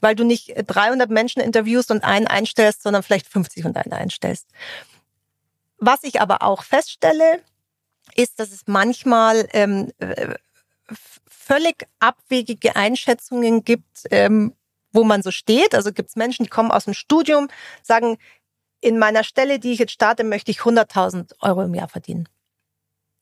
weil 0.00 0.14
du 0.14 0.24
nicht 0.24 0.54
300 0.54 1.10
Menschen 1.10 1.40
interviewst 1.40 1.90
und 1.90 2.04
einen 2.04 2.26
einstellst, 2.26 2.82
sondern 2.82 3.02
vielleicht 3.02 3.26
50 3.26 3.64
und 3.64 3.76
einen 3.76 3.92
einstellst. 3.92 4.46
Was 5.78 6.02
ich 6.02 6.20
aber 6.20 6.42
auch 6.42 6.62
feststelle, 6.62 7.40
ist, 8.14 8.38
dass 8.38 8.52
es 8.52 8.62
manchmal 8.66 9.48
ähm, 9.52 9.92
äh, 9.98 10.34
völlig 11.26 11.86
abwegige 12.00 12.76
Einschätzungen 12.76 13.64
gibt, 13.64 14.04
ähm, 14.10 14.54
wo 14.92 15.04
man 15.04 15.22
so 15.22 15.30
steht. 15.30 15.74
Also 15.74 15.92
gibt 15.92 16.10
es 16.10 16.16
Menschen, 16.16 16.44
die 16.44 16.50
kommen 16.50 16.70
aus 16.70 16.84
dem 16.84 16.94
Studium, 16.94 17.48
sagen, 17.82 18.18
in 18.80 18.98
meiner 18.98 19.24
Stelle, 19.24 19.58
die 19.58 19.72
ich 19.72 19.78
jetzt 19.78 19.92
starte, 19.92 20.24
möchte 20.24 20.50
ich 20.50 20.60
100.000 20.60 21.32
Euro 21.40 21.62
im 21.62 21.74
Jahr 21.74 21.88
verdienen. 21.88 22.28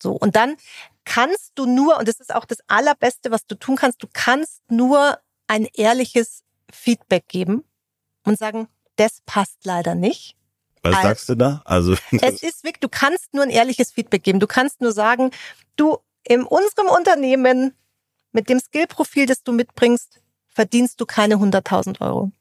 So, 0.03 0.13
und 0.13 0.35
dann 0.35 0.57
kannst 1.05 1.53
du 1.55 1.65
nur, 1.65 1.97
und 1.99 2.09
das 2.09 2.19
ist 2.19 2.35
auch 2.35 2.45
das 2.45 2.59
Allerbeste, 2.67 3.31
was 3.31 3.47
du 3.47 3.55
tun 3.55 3.77
kannst, 3.77 4.03
du 4.03 4.09
kannst 4.13 4.61
nur 4.69 5.19
ein 5.47 5.69
ehrliches 5.75 6.43
Feedback 6.73 7.29
geben 7.29 7.63
und 8.25 8.37
sagen, 8.37 8.69
das 8.97 9.21
passt 9.27 9.65
leider 9.65 9.95
nicht. 9.95 10.37
Was 10.83 10.97
also, 10.97 11.09
sagst 11.09 11.29
du 11.29 11.35
da? 11.37 11.63
Also 11.65 11.93
es 12.11 12.43
ist 12.43 12.65
wirklich, 12.65 12.81
du 12.81 12.89
kannst 12.89 13.33
nur 13.33 13.45
ein 13.45 13.51
ehrliches 13.51 13.93
Feedback 13.93 14.25
geben. 14.25 14.41
Du 14.41 14.49
kannst 14.49 14.81
nur 14.81 14.91
sagen, 14.91 15.31
du 15.77 15.99
in 16.25 16.43
unserem 16.43 16.89
Unternehmen 16.89 17.77
mit 18.33 18.49
dem 18.49 18.59
Skillprofil, 18.59 19.27
das 19.27 19.45
du 19.45 19.53
mitbringst, 19.53 20.21
verdienst 20.49 21.01
du 21.01 21.07
keine 21.07 21.37
100.000 21.37 22.01
Euro. 22.01 22.33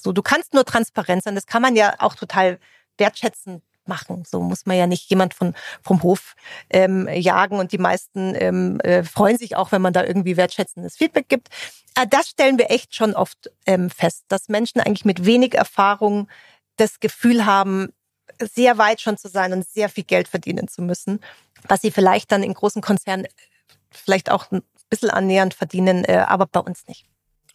So, 0.00 0.12
du 0.12 0.22
kannst 0.22 0.54
nur 0.54 0.64
transparent 0.64 1.24
sein. 1.24 1.34
Das 1.34 1.46
kann 1.46 1.62
man 1.62 1.74
ja 1.74 1.96
auch 1.98 2.14
total 2.14 2.60
wertschätzen 2.96 3.62
machen. 3.88 4.24
So 4.26 4.40
muss 4.40 4.66
man 4.66 4.76
ja 4.76 4.86
nicht 4.86 5.08
jemand 5.10 5.34
von 5.34 5.54
vom 5.82 6.02
Hof 6.02 6.34
ähm, 6.70 7.08
jagen 7.08 7.58
und 7.58 7.72
die 7.72 7.78
meisten 7.78 8.34
ähm, 8.36 8.80
äh, 8.80 9.02
freuen 9.02 9.38
sich 9.38 9.56
auch, 9.56 9.72
wenn 9.72 9.82
man 9.82 9.92
da 9.92 10.04
irgendwie 10.04 10.36
wertschätzendes 10.36 10.96
Feedback 10.96 11.28
gibt. 11.28 11.48
Äh, 11.96 12.06
das 12.08 12.28
stellen 12.28 12.58
wir 12.58 12.70
echt 12.70 12.94
schon 12.94 13.14
oft 13.14 13.50
ähm, 13.66 13.90
fest, 13.90 14.24
dass 14.28 14.48
Menschen 14.48 14.80
eigentlich 14.80 15.04
mit 15.04 15.24
wenig 15.24 15.54
Erfahrung 15.54 16.28
das 16.76 17.00
Gefühl 17.00 17.46
haben, 17.46 17.88
sehr 18.40 18.78
weit 18.78 19.00
schon 19.00 19.16
zu 19.16 19.28
sein 19.28 19.52
und 19.52 19.66
sehr 19.66 19.88
viel 19.88 20.04
Geld 20.04 20.28
verdienen 20.28 20.68
zu 20.68 20.82
müssen, 20.82 21.20
was 21.68 21.80
sie 21.82 21.90
vielleicht 21.90 22.32
dann 22.32 22.42
in 22.42 22.54
großen 22.54 22.82
Konzernen 22.82 23.26
vielleicht 23.90 24.30
auch 24.30 24.50
ein 24.50 24.62
bisschen 24.90 25.10
annähernd 25.10 25.54
verdienen, 25.54 26.04
äh, 26.04 26.24
aber 26.26 26.46
bei 26.46 26.60
uns 26.60 26.86
nicht. 26.86 27.06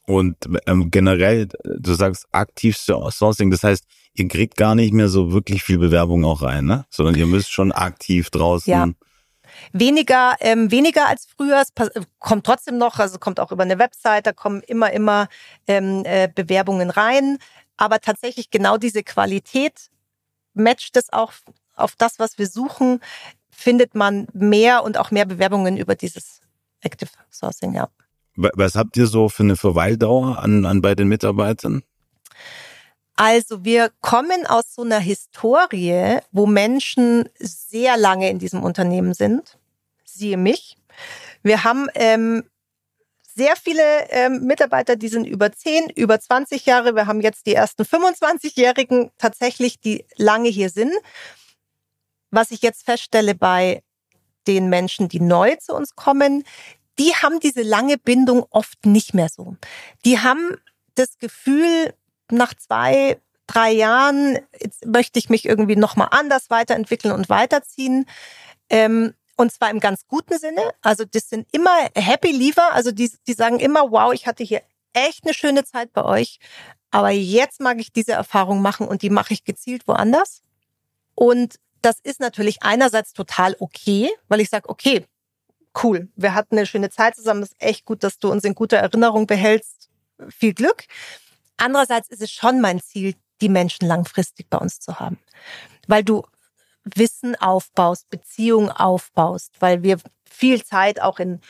Und 0.06 0.38
ähm, 0.66 0.90
generell, 0.90 1.48
du 1.64 1.94
sagst 1.94 2.28
aktiv 2.32 2.78
Sourcing, 2.78 3.52
das 3.52 3.64
heißt, 3.64 3.86
ihr 4.20 4.28
kriegt 4.28 4.58
gar 4.58 4.76
nicht 4.76 4.94
mehr 4.94 5.08
so 5.08 5.32
wirklich 5.32 5.64
viel 5.64 5.78
Bewerbung 5.78 6.26
auch 6.26 6.42
rein, 6.42 6.66
ne? 6.66 6.86
Sondern 6.90 7.16
ihr 7.16 7.26
müsst 7.26 7.52
schon 7.52 7.72
aktiv 7.72 8.30
draußen. 8.30 8.72
Ja. 8.72 8.90
Weniger, 9.74 10.36
ähm, 10.42 10.72
weniger 10.72 11.08
als 11.08 11.26
früher. 11.26 11.62
Es 11.62 11.72
kommt 12.20 12.46
trotzdem 12.46 12.78
noch, 12.78 13.00
also 13.00 13.18
kommt 13.18 13.40
auch 13.40 13.52
über 13.52 13.64
eine 13.64 13.80
Website, 13.80 14.28
da 14.28 14.34
kommen 14.34 14.62
immer, 14.62 14.92
immer 14.92 15.28
ähm, 15.68 16.04
äh, 16.06 16.30
Bewerbungen 16.34 16.90
rein. 16.90 17.38
Aber 17.78 18.00
tatsächlich 18.00 18.52
genau 18.52 18.78
diese 18.78 19.04
Qualität 19.04 19.90
matcht 20.54 20.98
es 20.98 21.12
auch 21.12 21.34
auf 21.76 21.96
das, 21.98 22.20
was 22.20 22.38
wir 22.38 22.48
suchen, 22.48 23.00
findet 23.50 23.96
man 23.96 24.28
mehr 24.34 24.84
und 24.84 24.98
auch 24.98 25.12
mehr 25.12 25.26
Bewerbungen 25.26 25.78
über 25.78 25.96
dieses 25.96 26.42
Active 26.82 27.10
Sourcing, 27.32 27.74
ja. 27.74 27.90
Was 28.36 28.76
habt 28.76 28.96
ihr 28.96 29.08
so 29.08 29.28
für 29.28 29.44
eine 29.44 29.58
Verweildauer 29.58 30.40
an, 30.40 30.66
an 30.66 30.82
bei 30.82 30.96
den 30.96 31.10
Mitarbeitern? 31.10 31.84
Also 33.20 33.66
wir 33.66 33.92
kommen 34.00 34.48
aus 34.48 34.74
so 34.74 34.82
einer 34.82 35.00
Historie, 35.00 36.20
wo 36.32 36.46
Menschen 36.46 37.28
sehr 37.38 37.98
lange 37.98 38.30
in 38.30 38.40
diesem 38.40 38.64
Unternehmen 38.64 39.14
sind. 39.14 39.58
Siehe 40.06 40.38
mich. 40.38 40.78
Wir 41.44 41.66
haben 41.66 41.90
ähm, 41.96 42.50
sehr 43.36 43.58
viele 43.58 43.84
ähm, 44.12 44.46
Mitarbeiter, 44.46 44.96
die 44.96 45.10
sind 45.10 45.28
über 45.28 45.52
10, 45.52 45.90
über 45.90 46.18
20 46.18 46.66
Jahre. 46.66 46.96
Wir 46.96 47.08
haben 47.08 47.20
jetzt 47.20 47.46
die 47.46 47.56
ersten 47.56 47.84
25-Jährigen 47.84 49.12
tatsächlich, 49.18 49.82
die 49.82 50.06
lange 50.16 50.48
hier 50.48 50.70
sind. 50.70 50.94
Was 52.32 52.52
ich 52.52 52.62
jetzt 52.62 52.86
feststelle 52.86 53.36
bei 53.36 53.84
den 54.48 54.70
Menschen, 54.70 55.10
die 55.10 55.20
neu 55.20 55.58
zu 55.58 55.76
uns 55.76 55.98
kommen, 55.98 56.46
die 56.98 57.14
haben 57.16 57.42
diese 57.42 57.64
lange 57.64 57.98
Bindung 57.98 58.46
oft 58.50 58.86
nicht 58.86 59.14
mehr 59.14 59.28
so. 59.28 59.58
Die 60.06 60.20
haben 60.20 60.56
das 60.96 61.18
Gefühl, 61.18 61.94
nach 62.32 62.54
zwei, 62.54 63.20
drei 63.48 63.72
Jahren 63.72 64.40
möchte 64.86 65.20
ich 65.20 65.30
mich 65.30 65.46
irgendwie 65.46 65.76
nochmal 65.76 66.10
anders 66.12 66.50
weiterentwickeln 66.50 67.14
und 67.14 67.30
weiterziehen. 67.30 68.06
Ähm, 68.70 69.14
und 69.36 69.52
zwar 69.52 69.70
im 69.70 69.80
ganz 69.80 70.06
guten 70.08 70.38
Sinne. 70.38 70.62
Also 70.82 71.06
das 71.06 71.30
sind 71.30 71.48
immer 71.52 71.76
Happy 71.96 72.32
Leaver. 72.32 72.74
Also 72.74 72.92
die, 72.92 73.12
die 73.28 73.34
sagen 73.34 73.60
immer, 73.60 73.92
wow, 73.92 74.14
ich 74.14 74.28
hatte 74.28 74.44
hier 74.44 74.62
echt 74.94 75.24
eine 75.24 75.34
schöne 75.34 75.64
Zeit 75.64 75.94
bei 75.94 76.04
euch. 76.04 76.40
Aber 76.92 77.10
jetzt 77.10 77.62
mag 77.62 77.80
ich 77.80 77.92
diese 77.92 78.14
Erfahrung 78.14 78.62
machen 78.62 78.88
und 78.88 79.02
die 79.02 79.10
mache 79.10 79.34
ich 79.34 79.44
gezielt 79.44 79.88
woanders. 79.88 80.42
Und 81.16 81.56
das 81.82 82.00
ist 82.00 82.20
natürlich 82.20 82.64
einerseits 82.64 83.14
total 83.14 83.56
okay, 83.60 84.10
weil 84.28 84.42
ich 84.42 84.50
sage, 84.50 84.68
okay, 84.70 85.06
cool, 85.84 86.10
wir 86.16 86.34
hatten 86.34 86.58
eine 86.58 86.66
schöne 86.66 86.90
Zeit 86.90 87.16
zusammen, 87.16 87.42
das 87.42 87.52
ist 87.52 87.62
echt 87.62 87.86
gut, 87.86 88.04
dass 88.04 88.20
du 88.20 88.32
uns 88.32 88.44
in 88.44 88.56
guter 88.56 88.78
Erinnerung 88.78 89.28
behältst. 89.28 89.90
Viel 90.30 90.54
Glück. 90.54 90.86
Andererseits 91.60 92.10
ist 92.10 92.22
es 92.22 92.32
schon 92.32 92.62
mein 92.62 92.80
Ziel, 92.82 93.16
die 93.42 93.50
Menschen 93.50 93.88
langfristig 93.88 94.50
bei 94.50 94.58
uns 94.58 94.80
zu 94.80 95.00
haben. 95.00 95.20
Weil 95.88 96.04
du 96.04 96.24
Wissen 96.84 97.36
aufbaust, 97.36 98.10
Beziehungen 98.10 98.72
aufbaust, 98.72 99.52
weil 99.60 99.84
wir 99.84 100.00
viel 100.26 100.64
Zeit 100.64 101.02
auch 101.02 101.20
in 101.20 101.42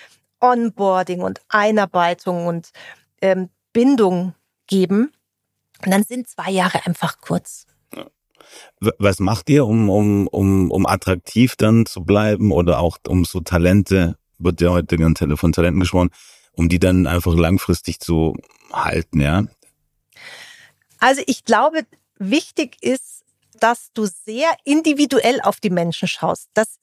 Onboarding 0.41 1.22
und 1.22 1.41
Einarbeitung 1.49 2.47
und 2.47 2.72
ähm, 3.22 3.49
Bindung 3.72 4.34
geben. 4.68 5.12
Und 5.84 5.91
dann 5.91 6.03
sind 6.03 6.28
zwei 6.28 6.51
Jahre 6.51 6.86
einfach 6.86 7.20
kurz. 7.22 7.68
Was 8.97 9.20
macht 9.20 9.49
ihr, 9.49 9.66
um, 9.66 9.89
um, 9.89 10.28
um, 10.28 10.72
um 10.72 10.86
attraktiv 10.88 11.55
dann 11.55 11.86
zu 11.86 12.03
bleiben 12.03 12.51
oder 12.51 12.80
auch 12.80 12.97
um 13.07 13.26
so 13.26 13.41
Talente, 13.41 14.18
wird 14.39 14.62
ja 14.62 14.70
heute 14.70 14.97
gern 14.97 15.16
von 15.16 15.51
Talenten 15.51 15.82
gesprochen, 15.82 16.10
um 16.53 16.68
die 16.68 16.80
dann 16.80 17.05
einfach 17.05 17.36
langfristig 17.36 17.99
zu 17.99 18.36
halten, 18.72 19.22
ja? 19.22 19.43
Also 21.00 21.22
ich 21.28 21.45
glaube, 21.45 21.86
wichtig 22.18 22.78
ist, 22.82 23.24
dass 23.60 23.91
du 23.93 24.06
sehr 24.06 24.50
individuell 24.64 25.41
auf 25.41 25.60
die 25.60 25.70
Menschen 25.70 26.08
schaust. 26.08 26.50
Das 26.54 26.80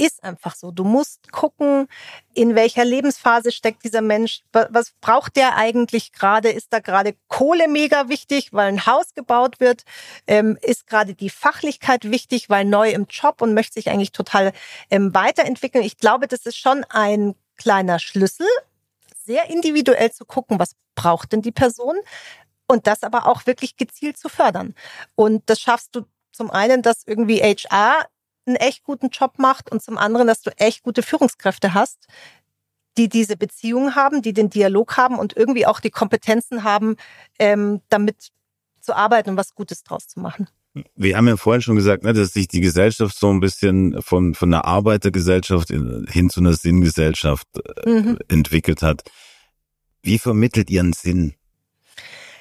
ist 0.00 0.24
einfach 0.24 0.54
so. 0.54 0.70
Du 0.70 0.82
musst 0.82 1.30
gucken, 1.30 1.86
in 2.32 2.54
welcher 2.54 2.84
Lebensphase 2.84 3.52
steckt 3.52 3.84
dieser 3.84 4.00
Mensch. 4.00 4.42
Was 4.52 4.92
braucht 5.00 5.36
der 5.36 5.56
eigentlich 5.56 6.12
gerade? 6.12 6.48
Ist 6.48 6.72
da 6.72 6.78
gerade 6.78 7.14
Kohle 7.28 7.68
mega 7.68 8.08
wichtig, 8.08 8.52
weil 8.52 8.68
ein 8.68 8.86
Haus 8.86 9.14
gebaut 9.14 9.60
wird? 9.60 9.82
Ähm, 10.26 10.56
ist 10.62 10.86
gerade 10.86 11.14
die 11.14 11.28
Fachlichkeit 11.28 12.10
wichtig, 12.10 12.48
weil 12.48 12.64
neu 12.64 12.90
im 12.90 13.06
Job 13.10 13.42
und 13.42 13.52
möchte 13.52 13.74
sich 13.74 13.90
eigentlich 13.90 14.12
total 14.12 14.52
ähm, 14.90 15.12
weiterentwickeln? 15.14 15.84
Ich 15.84 15.98
glaube, 15.98 16.28
das 16.28 16.46
ist 16.46 16.56
schon 16.56 16.84
ein 16.88 17.34
kleiner 17.58 17.98
Schlüssel, 17.98 18.46
sehr 19.26 19.50
individuell 19.50 20.10
zu 20.10 20.24
gucken, 20.24 20.58
was 20.58 20.76
braucht 20.94 21.32
denn 21.32 21.42
die 21.42 21.52
Person? 21.52 21.96
Und 22.70 22.86
das 22.86 23.02
aber 23.02 23.26
auch 23.26 23.46
wirklich 23.46 23.76
gezielt 23.76 24.16
zu 24.16 24.28
fördern. 24.28 24.76
Und 25.16 25.42
das 25.46 25.58
schaffst 25.60 25.96
du 25.96 26.02
zum 26.30 26.52
einen, 26.52 26.82
dass 26.82 27.02
irgendwie 27.04 27.40
HR 27.40 28.06
einen 28.46 28.54
echt 28.54 28.84
guten 28.84 29.08
Job 29.08 29.40
macht 29.40 29.72
und 29.72 29.82
zum 29.82 29.98
anderen, 29.98 30.28
dass 30.28 30.42
du 30.42 30.52
echt 30.56 30.84
gute 30.84 31.02
Führungskräfte 31.02 31.74
hast, 31.74 32.06
die 32.96 33.08
diese 33.08 33.36
Beziehung 33.36 33.96
haben, 33.96 34.22
die 34.22 34.32
den 34.32 34.50
Dialog 34.50 34.96
haben 34.96 35.18
und 35.18 35.36
irgendwie 35.36 35.66
auch 35.66 35.80
die 35.80 35.90
Kompetenzen 35.90 36.62
haben, 36.62 36.94
ähm, 37.40 37.80
damit 37.88 38.28
zu 38.80 38.94
arbeiten 38.94 39.30
und 39.30 39.36
was 39.36 39.56
Gutes 39.56 39.82
draus 39.82 40.06
zu 40.06 40.20
machen. 40.20 40.48
Wir 40.94 41.16
haben 41.16 41.26
ja 41.26 41.36
vorhin 41.36 41.62
schon 41.62 41.74
gesagt, 41.74 42.04
ne, 42.04 42.12
dass 42.12 42.34
sich 42.34 42.46
die 42.46 42.60
Gesellschaft 42.60 43.18
so 43.18 43.32
ein 43.32 43.40
bisschen 43.40 44.00
von, 44.00 44.36
von 44.36 44.54
einer 44.54 44.64
Arbeitergesellschaft 44.64 45.70
hin 45.70 46.30
zu 46.30 46.38
einer 46.38 46.52
Sinngesellschaft 46.52 47.48
äh, 47.84 47.90
mhm. 47.90 48.18
entwickelt 48.28 48.82
hat. 48.82 49.02
Wie 50.02 50.20
vermittelt 50.20 50.70
ihr 50.70 50.82
einen 50.82 50.92
Sinn? 50.92 51.34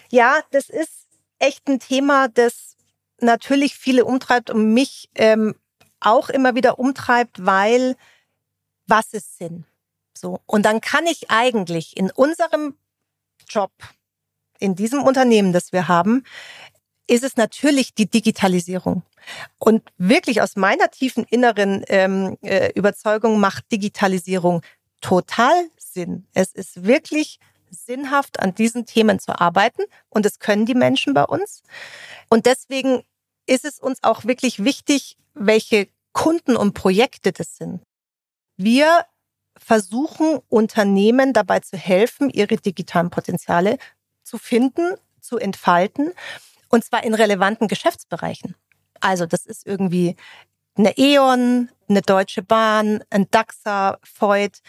Ja, 0.09 0.41
das 0.51 0.69
ist 0.69 1.07
echt 1.39 1.67
ein 1.67 1.79
Thema, 1.79 2.27
das 2.27 2.75
natürlich 3.19 3.75
viele 3.75 4.05
umtreibt 4.05 4.49
und 4.49 4.73
mich 4.73 5.09
ähm, 5.15 5.55
auch 5.99 6.29
immer 6.29 6.55
wieder 6.55 6.79
umtreibt, 6.79 7.45
weil 7.45 7.95
was 8.87 9.13
ist 9.13 9.37
Sinn? 9.37 9.65
So. 10.13 10.39
Und 10.45 10.63
dann 10.63 10.81
kann 10.81 11.05
ich 11.05 11.29
eigentlich 11.29 11.95
in 11.95 12.11
unserem 12.11 12.75
Job 13.47 13.71
in 14.59 14.75
diesem 14.75 15.03
Unternehmen, 15.03 15.53
das 15.53 15.71
wir 15.71 15.87
haben, 15.87 16.23
ist 17.07 17.23
es 17.23 17.37
natürlich 17.37 17.93
die 17.93 18.09
Digitalisierung. 18.09 19.03
Und 19.57 19.83
wirklich 19.97 20.41
aus 20.41 20.55
meiner 20.55 20.91
tiefen 20.91 21.23
inneren 21.23 21.83
ähm, 21.87 22.37
äh, 22.41 22.71
Überzeugung 22.73 23.39
macht 23.39 23.71
Digitalisierung 23.71 24.61
total 25.01 25.69
Sinn. 25.77 26.27
Es 26.33 26.53
ist 26.53 26.83
wirklich 26.83 27.39
sinnhaft, 27.71 28.39
an 28.39 28.55
diesen 28.55 28.85
Themen 28.85 29.19
zu 29.19 29.39
arbeiten. 29.39 29.83
Und 30.09 30.25
das 30.25 30.39
können 30.39 30.65
die 30.65 30.75
Menschen 30.75 31.13
bei 31.13 31.23
uns. 31.23 31.61
Und 32.29 32.45
deswegen 32.45 33.03
ist 33.45 33.65
es 33.65 33.79
uns 33.79 34.03
auch 34.03 34.25
wirklich 34.25 34.63
wichtig, 34.63 35.17
welche 35.33 35.87
Kunden 36.13 36.55
und 36.55 36.73
Projekte 36.73 37.31
das 37.31 37.57
sind. 37.57 37.81
Wir 38.57 39.05
versuchen 39.57 40.39
Unternehmen 40.49 41.33
dabei 41.33 41.59
zu 41.59 41.77
helfen, 41.77 42.29
ihre 42.29 42.57
digitalen 42.57 43.09
Potenziale 43.09 43.77
zu 44.23 44.37
finden, 44.37 44.95
zu 45.19 45.37
entfalten, 45.37 46.13
und 46.69 46.83
zwar 46.83 47.03
in 47.03 47.13
relevanten 47.13 47.67
Geschäftsbereichen. 47.67 48.55
Also 48.99 49.25
das 49.25 49.45
ist 49.45 49.65
irgendwie 49.65 50.15
eine 50.77 50.97
E.ON, 50.97 51.69
eine 51.89 52.01
Deutsche 52.01 52.43
Bahn, 52.43 53.03
ein 53.09 53.27
DAXA, 53.31 53.99
Voigt. 54.19 54.61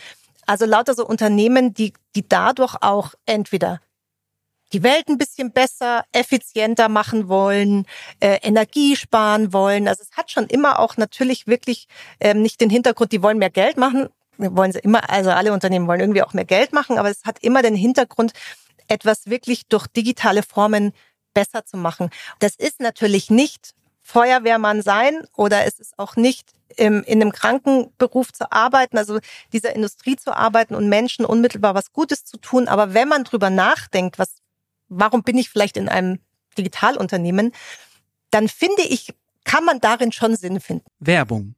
Also 0.50 0.66
lauter 0.66 0.94
so 0.94 1.06
Unternehmen, 1.06 1.74
die, 1.74 1.92
die 2.16 2.28
dadurch 2.28 2.74
auch 2.80 3.14
entweder 3.24 3.80
die 4.72 4.82
Welt 4.82 5.06
ein 5.06 5.16
bisschen 5.16 5.52
besser, 5.52 6.02
effizienter 6.10 6.88
machen 6.88 7.28
wollen, 7.28 7.86
äh, 8.18 8.40
Energie 8.42 8.96
sparen 8.96 9.52
wollen. 9.52 9.86
Also 9.86 10.02
es 10.02 10.16
hat 10.16 10.32
schon 10.32 10.48
immer 10.48 10.80
auch 10.80 10.96
natürlich 10.96 11.46
wirklich 11.46 11.86
ähm, 12.18 12.42
nicht 12.42 12.60
den 12.60 12.68
Hintergrund, 12.68 13.12
die 13.12 13.22
wollen 13.22 13.38
mehr 13.38 13.50
Geld 13.50 13.76
machen. 13.76 14.08
Wollen 14.38 14.72
sie 14.72 14.80
immer, 14.80 15.08
also 15.08 15.30
alle 15.30 15.52
Unternehmen 15.52 15.86
wollen 15.86 16.00
irgendwie 16.00 16.22
auch 16.24 16.32
mehr 16.32 16.44
Geld 16.44 16.72
machen, 16.72 16.98
aber 16.98 17.10
es 17.10 17.22
hat 17.24 17.38
immer 17.42 17.62
den 17.62 17.76
Hintergrund, 17.76 18.32
etwas 18.88 19.26
wirklich 19.26 19.68
durch 19.68 19.86
digitale 19.86 20.42
Formen 20.42 20.90
besser 21.32 21.64
zu 21.64 21.76
machen. 21.76 22.10
Das 22.40 22.56
ist 22.56 22.80
natürlich 22.80 23.30
nicht 23.30 23.76
Feuerwehrmann 24.10 24.82
sein 24.82 25.22
oder 25.36 25.64
es 25.66 25.78
ist 25.78 25.98
auch 25.98 26.16
nicht 26.16 26.52
im, 26.76 27.02
in 27.04 27.20
einem 27.20 27.32
Krankenberuf 27.32 28.32
zu 28.32 28.50
arbeiten, 28.50 28.98
also 28.98 29.20
dieser 29.52 29.74
Industrie 29.74 30.16
zu 30.16 30.36
arbeiten 30.36 30.74
und 30.74 30.88
Menschen 30.88 31.24
unmittelbar 31.24 31.74
was 31.74 31.92
Gutes 31.92 32.24
zu 32.24 32.36
tun. 32.36 32.68
Aber 32.68 32.94
wenn 32.94 33.08
man 33.08 33.24
drüber 33.24 33.50
nachdenkt, 33.50 34.18
was, 34.18 34.36
warum 34.88 35.22
bin 35.22 35.38
ich 35.38 35.48
vielleicht 35.48 35.76
in 35.76 35.88
einem 35.88 36.18
Digitalunternehmen, 36.58 37.52
dann 38.30 38.48
finde 38.48 38.82
ich, 38.82 39.14
kann 39.44 39.64
man 39.64 39.80
darin 39.80 40.12
schon 40.12 40.36
Sinn 40.36 40.60
finden. 40.60 40.86
Werbung 40.98 41.54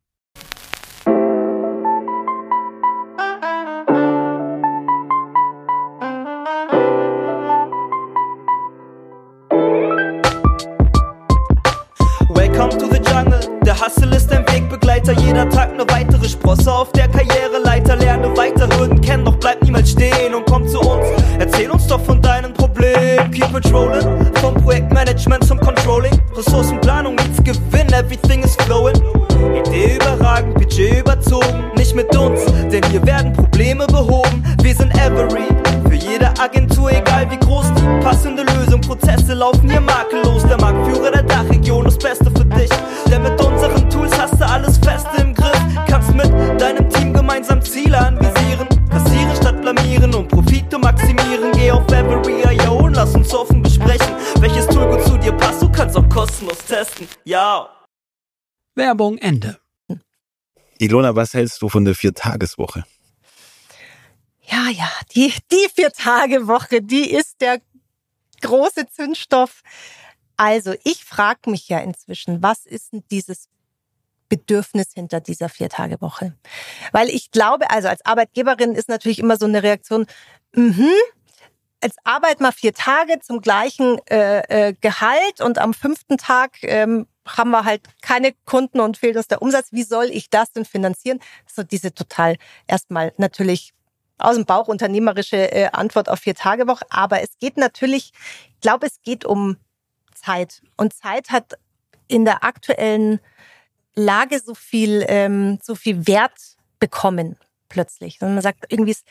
Werbung 58.92 59.16
Ende. 59.18 59.58
Ilona, 60.78 61.16
was 61.16 61.32
hältst 61.32 61.62
du 61.62 61.68
von 61.68 61.84
der 61.84 61.94
Viertageswoche? 61.94 62.84
Ja, 64.42 64.68
ja, 64.68 64.90
die, 65.14 65.32
die 65.50 65.68
Vier-Tage-Woche, 65.74 66.82
die 66.82 67.10
ist 67.10 67.40
der 67.40 67.60
große 68.42 68.86
Zündstoff 68.88 69.62
also 70.36 70.74
ich 70.82 71.04
frage 71.04 71.50
mich 71.50 71.68
ja 71.68 71.78
inzwischen, 71.78 72.42
was 72.42 72.66
ist 72.66 72.92
denn 72.92 73.04
dieses 73.12 73.48
Bedürfnis 74.28 74.92
hinter 74.92 75.20
dieser 75.20 75.48
Viertagewoche? 75.48 76.34
Weil 76.90 77.10
ich 77.10 77.30
glaube, 77.30 77.70
also 77.70 77.86
als 77.86 78.04
Arbeitgeberin 78.04 78.74
ist 78.74 78.88
natürlich 78.88 79.20
immer 79.20 79.36
so 79.36 79.46
eine 79.46 79.62
Reaktion, 79.62 80.06
mhm, 80.52 80.90
als 81.80 81.94
Arbeit 82.02 82.40
mal 82.40 82.50
vier 82.50 82.74
Tage 82.74 83.20
zum 83.20 83.40
gleichen 83.40 83.98
äh, 84.08 84.68
äh, 84.68 84.74
Gehalt 84.80 85.40
und 85.40 85.58
am 85.58 85.74
fünften 85.74 86.16
Tag 86.18 86.56
ähm, 86.62 87.06
haben 87.26 87.50
wir 87.50 87.64
halt 87.64 87.82
keine 88.00 88.32
Kunden 88.44 88.80
und 88.80 88.96
fehlt 88.96 89.16
uns 89.16 89.28
der 89.28 89.42
Umsatz. 89.42 89.68
Wie 89.70 89.84
soll 89.84 90.06
ich 90.06 90.30
das 90.30 90.52
denn 90.52 90.64
finanzieren? 90.64 91.20
So 91.46 91.62
diese 91.62 91.94
total 91.94 92.36
erstmal 92.66 93.12
natürlich 93.16 93.72
aus 94.18 94.36
dem 94.36 94.44
Bauch 94.44 94.68
unternehmerische 94.68 95.52
äh, 95.52 95.68
Antwort 95.72 96.08
auf 96.08 96.20
vier 96.20 96.34
Tage 96.34 96.66
Woche. 96.66 96.84
Aber 96.90 97.22
es 97.22 97.38
geht 97.38 97.56
natürlich, 97.56 98.12
ich 98.54 98.60
glaube, 98.60 98.86
es 98.86 99.02
geht 99.02 99.24
um 99.24 99.56
Zeit. 100.14 100.62
Und 100.76 100.92
Zeit 100.92 101.30
hat 101.30 101.58
in 102.08 102.24
der 102.24 102.44
aktuellen 102.44 103.20
Lage 103.94 104.40
so 104.40 104.54
viel, 104.54 105.04
ähm, 105.08 105.58
so 105.62 105.74
viel 105.74 106.06
Wert 106.06 106.56
bekommen 106.78 107.36
plötzlich. 107.68 108.20
Und 108.20 108.34
man 108.34 108.42
sagt, 108.42 108.66
irgendwie 108.68 108.92
das 108.92 109.02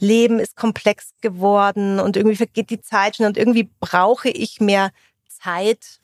Leben 0.00 0.38
ist 0.38 0.56
komplex 0.56 1.10
geworden 1.20 2.00
und 2.00 2.16
irgendwie 2.16 2.36
vergeht 2.36 2.70
die 2.70 2.80
Zeit 2.80 3.16
schon 3.16 3.26
und 3.26 3.36
irgendwie 3.36 3.68
brauche 3.80 4.28
ich 4.28 4.60
mehr 4.60 4.90
Zeit, 5.28 6.00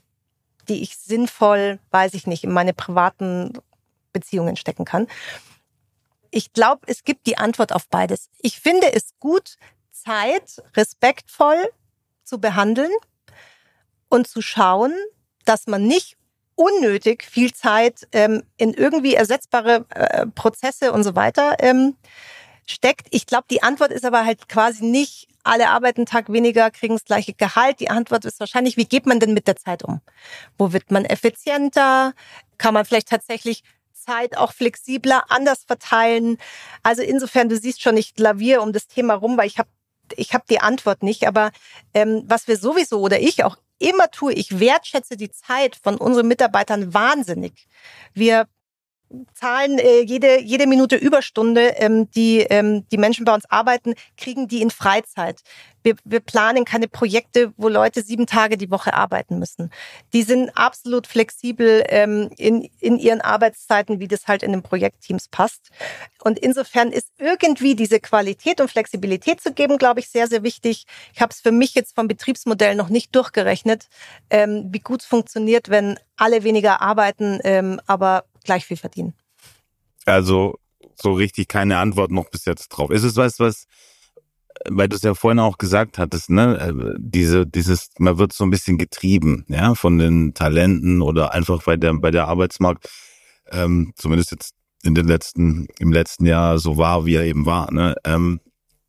die 0.69 0.83
ich 0.83 0.97
sinnvoll, 0.97 1.79
weiß 1.91 2.15
ich 2.15 2.27
nicht, 2.27 2.45
in 2.45 2.53
meine 2.53 2.75
privaten 2.75 3.53
Beziehungen 4.13 4.57
stecken 4.57 4.85
kann. 4.85 5.07
Ich 6.31 6.53
glaube, 6.53 6.83
es 6.87 7.05
gibt 7.05 7.27
die 7.27 7.39
Antwort 7.39 7.73
auf 7.73 7.89
beides. 7.89 8.29
Ich 8.41 8.61
finde 8.61 8.93
es 8.93 9.15
gut, 9.21 9.57
Zeit 9.93 10.63
respektvoll 10.77 11.71
zu 12.25 12.39
behandeln 12.41 12.91
und 14.09 14.27
zu 14.27 14.43
schauen, 14.43 14.93
dass 15.45 15.67
man 15.67 15.87
nicht 15.87 16.17
unnötig 16.57 17.25
viel 17.25 17.53
Zeit 17.53 18.07
ähm, 18.13 18.43
in 18.57 18.75
irgendwie 18.75 19.15
ersetzbare 19.15 19.85
äh, 19.91 20.27
Prozesse 20.27 20.93
und 20.93 21.03
so 21.03 21.15
weiter 21.15 21.57
ähm, 21.59 21.97
steckt. 22.67 23.09
Ich 23.11 23.27
glaube, 23.27 23.47
die 23.51 23.63
Antwort 23.63 23.91
ist 23.91 24.05
aber 24.05 24.25
halt 24.25 24.49
quasi 24.49 24.85
nicht, 24.85 25.29
alle 25.45 25.69
arbeiten 25.69 26.01
einen 26.01 26.07
Tag 26.07 26.33
weniger, 26.33 26.71
kriegen 26.71 26.95
das 26.95 27.05
gleiche 27.05 27.35
Gehalt. 27.35 27.81
Die 27.81 27.91
Antwort 27.91 28.25
ist 28.25 28.41
wahrscheinlich, 28.41 28.77
wie 28.77 28.87
geht 28.87 29.07
man 29.07 29.21
denn 29.21 29.35
mit 29.35 29.47
der 29.47 29.57
Zeit 29.57 29.85
um? 29.85 30.01
Wo 30.59 30.73
wird 30.73 30.91
man 30.91 31.05
effizienter? 31.05 32.15
Kann 32.59 32.75
man 32.75 32.85
vielleicht 32.85 33.09
tatsächlich 33.09 33.63
Zeit 33.93 34.37
auch 34.37 34.53
flexibler 34.53 35.25
anders 35.29 35.65
verteilen? 35.65 36.39
Also 36.83 37.03
insofern, 37.03 37.49
du 37.49 37.57
siehst 37.57 37.83
schon, 37.83 37.97
ich 37.97 38.15
laviere 38.19 38.63
um 38.63 38.73
das 38.73 38.89
Thema 38.89 39.15
rum, 39.15 39.37
weil 39.37 39.47
ich 39.47 39.59
habe 39.59 39.69
ich 40.17 40.35
habe 40.35 40.45
die 40.51 40.61
Antwort 40.61 41.03
nicht, 41.03 41.27
aber 41.27 41.51
ähm, 41.95 42.25
was 42.27 42.47
wir 42.47 42.59
sowieso 42.59 43.01
oder 43.01 43.21
ich 43.21 43.43
auch 43.43 43.57
immer 43.79 44.11
tue, 44.11 44.35
ich 44.35 44.61
wertschätze 44.61 45.17
die 45.17 45.31
Zeit 45.31 45.77
von 45.77 45.97
unseren 45.97 46.29
Mitarbeitern 46.29 46.93
wahnsinnig. 46.95 47.67
Wir 48.13 48.47
zahlen 49.35 49.79
äh, 49.79 50.01
jede, 50.01 50.41
jede 50.41 50.67
Minute 50.67 50.97
Überstunde, 50.97 51.75
ähm, 51.77 52.11
die 52.11 52.41
ähm, 52.41 52.87
die 52.91 52.99
Menschen 52.99 53.25
bei 53.25 53.35
uns 53.35 53.49
arbeiten, 53.51 53.95
kriegen 54.17 54.49
die 54.49 54.63
in 54.63 54.71
Freizeit. 54.71 55.41
Wir, 55.83 55.97
wir 56.05 56.21
planen 56.21 56.65
keine 56.65 56.89
Projekte, 56.89 57.53
wo 57.59 57.69
Leute 57.69 58.03
sieben 58.03 58.27
Tage 58.27 58.57
die 58.57 58.71
Woche 58.71 58.95
arbeiten 58.95 59.39
müssen. 59.39 59.71
Die 60.15 60.23
sind 60.23 60.51
absolut 60.57 61.07
flexibel 61.07 61.85
ähm, 61.89 62.31
in, 62.39 62.71
in 62.81 62.99
ihren 62.99 63.21
Arbeitszeiten, 63.21 64.01
wie 64.01 64.09
das 64.09 64.27
halt 64.27 64.43
in 64.43 64.53
den 64.53 64.63
Projektteams 64.63 65.29
passt. 65.29 65.71
Und 66.23 66.39
insofern 66.39 66.91
ist 66.91 67.09
irgendwie 67.19 67.75
diese 67.75 68.01
Qualität 68.01 68.63
und 68.63 68.71
Flexibilität 68.71 69.43
zu 69.43 69.53
geben, 69.53 69.77
glaube 69.77 70.01
ich, 70.01 70.09
sehr, 70.09 70.27
sehr 70.27 70.43
wichtig. 70.43 70.87
Ich 71.13 71.21
habe 71.21 71.33
es 71.33 71.41
für 71.41 71.53
mich 71.53 71.75
jetzt 71.75 71.95
vom 71.95 72.09
Betriebsmodell 72.09 72.77
noch 72.77 72.89
nicht 72.89 73.15
durchgerechnet, 73.15 73.89
ähm, 74.31 74.69
wie 74.71 74.81
gut 74.81 75.03
es 75.03 75.07
funktioniert, 75.07 75.69
wenn 75.69 75.99
alle 76.17 76.45
weniger 76.45 76.81
arbeiten, 76.81 77.41
ähm, 77.45 77.79
aber 77.87 78.25
gleich 78.45 78.65
viel 78.67 78.77
verdienen. 78.77 79.15
Also 80.07 80.59
so 80.95 81.13
richtig 81.13 81.49
keine 81.49 81.79
Antwort 81.79 82.11
noch 82.11 82.31
bis 82.31 82.45
jetzt 82.45 82.69
drauf. 82.69 82.91
Ist 82.91 83.03
es 83.03 83.17
was, 83.17 83.41
was 83.41 83.67
weil 84.69 84.89
du 84.89 84.97
es 84.97 85.03
ja 85.03 85.15
vorhin 85.15 85.41
auch 85.41 85.59
gesagt 85.59 85.99
hattest, 85.99 86.31
ne, 86.31 86.59
äh, 86.59 86.95
diese, 86.99 87.47
dieses, 87.47 87.91
man 87.99 88.19
wird 88.19 88.33
so 88.33 88.45
ein 88.45 88.51
bisschen 88.51 88.79
getrieben, 88.79 89.45
ja, 89.49 89.75
von 89.75 89.99
den 89.99 90.35
Talenten 90.35 91.03
oder 91.03 91.33
einfach 91.33 91.63
bei 91.63 91.77
der, 91.77 91.95
bei 91.95 92.11
der 92.11 92.29
Arbeitsmarkt, 92.29 92.89
ähm, 93.51 93.93
zumindest 93.97 94.31
jetzt 94.31 94.55
in 94.83 94.95
den 94.95 95.09
letzten, 95.09 95.67
im 95.79 95.93
letzten 95.93 96.27
Jahr 96.27 96.59
so 96.59 96.77
war, 96.77 97.05
wie 97.07 97.17
er 97.17 97.25
eben 97.25 97.47
war, 97.47 97.73
ne. 97.73 97.95
Ähm, 98.05 98.41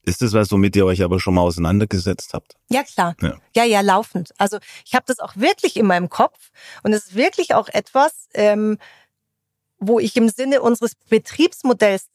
Ist 0.03 0.21
das 0.21 0.33
was, 0.33 0.51
womit 0.51 0.75
ihr 0.75 0.85
euch 0.85 1.01
aber 1.03 1.19
schon 1.19 1.33
mal 1.33 1.41
auseinandergesetzt 1.41 2.33
habt? 2.33 2.55
Ja, 2.69 2.83
klar. 2.83 3.15
Ja, 3.21 3.37
ja, 3.55 3.63
ja 3.63 3.81
laufend. 3.81 4.33
Also 4.37 4.59
ich 4.85 4.93
habe 4.93 5.05
das 5.07 5.19
auch 5.19 5.35
wirklich 5.35 5.77
in 5.77 5.87
meinem 5.87 6.09
Kopf 6.09 6.51
und 6.83 6.93
es 6.93 7.07
ist 7.07 7.15
wirklich 7.15 7.55
auch 7.55 7.69
etwas, 7.69 8.27
ähm, 8.35 8.77
wo 9.87 9.99
ich 9.99 10.15
im 10.15 10.29
Sinne 10.29 10.61
unseres 10.61 10.93
Betriebsmodells 11.09 12.07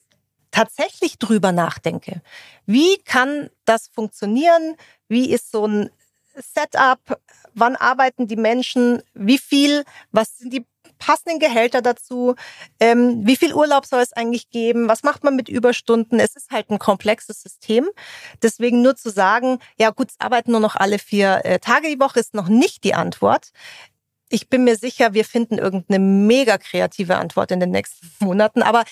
tatsächlich 0.51 1.17
drüber 1.17 1.51
nachdenke. 1.51 2.21
Wie 2.65 2.97
kann 3.05 3.49
das 3.65 3.87
funktionieren? 3.87 4.75
Wie 5.07 5.31
ist 5.31 5.51
so 5.51 5.65
ein 5.65 5.89
Setup? 6.35 7.19
Wann 7.53 7.75
arbeiten 7.75 8.27
die 8.27 8.35
Menschen? 8.35 9.01
Wie 9.13 9.37
viel? 9.37 9.83
Was 10.11 10.37
sind 10.37 10.53
die 10.53 10.65
passenden 11.01 11.39
Gehälter 11.39 11.81
dazu? 11.81 12.35
Ähm, 12.79 13.25
wie 13.25 13.35
viel 13.35 13.53
Urlaub 13.53 13.85
soll 13.85 14.01
es 14.01 14.13
eigentlich 14.13 14.49
geben? 14.49 14.87
Was 14.87 15.03
macht 15.03 15.23
man 15.23 15.35
mit 15.35 15.49
Überstunden? 15.49 16.19
Es 16.19 16.35
ist 16.35 16.51
halt 16.51 16.69
ein 16.69 16.79
komplexes 16.79 17.41
System. 17.41 17.89
Deswegen 18.41 18.81
nur 18.81 18.95
zu 18.95 19.09
sagen, 19.09 19.59
ja 19.77 19.89
gut, 19.89 20.11
es 20.11 20.19
arbeiten 20.19 20.51
nur 20.51 20.59
noch 20.59 20.75
alle 20.75 20.99
vier 20.99 21.41
äh, 21.43 21.59
Tage 21.59 21.87
die 21.87 21.99
Woche, 21.99 22.19
ist 22.19 22.33
noch 22.33 22.47
nicht 22.47 22.83
die 22.83 22.93
Antwort. 22.93 23.51
Ich 24.31 24.49
bin 24.49 24.63
mir 24.63 24.77
sicher, 24.77 25.13
wir 25.13 25.25
finden 25.25 25.57
irgendeine 25.57 25.99
mega 25.99 26.57
kreative 26.57 27.17
Antwort 27.17 27.51
in 27.51 27.59
den 27.59 27.71
nächsten 27.71 28.07
Monaten. 28.25 28.63
Aber 28.63 28.83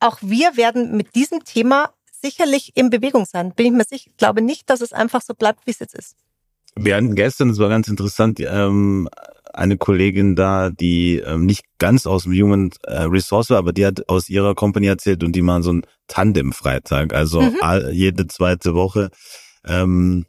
auch 0.00 0.18
wir 0.20 0.56
werden 0.56 0.96
mit 0.96 1.14
diesem 1.14 1.44
Thema 1.44 1.90
sicherlich 2.22 2.72
in 2.76 2.90
Bewegung 2.90 3.24
sein. 3.24 3.54
Bin 3.54 3.66
ich 3.66 3.72
mir 3.72 3.84
sicher. 3.84 4.10
Ich 4.10 4.16
glaube 4.16 4.42
nicht, 4.42 4.70
dass 4.70 4.80
es 4.80 4.92
einfach 4.92 5.22
so 5.22 5.34
bleibt, 5.34 5.66
wie 5.66 5.70
es 5.70 5.78
jetzt 5.78 5.94
ist. 5.94 6.16
Wir 6.76 6.96
hatten 6.96 7.14
gestern, 7.14 7.48
das 7.48 7.58
war 7.58 7.68
ganz 7.68 7.88
interessant, 7.88 8.40
ähm, 8.40 9.08
eine 9.52 9.76
Kollegin 9.76 10.34
da, 10.34 10.70
die 10.70 11.18
ähm, 11.18 11.46
nicht 11.46 11.62
ganz 11.78 12.06
aus 12.06 12.24
dem 12.24 12.32
Human 12.32 12.70
äh, 12.82 13.02
Resource 13.02 13.50
war, 13.50 13.58
aber 13.58 13.72
die 13.72 13.86
hat 13.86 14.08
aus 14.08 14.28
ihrer 14.28 14.54
Company 14.54 14.88
erzählt 14.88 15.22
und 15.22 15.32
die 15.32 15.42
machen 15.42 15.62
so 15.62 15.70
einen 15.70 15.86
Tandem-Freitag. 16.08 17.14
Also 17.14 17.40
mhm. 17.40 17.56
all, 17.60 17.92
jede 17.92 18.26
zweite 18.26 18.74
Woche 18.74 19.10
ähm, 19.64 20.26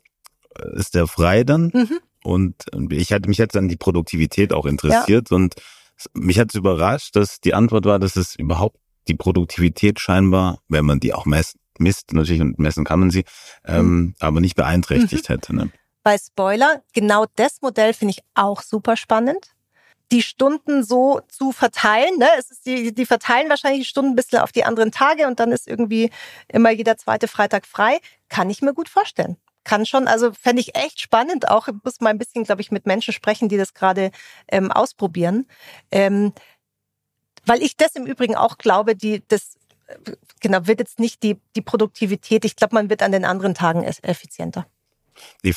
ist 0.73 0.93
der 0.93 1.07
frei 1.07 1.43
dann. 1.43 1.71
Mhm. 1.73 1.99
Und 2.25 2.55
ich 2.89 3.13
hatte 3.13 3.29
mich 3.29 3.37
jetzt 3.37 3.55
an 3.55 3.67
die 3.67 3.77
Produktivität 3.77 4.51
auch 4.51 4.65
interessiert 4.65 5.29
ja. 5.29 5.35
und 5.35 5.55
mich 6.13 6.39
hat 6.39 6.49
es 6.49 6.55
überrascht, 6.55 7.15
dass 7.15 7.39
die 7.39 7.53
Antwort 7.53 7.85
war, 7.85 7.99
dass 7.99 8.15
es 8.15 8.35
überhaupt 8.35 8.77
die 9.07 9.13
Produktivität 9.13 9.99
scheinbar, 9.99 10.59
wenn 10.67 10.83
man 10.83 10.99
die 10.99 11.13
auch 11.13 11.25
messt, 11.25 11.57
misst, 11.77 12.13
natürlich 12.13 12.41
und 12.41 12.59
messen 12.59 12.83
kann 12.83 12.99
man 12.99 13.11
sie, 13.11 13.23
ähm, 13.65 13.85
mhm. 13.85 14.15
aber 14.19 14.41
nicht 14.41 14.55
beeinträchtigt 14.55 15.29
mhm. 15.29 15.33
hätte. 15.33 15.55
Ne? 15.55 15.71
bei 16.05 16.17
Spoiler. 16.19 16.83
Genau 16.93 17.25
das 17.35 17.61
Modell 17.61 17.93
finde 17.93 18.13
ich 18.13 18.23
auch 18.35 18.61
super 18.61 18.95
spannend. 18.95 19.55
Die 20.11 20.21
Stunden 20.21 20.83
so 20.83 21.19
zu 21.27 21.51
verteilen, 21.51 22.19
ne? 22.19 22.27
Es 22.37 22.51
ist 22.51 22.65
die, 22.67 22.93
die 22.93 23.07
verteilen 23.07 23.49
wahrscheinlich 23.49 23.81
die 23.81 23.89
Stunden 23.89 24.11
ein 24.11 24.15
bisschen 24.15 24.39
auf 24.39 24.51
die 24.51 24.63
anderen 24.63 24.91
Tage 24.91 25.25
und 25.25 25.39
dann 25.39 25.51
ist 25.51 25.67
irgendwie 25.67 26.11
immer 26.47 26.69
jeder 26.69 26.95
zweite 26.95 27.27
Freitag 27.27 27.65
frei. 27.65 27.99
Kann 28.29 28.51
ich 28.51 28.61
mir 28.61 28.75
gut 28.75 28.87
vorstellen. 28.87 29.37
Kann 29.65 29.85
schon, 29.85 30.07
also 30.07 30.31
fände 30.31 30.61
ich 30.61 30.75
echt 30.75 31.01
spannend. 31.01 31.49
Auch 31.49 31.67
muss 31.83 31.99
mal 31.99 32.11
ein 32.11 32.17
bisschen, 32.17 32.45
glaube 32.45 32.61
ich, 32.61 32.71
mit 32.71 32.85
Menschen 32.85 33.13
sprechen, 33.13 33.49
die 33.49 33.57
das 33.57 33.73
gerade 33.73 34.11
ähm, 34.47 34.71
ausprobieren. 34.71 35.47
Ähm, 35.91 36.31
weil 37.45 37.61
ich 37.61 37.75
das 37.75 37.95
im 37.95 38.05
Übrigen 38.05 38.35
auch 38.35 38.57
glaube, 38.57 38.95
die, 38.95 39.21
das 39.27 39.57
genau, 40.39 40.67
wird 40.67 40.79
jetzt 40.79 40.99
nicht 40.99 41.23
die, 41.23 41.37
die 41.55 41.61
Produktivität. 41.61 42.45
Ich 42.45 42.55
glaube, 42.55 42.75
man 42.75 42.89
wird 42.89 43.03
an 43.03 43.11
den 43.11 43.25
anderen 43.25 43.53
Tagen 43.53 43.83
effizienter. 43.83 44.65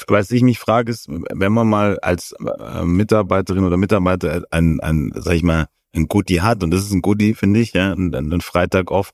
Was 0.07 0.31
ich 0.31 0.43
mich 0.43 0.59
frage, 0.59 0.91
ist, 0.91 1.09
wenn 1.09 1.53
man 1.53 1.69
mal 1.69 1.99
als 2.01 2.33
äh, 2.33 2.85
Mitarbeiterin 2.85 3.65
oder 3.65 3.77
Mitarbeiter 3.77 4.45
ein, 4.51 4.81
ein, 4.81 5.13
sag 5.17 5.35
ich 5.35 5.43
mal, 5.43 5.67
ein 5.95 6.07
Goodie 6.07 6.43
hat, 6.43 6.63
und 6.63 6.71
das 6.71 6.83
ist 6.83 6.93
ein 6.93 7.03
Goodie, 7.03 7.35
finde 7.35 7.61
ich, 7.61 7.73
ja, 7.73 7.93
einen 7.93 8.41
Freitag 8.41 8.91
off, 8.91 9.11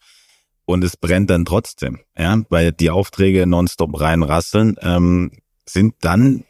und 0.66 0.84
es 0.84 0.96
brennt 0.96 1.30
dann 1.30 1.44
trotzdem, 1.44 2.00
ja, 2.16 2.42
weil 2.48 2.72
die 2.72 2.90
Aufträge 2.90 3.46
nonstop 3.46 4.00
reinrasseln, 4.00 4.76
ähm, 4.80 5.30
sind 5.66 5.94
dann 6.00 6.44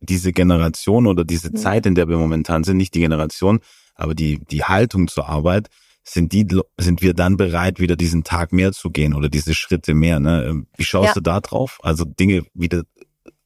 diese 0.00 0.32
Generation 0.32 1.06
oder 1.06 1.24
diese 1.24 1.52
Zeit, 1.52 1.86
in 1.86 1.94
der 1.94 2.08
wir 2.08 2.16
momentan 2.16 2.64
sind, 2.64 2.78
nicht 2.78 2.94
die 2.94 3.00
Generation, 3.00 3.60
aber 3.94 4.14
die, 4.14 4.38
die 4.50 4.64
Haltung 4.64 5.08
zur 5.08 5.28
Arbeit, 5.28 5.68
sind 6.02 6.32
die, 6.32 6.46
sind 6.78 7.02
wir 7.02 7.14
dann 7.14 7.36
bereit, 7.36 7.78
wieder 7.78 7.96
diesen 7.96 8.24
Tag 8.24 8.52
mehr 8.52 8.72
zu 8.72 8.90
gehen 8.90 9.14
oder 9.14 9.28
diese 9.28 9.54
Schritte 9.54 9.94
mehr, 9.94 10.18
ne? 10.18 10.64
Wie 10.76 10.84
schaust 10.84 11.08
ja. 11.08 11.14
du 11.14 11.20
da 11.20 11.40
drauf? 11.40 11.78
Also 11.82 12.04
Dinge 12.04 12.46
wieder 12.54 12.82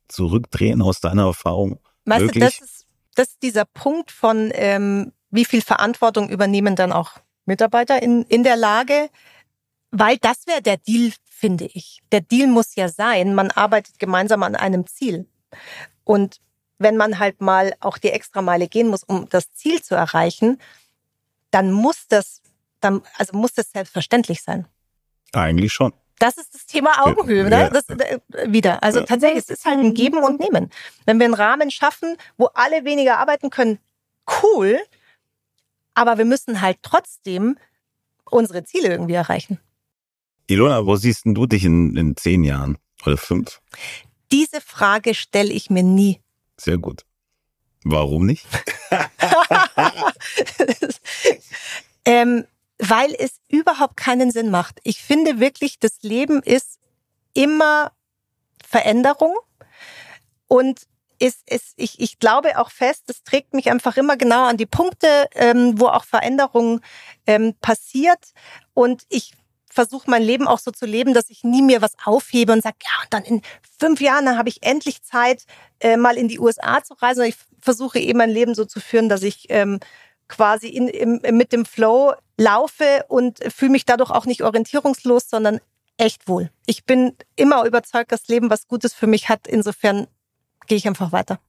zurückdrehen 0.08 0.80
aus 0.80 1.00
deiner 1.00 1.26
Erfahrung? 1.26 1.80
Weißt 2.04 2.20
möglich? 2.20 2.34
du, 2.34 2.40
das 2.40 2.60
ist, 2.60 2.86
das 3.16 3.28
ist 3.30 3.42
dieser 3.42 3.64
Punkt 3.64 4.12
von, 4.12 4.50
ähm, 4.54 5.12
wie 5.30 5.44
viel 5.44 5.62
Verantwortung 5.62 6.30
übernehmen 6.30 6.76
dann 6.76 6.92
auch 6.92 7.12
Mitarbeiter 7.44 8.02
in, 8.02 8.22
in 8.22 8.44
der 8.44 8.56
Lage, 8.56 9.10
weil 9.94 10.18
das 10.18 10.46
wäre 10.46 10.60
der 10.60 10.76
Deal, 10.76 11.12
finde 11.24 11.66
ich. 11.66 12.02
Der 12.10 12.20
Deal 12.20 12.48
muss 12.48 12.74
ja 12.74 12.88
sein, 12.88 13.34
man 13.34 13.50
arbeitet 13.52 13.98
gemeinsam 13.98 14.42
an 14.42 14.56
einem 14.56 14.86
Ziel. 14.86 15.26
Und 16.02 16.40
wenn 16.78 16.96
man 16.96 17.20
halt 17.20 17.40
mal 17.40 17.74
auch 17.78 17.98
die 17.98 18.10
Extrameile 18.10 18.66
gehen 18.66 18.88
muss, 18.88 19.04
um 19.04 19.28
das 19.28 19.52
Ziel 19.52 19.80
zu 19.80 19.94
erreichen, 19.94 20.60
dann 21.52 21.70
muss 21.70 22.08
das, 22.08 22.42
dann, 22.80 23.02
also 23.16 23.36
muss 23.36 23.54
das 23.54 23.70
selbstverständlich 23.70 24.42
sein. 24.42 24.66
Eigentlich 25.32 25.72
schon. 25.72 25.92
Das 26.18 26.38
ist 26.38 26.54
das 26.54 26.66
Thema 26.66 27.06
Augenhöhe, 27.06 27.48
ne? 27.48 27.70
Das, 27.72 27.88
äh, 27.88 28.18
wieder. 28.46 28.82
Also 28.82 29.00
ja. 29.00 29.06
tatsächlich, 29.06 29.44
es 29.44 29.50
ist 29.50 29.64
halt 29.64 29.78
ein 29.78 29.94
Geben 29.94 30.18
und 30.18 30.40
Nehmen. 30.40 30.70
Wenn 31.06 31.18
wir 31.18 31.26
einen 31.26 31.34
Rahmen 31.34 31.70
schaffen, 31.70 32.16
wo 32.36 32.46
alle 32.46 32.84
weniger 32.84 33.18
arbeiten 33.18 33.50
können, 33.50 33.78
cool. 34.42 34.80
Aber 35.94 36.18
wir 36.18 36.24
müssen 36.24 36.60
halt 36.60 36.78
trotzdem 36.82 37.58
unsere 38.24 38.64
Ziele 38.64 38.88
irgendwie 38.88 39.14
erreichen. 39.14 39.60
Ilona, 40.46 40.84
wo 40.86 40.96
siehst 40.96 41.22
du 41.24 41.46
dich 41.46 41.64
in, 41.64 41.96
in 41.96 42.16
zehn 42.16 42.44
Jahren 42.44 42.78
oder 43.06 43.16
fünf? 43.16 43.60
Diese 44.30 44.60
Frage 44.60 45.14
stelle 45.14 45.52
ich 45.52 45.70
mir 45.70 45.82
nie. 45.82 46.20
Sehr 46.56 46.78
gut. 46.78 47.04
Warum 47.84 48.26
nicht? 48.26 48.46
ähm, 52.04 52.44
weil 52.78 53.14
es 53.18 53.40
überhaupt 53.48 53.96
keinen 53.96 54.30
Sinn 54.30 54.50
macht. 54.50 54.80
Ich 54.84 55.02
finde 55.02 55.40
wirklich, 55.40 55.78
das 55.78 56.02
Leben 56.02 56.42
ist 56.42 56.78
immer 57.34 57.92
Veränderung 58.66 59.36
und 60.48 60.86
ist, 61.18 61.48
ist, 61.48 61.74
ich, 61.76 62.00
ich 62.00 62.18
glaube 62.18 62.58
auch 62.58 62.70
fest, 62.70 63.04
es 63.08 63.22
trägt 63.22 63.54
mich 63.54 63.70
einfach 63.70 63.96
immer 63.96 64.16
genau 64.16 64.44
an 64.44 64.56
die 64.56 64.66
Punkte, 64.66 65.28
ähm, 65.34 65.78
wo 65.78 65.86
auch 65.86 66.04
Veränderung 66.04 66.80
ähm, 67.26 67.54
passiert. 67.60 68.32
Und 68.72 69.04
ich 69.08 69.32
versuche 69.74 70.08
mein 70.08 70.22
Leben 70.22 70.46
auch 70.46 70.60
so 70.60 70.70
zu 70.70 70.86
leben, 70.86 71.14
dass 71.14 71.30
ich 71.30 71.42
nie 71.42 71.62
mir 71.62 71.82
was 71.82 71.94
aufhebe 72.04 72.52
und 72.52 72.62
sage, 72.62 72.76
ja, 72.82 73.02
und 73.02 73.12
dann 73.12 73.24
in 73.24 73.42
fünf 73.78 74.00
Jahren 74.00 74.38
habe 74.38 74.48
ich 74.48 74.62
endlich 74.62 75.02
Zeit, 75.02 75.44
äh, 75.80 75.96
mal 75.96 76.16
in 76.16 76.28
die 76.28 76.38
USA 76.38 76.82
zu 76.82 76.94
reisen. 76.94 77.24
Ich 77.24 77.36
versuche 77.60 77.98
eben 77.98 78.18
mein 78.18 78.30
Leben 78.30 78.54
so 78.54 78.64
zu 78.64 78.80
führen, 78.80 79.08
dass 79.08 79.22
ich 79.22 79.46
ähm, 79.48 79.80
quasi 80.28 80.68
in, 80.68 80.88
im, 80.88 81.20
mit 81.36 81.52
dem 81.52 81.64
Flow 81.64 82.14
laufe 82.36 83.04
und 83.08 83.40
fühle 83.52 83.72
mich 83.72 83.84
dadurch 83.84 84.10
auch 84.10 84.26
nicht 84.26 84.42
orientierungslos, 84.42 85.28
sondern 85.28 85.60
echt 85.96 86.28
wohl. 86.28 86.50
Ich 86.66 86.84
bin 86.84 87.16
immer 87.36 87.64
überzeugt, 87.64 88.12
dass 88.12 88.28
Leben 88.28 88.50
was 88.50 88.68
Gutes 88.68 88.94
für 88.94 89.06
mich 89.06 89.28
hat. 89.28 89.46
Insofern 89.46 90.06
gehe 90.66 90.78
ich 90.78 90.86
einfach 90.86 91.12
weiter. 91.12 91.40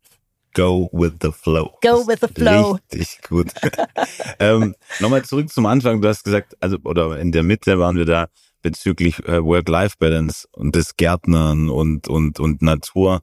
Go 0.55 0.89
with 0.91 1.13
the 1.21 1.31
flow. 1.31 1.77
Go 1.81 2.07
with 2.07 2.19
the 2.21 2.27
flow. 2.27 2.79
Richtig 2.93 3.21
gut. 3.27 3.47
ähm, 4.39 4.75
Nochmal 4.99 5.23
zurück 5.23 5.51
zum 5.51 5.65
Anfang. 5.65 6.01
Du 6.01 6.07
hast 6.07 6.23
gesagt, 6.23 6.55
also 6.59 6.77
oder 6.83 7.19
in 7.19 7.31
der 7.31 7.43
Mitte 7.43 7.77
waren 7.77 7.97
wir 7.97 8.05
da 8.05 8.27
bezüglich 8.61 9.19
äh, 9.27 9.43
Work-Life-Balance 9.43 10.47
und 10.51 10.75
des 10.75 10.95
Gärtnern 10.97 11.69
und 11.69 12.07
und 12.07 12.39
und 12.39 12.61
Natur 12.61 13.21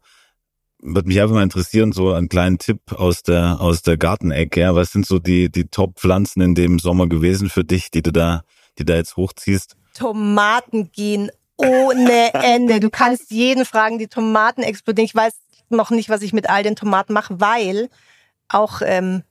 würde 0.82 1.08
mich 1.08 1.20
einfach 1.20 1.34
mal 1.34 1.44
interessieren, 1.44 1.92
so 1.92 2.12
einen 2.12 2.28
kleinen 2.28 2.58
Tipp 2.58 2.80
aus 2.92 3.22
der, 3.22 3.60
aus 3.60 3.82
der 3.82 3.96
Gartenecke. 3.96 4.60
Ja. 4.60 4.74
Was 4.74 4.90
sind 4.90 5.06
so 5.06 5.18
die, 5.18 5.50
die 5.50 5.68
Top-Pflanzen 5.68 6.42
in 6.42 6.54
dem 6.54 6.78
Sommer 6.78 7.08
gewesen 7.08 7.48
für 7.48 7.64
dich, 7.64 7.90
die 7.90 8.02
du 8.02 8.12
da, 8.12 8.42
die 8.78 8.84
da 8.84 8.96
jetzt 8.96 9.16
hochziehst? 9.16 9.76
Tomaten 9.94 10.90
gehen 10.90 11.30
ohne 11.56 12.34
Ende. 12.34 12.80
Du 12.80 12.90
kannst 12.90 13.30
jeden 13.30 13.64
fragen, 13.64 13.98
die 13.98 14.08
Tomaten 14.08 14.62
explodieren. 14.62 15.06
Ich 15.06 15.14
weiß 15.14 15.32
noch 15.72 15.90
nicht, 15.90 16.08
was 16.08 16.22
ich 16.22 16.32
mit 16.32 16.48
all 16.48 16.62
den 16.62 16.76
Tomaten 16.76 17.12
mache, 17.12 17.40
weil 17.40 17.88
auch 18.48 18.80
ähm, 18.84 19.22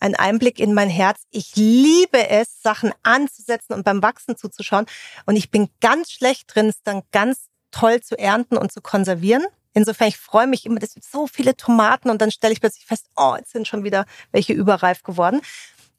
ein 0.00 0.14
Einblick 0.14 0.60
in 0.60 0.74
mein 0.74 0.88
Herz. 0.88 1.22
Ich 1.30 1.56
liebe 1.56 2.28
es, 2.28 2.62
Sachen 2.62 2.92
anzusetzen 3.02 3.74
und 3.74 3.84
beim 3.84 4.02
Wachsen 4.02 4.36
zuzuschauen. 4.36 4.86
Und 5.26 5.36
ich 5.36 5.50
bin 5.50 5.68
ganz 5.80 6.10
schlecht 6.12 6.54
drin, 6.54 6.66
es 6.66 6.82
dann 6.82 7.02
ganz 7.12 7.48
toll 7.70 8.00
zu 8.00 8.18
ernten 8.18 8.56
und 8.56 8.72
zu 8.72 8.80
konservieren. 8.80 9.44
Insofern, 9.74 10.08
ich 10.08 10.16
freue 10.16 10.46
mich 10.46 10.66
immer, 10.66 10.80
dass 10.80 10.94
so 11.00 11.26
viele 11.26 11.56
Tomaten 11.56 12.10
und 12.10 12.20
dann 12.20 12.30
stelle 12.30 12.52
ich 12.52 12.60
plötzlich 12.60 12.86
fest, 12.86 13.06
oh, 13.16 13.34
jetzt 13.36 13.52
sind 13.52 13.68
schon 13.68 13.84
wieder 13.84 14.06
welche 14.32 14.52
überreif 14.52 15.02
geworden. 15.02 15.40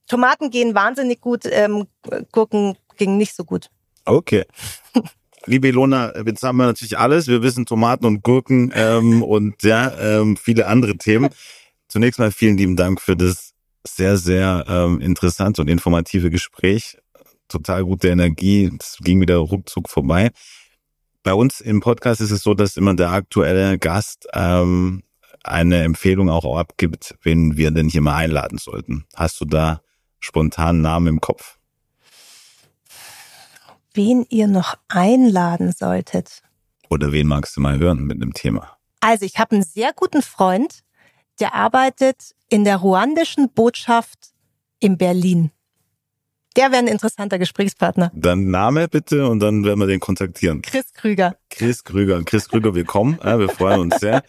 Tomaten 0.07 0.49
gehen 0.49 0.73
wahnsinnig 0.73 1.21
gut, 1.21 1.45
ähm, 1.45 1.88
Gurken 2.32 2.77
gingen 2.97 3.17
nicht 3.17 3.36
so 3.36 3.45
gut. 3.45 3.69
Okay. 4.05 4.45
Liebe 5.45 5.69
Ilona, 5.69 6.13
jetzt 6.25 6.43
haben 6.43 6.57
wir 6.57 6.65
natürlich 6.65 6.97
alles. 6.97 7.27
Wir 7.27 7.41
wissen 7.41 7.65
Tomaten 7.65 8.05
und 8.05 8.23
Gurken 8.23 8.71
ähm, 8.75 9.23
und 9.23 9.63
ja, 9.63 9.91
ähm, 9.99 10.37
viele 10.37 10.67
andere 10.67 10.97
Themen. 10.97 11.29
Zunächst 11.87 12.19
mal 12.19 12.31
vielen 12.31 12.57
lieben 12.57 12.75
Dank 12.75 13.01
für 13.01 13.15
das 13.15 13.53
sehr, 13.87 14.17
sehr 14.17 14.65
ähm, 14.67 14.99
interessante 14.99 15.61
und 15.61 15.67
informative 15.69 16.29
Gespräch. 16.29 16.97
Total 17.47 17.83
gute 17.83 18.09
Energie. 18.09 18.71
Es 18.79 18.97
ging 19.01 19.19
wieder 19.21 19.37
ruckzuck 19.37 19.89
vorbei 19.89 20.29
Bei 21.23 21.33
uns 21.33 21.61
im 21.61 21.79
Podcast 21.79 22.21
ist 22.21 22.31
es 22.31 22.43
so, 22.43 22.53
dass 22.53 22.77
immer 22.77 22.95
der 22.95 23.11
aktuelle 23.11 23.79
Gast 23.79 24.27
ähm, 24.33 25.03
eine 25.43 25.83
Empfehlung 25.83 26.29
auch 26.29 26.57
abgibt, 26.57 27.15
wen 27.23 27.57
wir 27.57 27.71
denn 27.71 27.89
hier 27.89 28.01
mal 28.01 28.15
einladen 28.15 28.57
sollten. 28.57 29.05
Hast 29.15 29.39
du 29.41 29.45
da 29.45 29.81
spontan 30.19 30.81
Namen 30.81 31.07
im 31.07 31.21
Kopf? 31.21 31.59
Wen 34.00 34.26
ihr 34.30 34.47
noch 34.47 34.76
einladen 34.88 35.74
solltet? 35.74 36.41
Oder 36.89 37.12
wen 37.12 37.28
magst 37.28 37.58
du 37.58 37.60
mal 37.60 37.80
hören 37.80 38.06
mit 38.06 38.22
dem 38.22 38.34
Thema? 38.34 38.78
Also 39.02 39.26
ich 39.26 39.38
habe 39.39 39.56
einen 39.56 39.64
sehr 39.64 39.91
guten 39.93 40.22
Freund, 40.22 40.86
der 41.41 41.54
arbeitet 41.54 42.34
in 42.47 42.64
der 42.64 42.78
ruandischen 42.78 43.50
Botschaft 43.50 44.30
in 44.80 44.97
Berlin. 44.97 45.52
Der 46.56 46.72
wäre 46.72 46.82
ein 46.82 46.88
interessanter 46.88 47.39
Gesprächspartner. 47.39 48.10
Dann 48.16 48.50
Name 48.50 48.88
bitte 48.88 49.28
und 49.28 49.41
dann 49.41 49.66
werden 49.66 49.82
wir 49.82 49.88
den 49.88 50.00
kontaktieren. 50.00 50.62
Chris 50.62 50.93
Krüger. 50.93 51.36
Chris 51.50 51.84
Krüger. 51.84 52.24
Chris 52.24 52.47
Krüger, 52.47 52.74
willkommen. 52.74 53.20
Ja, 53.22 53.38
wir 53.38 53.50
freuen 53.50 53.82
uns 53.82 54.00
sehr. 54.00 54.24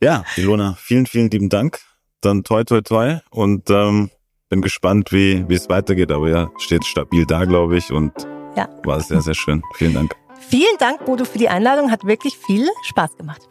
Ja, 0.00 0.24
Ilona, 0.36 0.76
vielen, 0.78 1.06
vielen 1.06 1.30
lieben 1.30 1.48
Dank. 1.48 1.80
Dann 2.20 2.44
toi, 2.44 2.62
toi, 2.62 2.80
toi. 2.80 3.18
Und 3.30 3.70
ähm, 3.70 4.10
bin 4.48 4.62
gespannt, 4.62 5.10
wie, 5.10 5.48
wie 5.48 5.54
es 5.56 5.68
weitergeht. 5.68 6.12
Aber 6.12 6.28
ja, 6.28 6.48
steht 6.58 6.84
stabil 6.84 7.26
da, 7.26 7.44
glaube 7.44 7.76
ich. 7.76 7.90
Und 7.90 8.12
ja. 8.56 8.68
War 8.84 9.00
sehr, 9.00 9.20
sehr 9.20 9.34
schön. 9.34 9.62
Vielen 9.74 9.94
Dank. 9.94 10.14
Vielen 10.38 10.76
Dank, 10.78 11.04
Bodo, 11.04 11.24
für 11.24 11.38
die 11.38 11.48
Einladung. 11.48 11.90
Hat 11.90 12.04
wirklich 12.04 12.36
viel 12.36 12.68
Spaß 12.84 13.16
gemacht. 13.16 13.48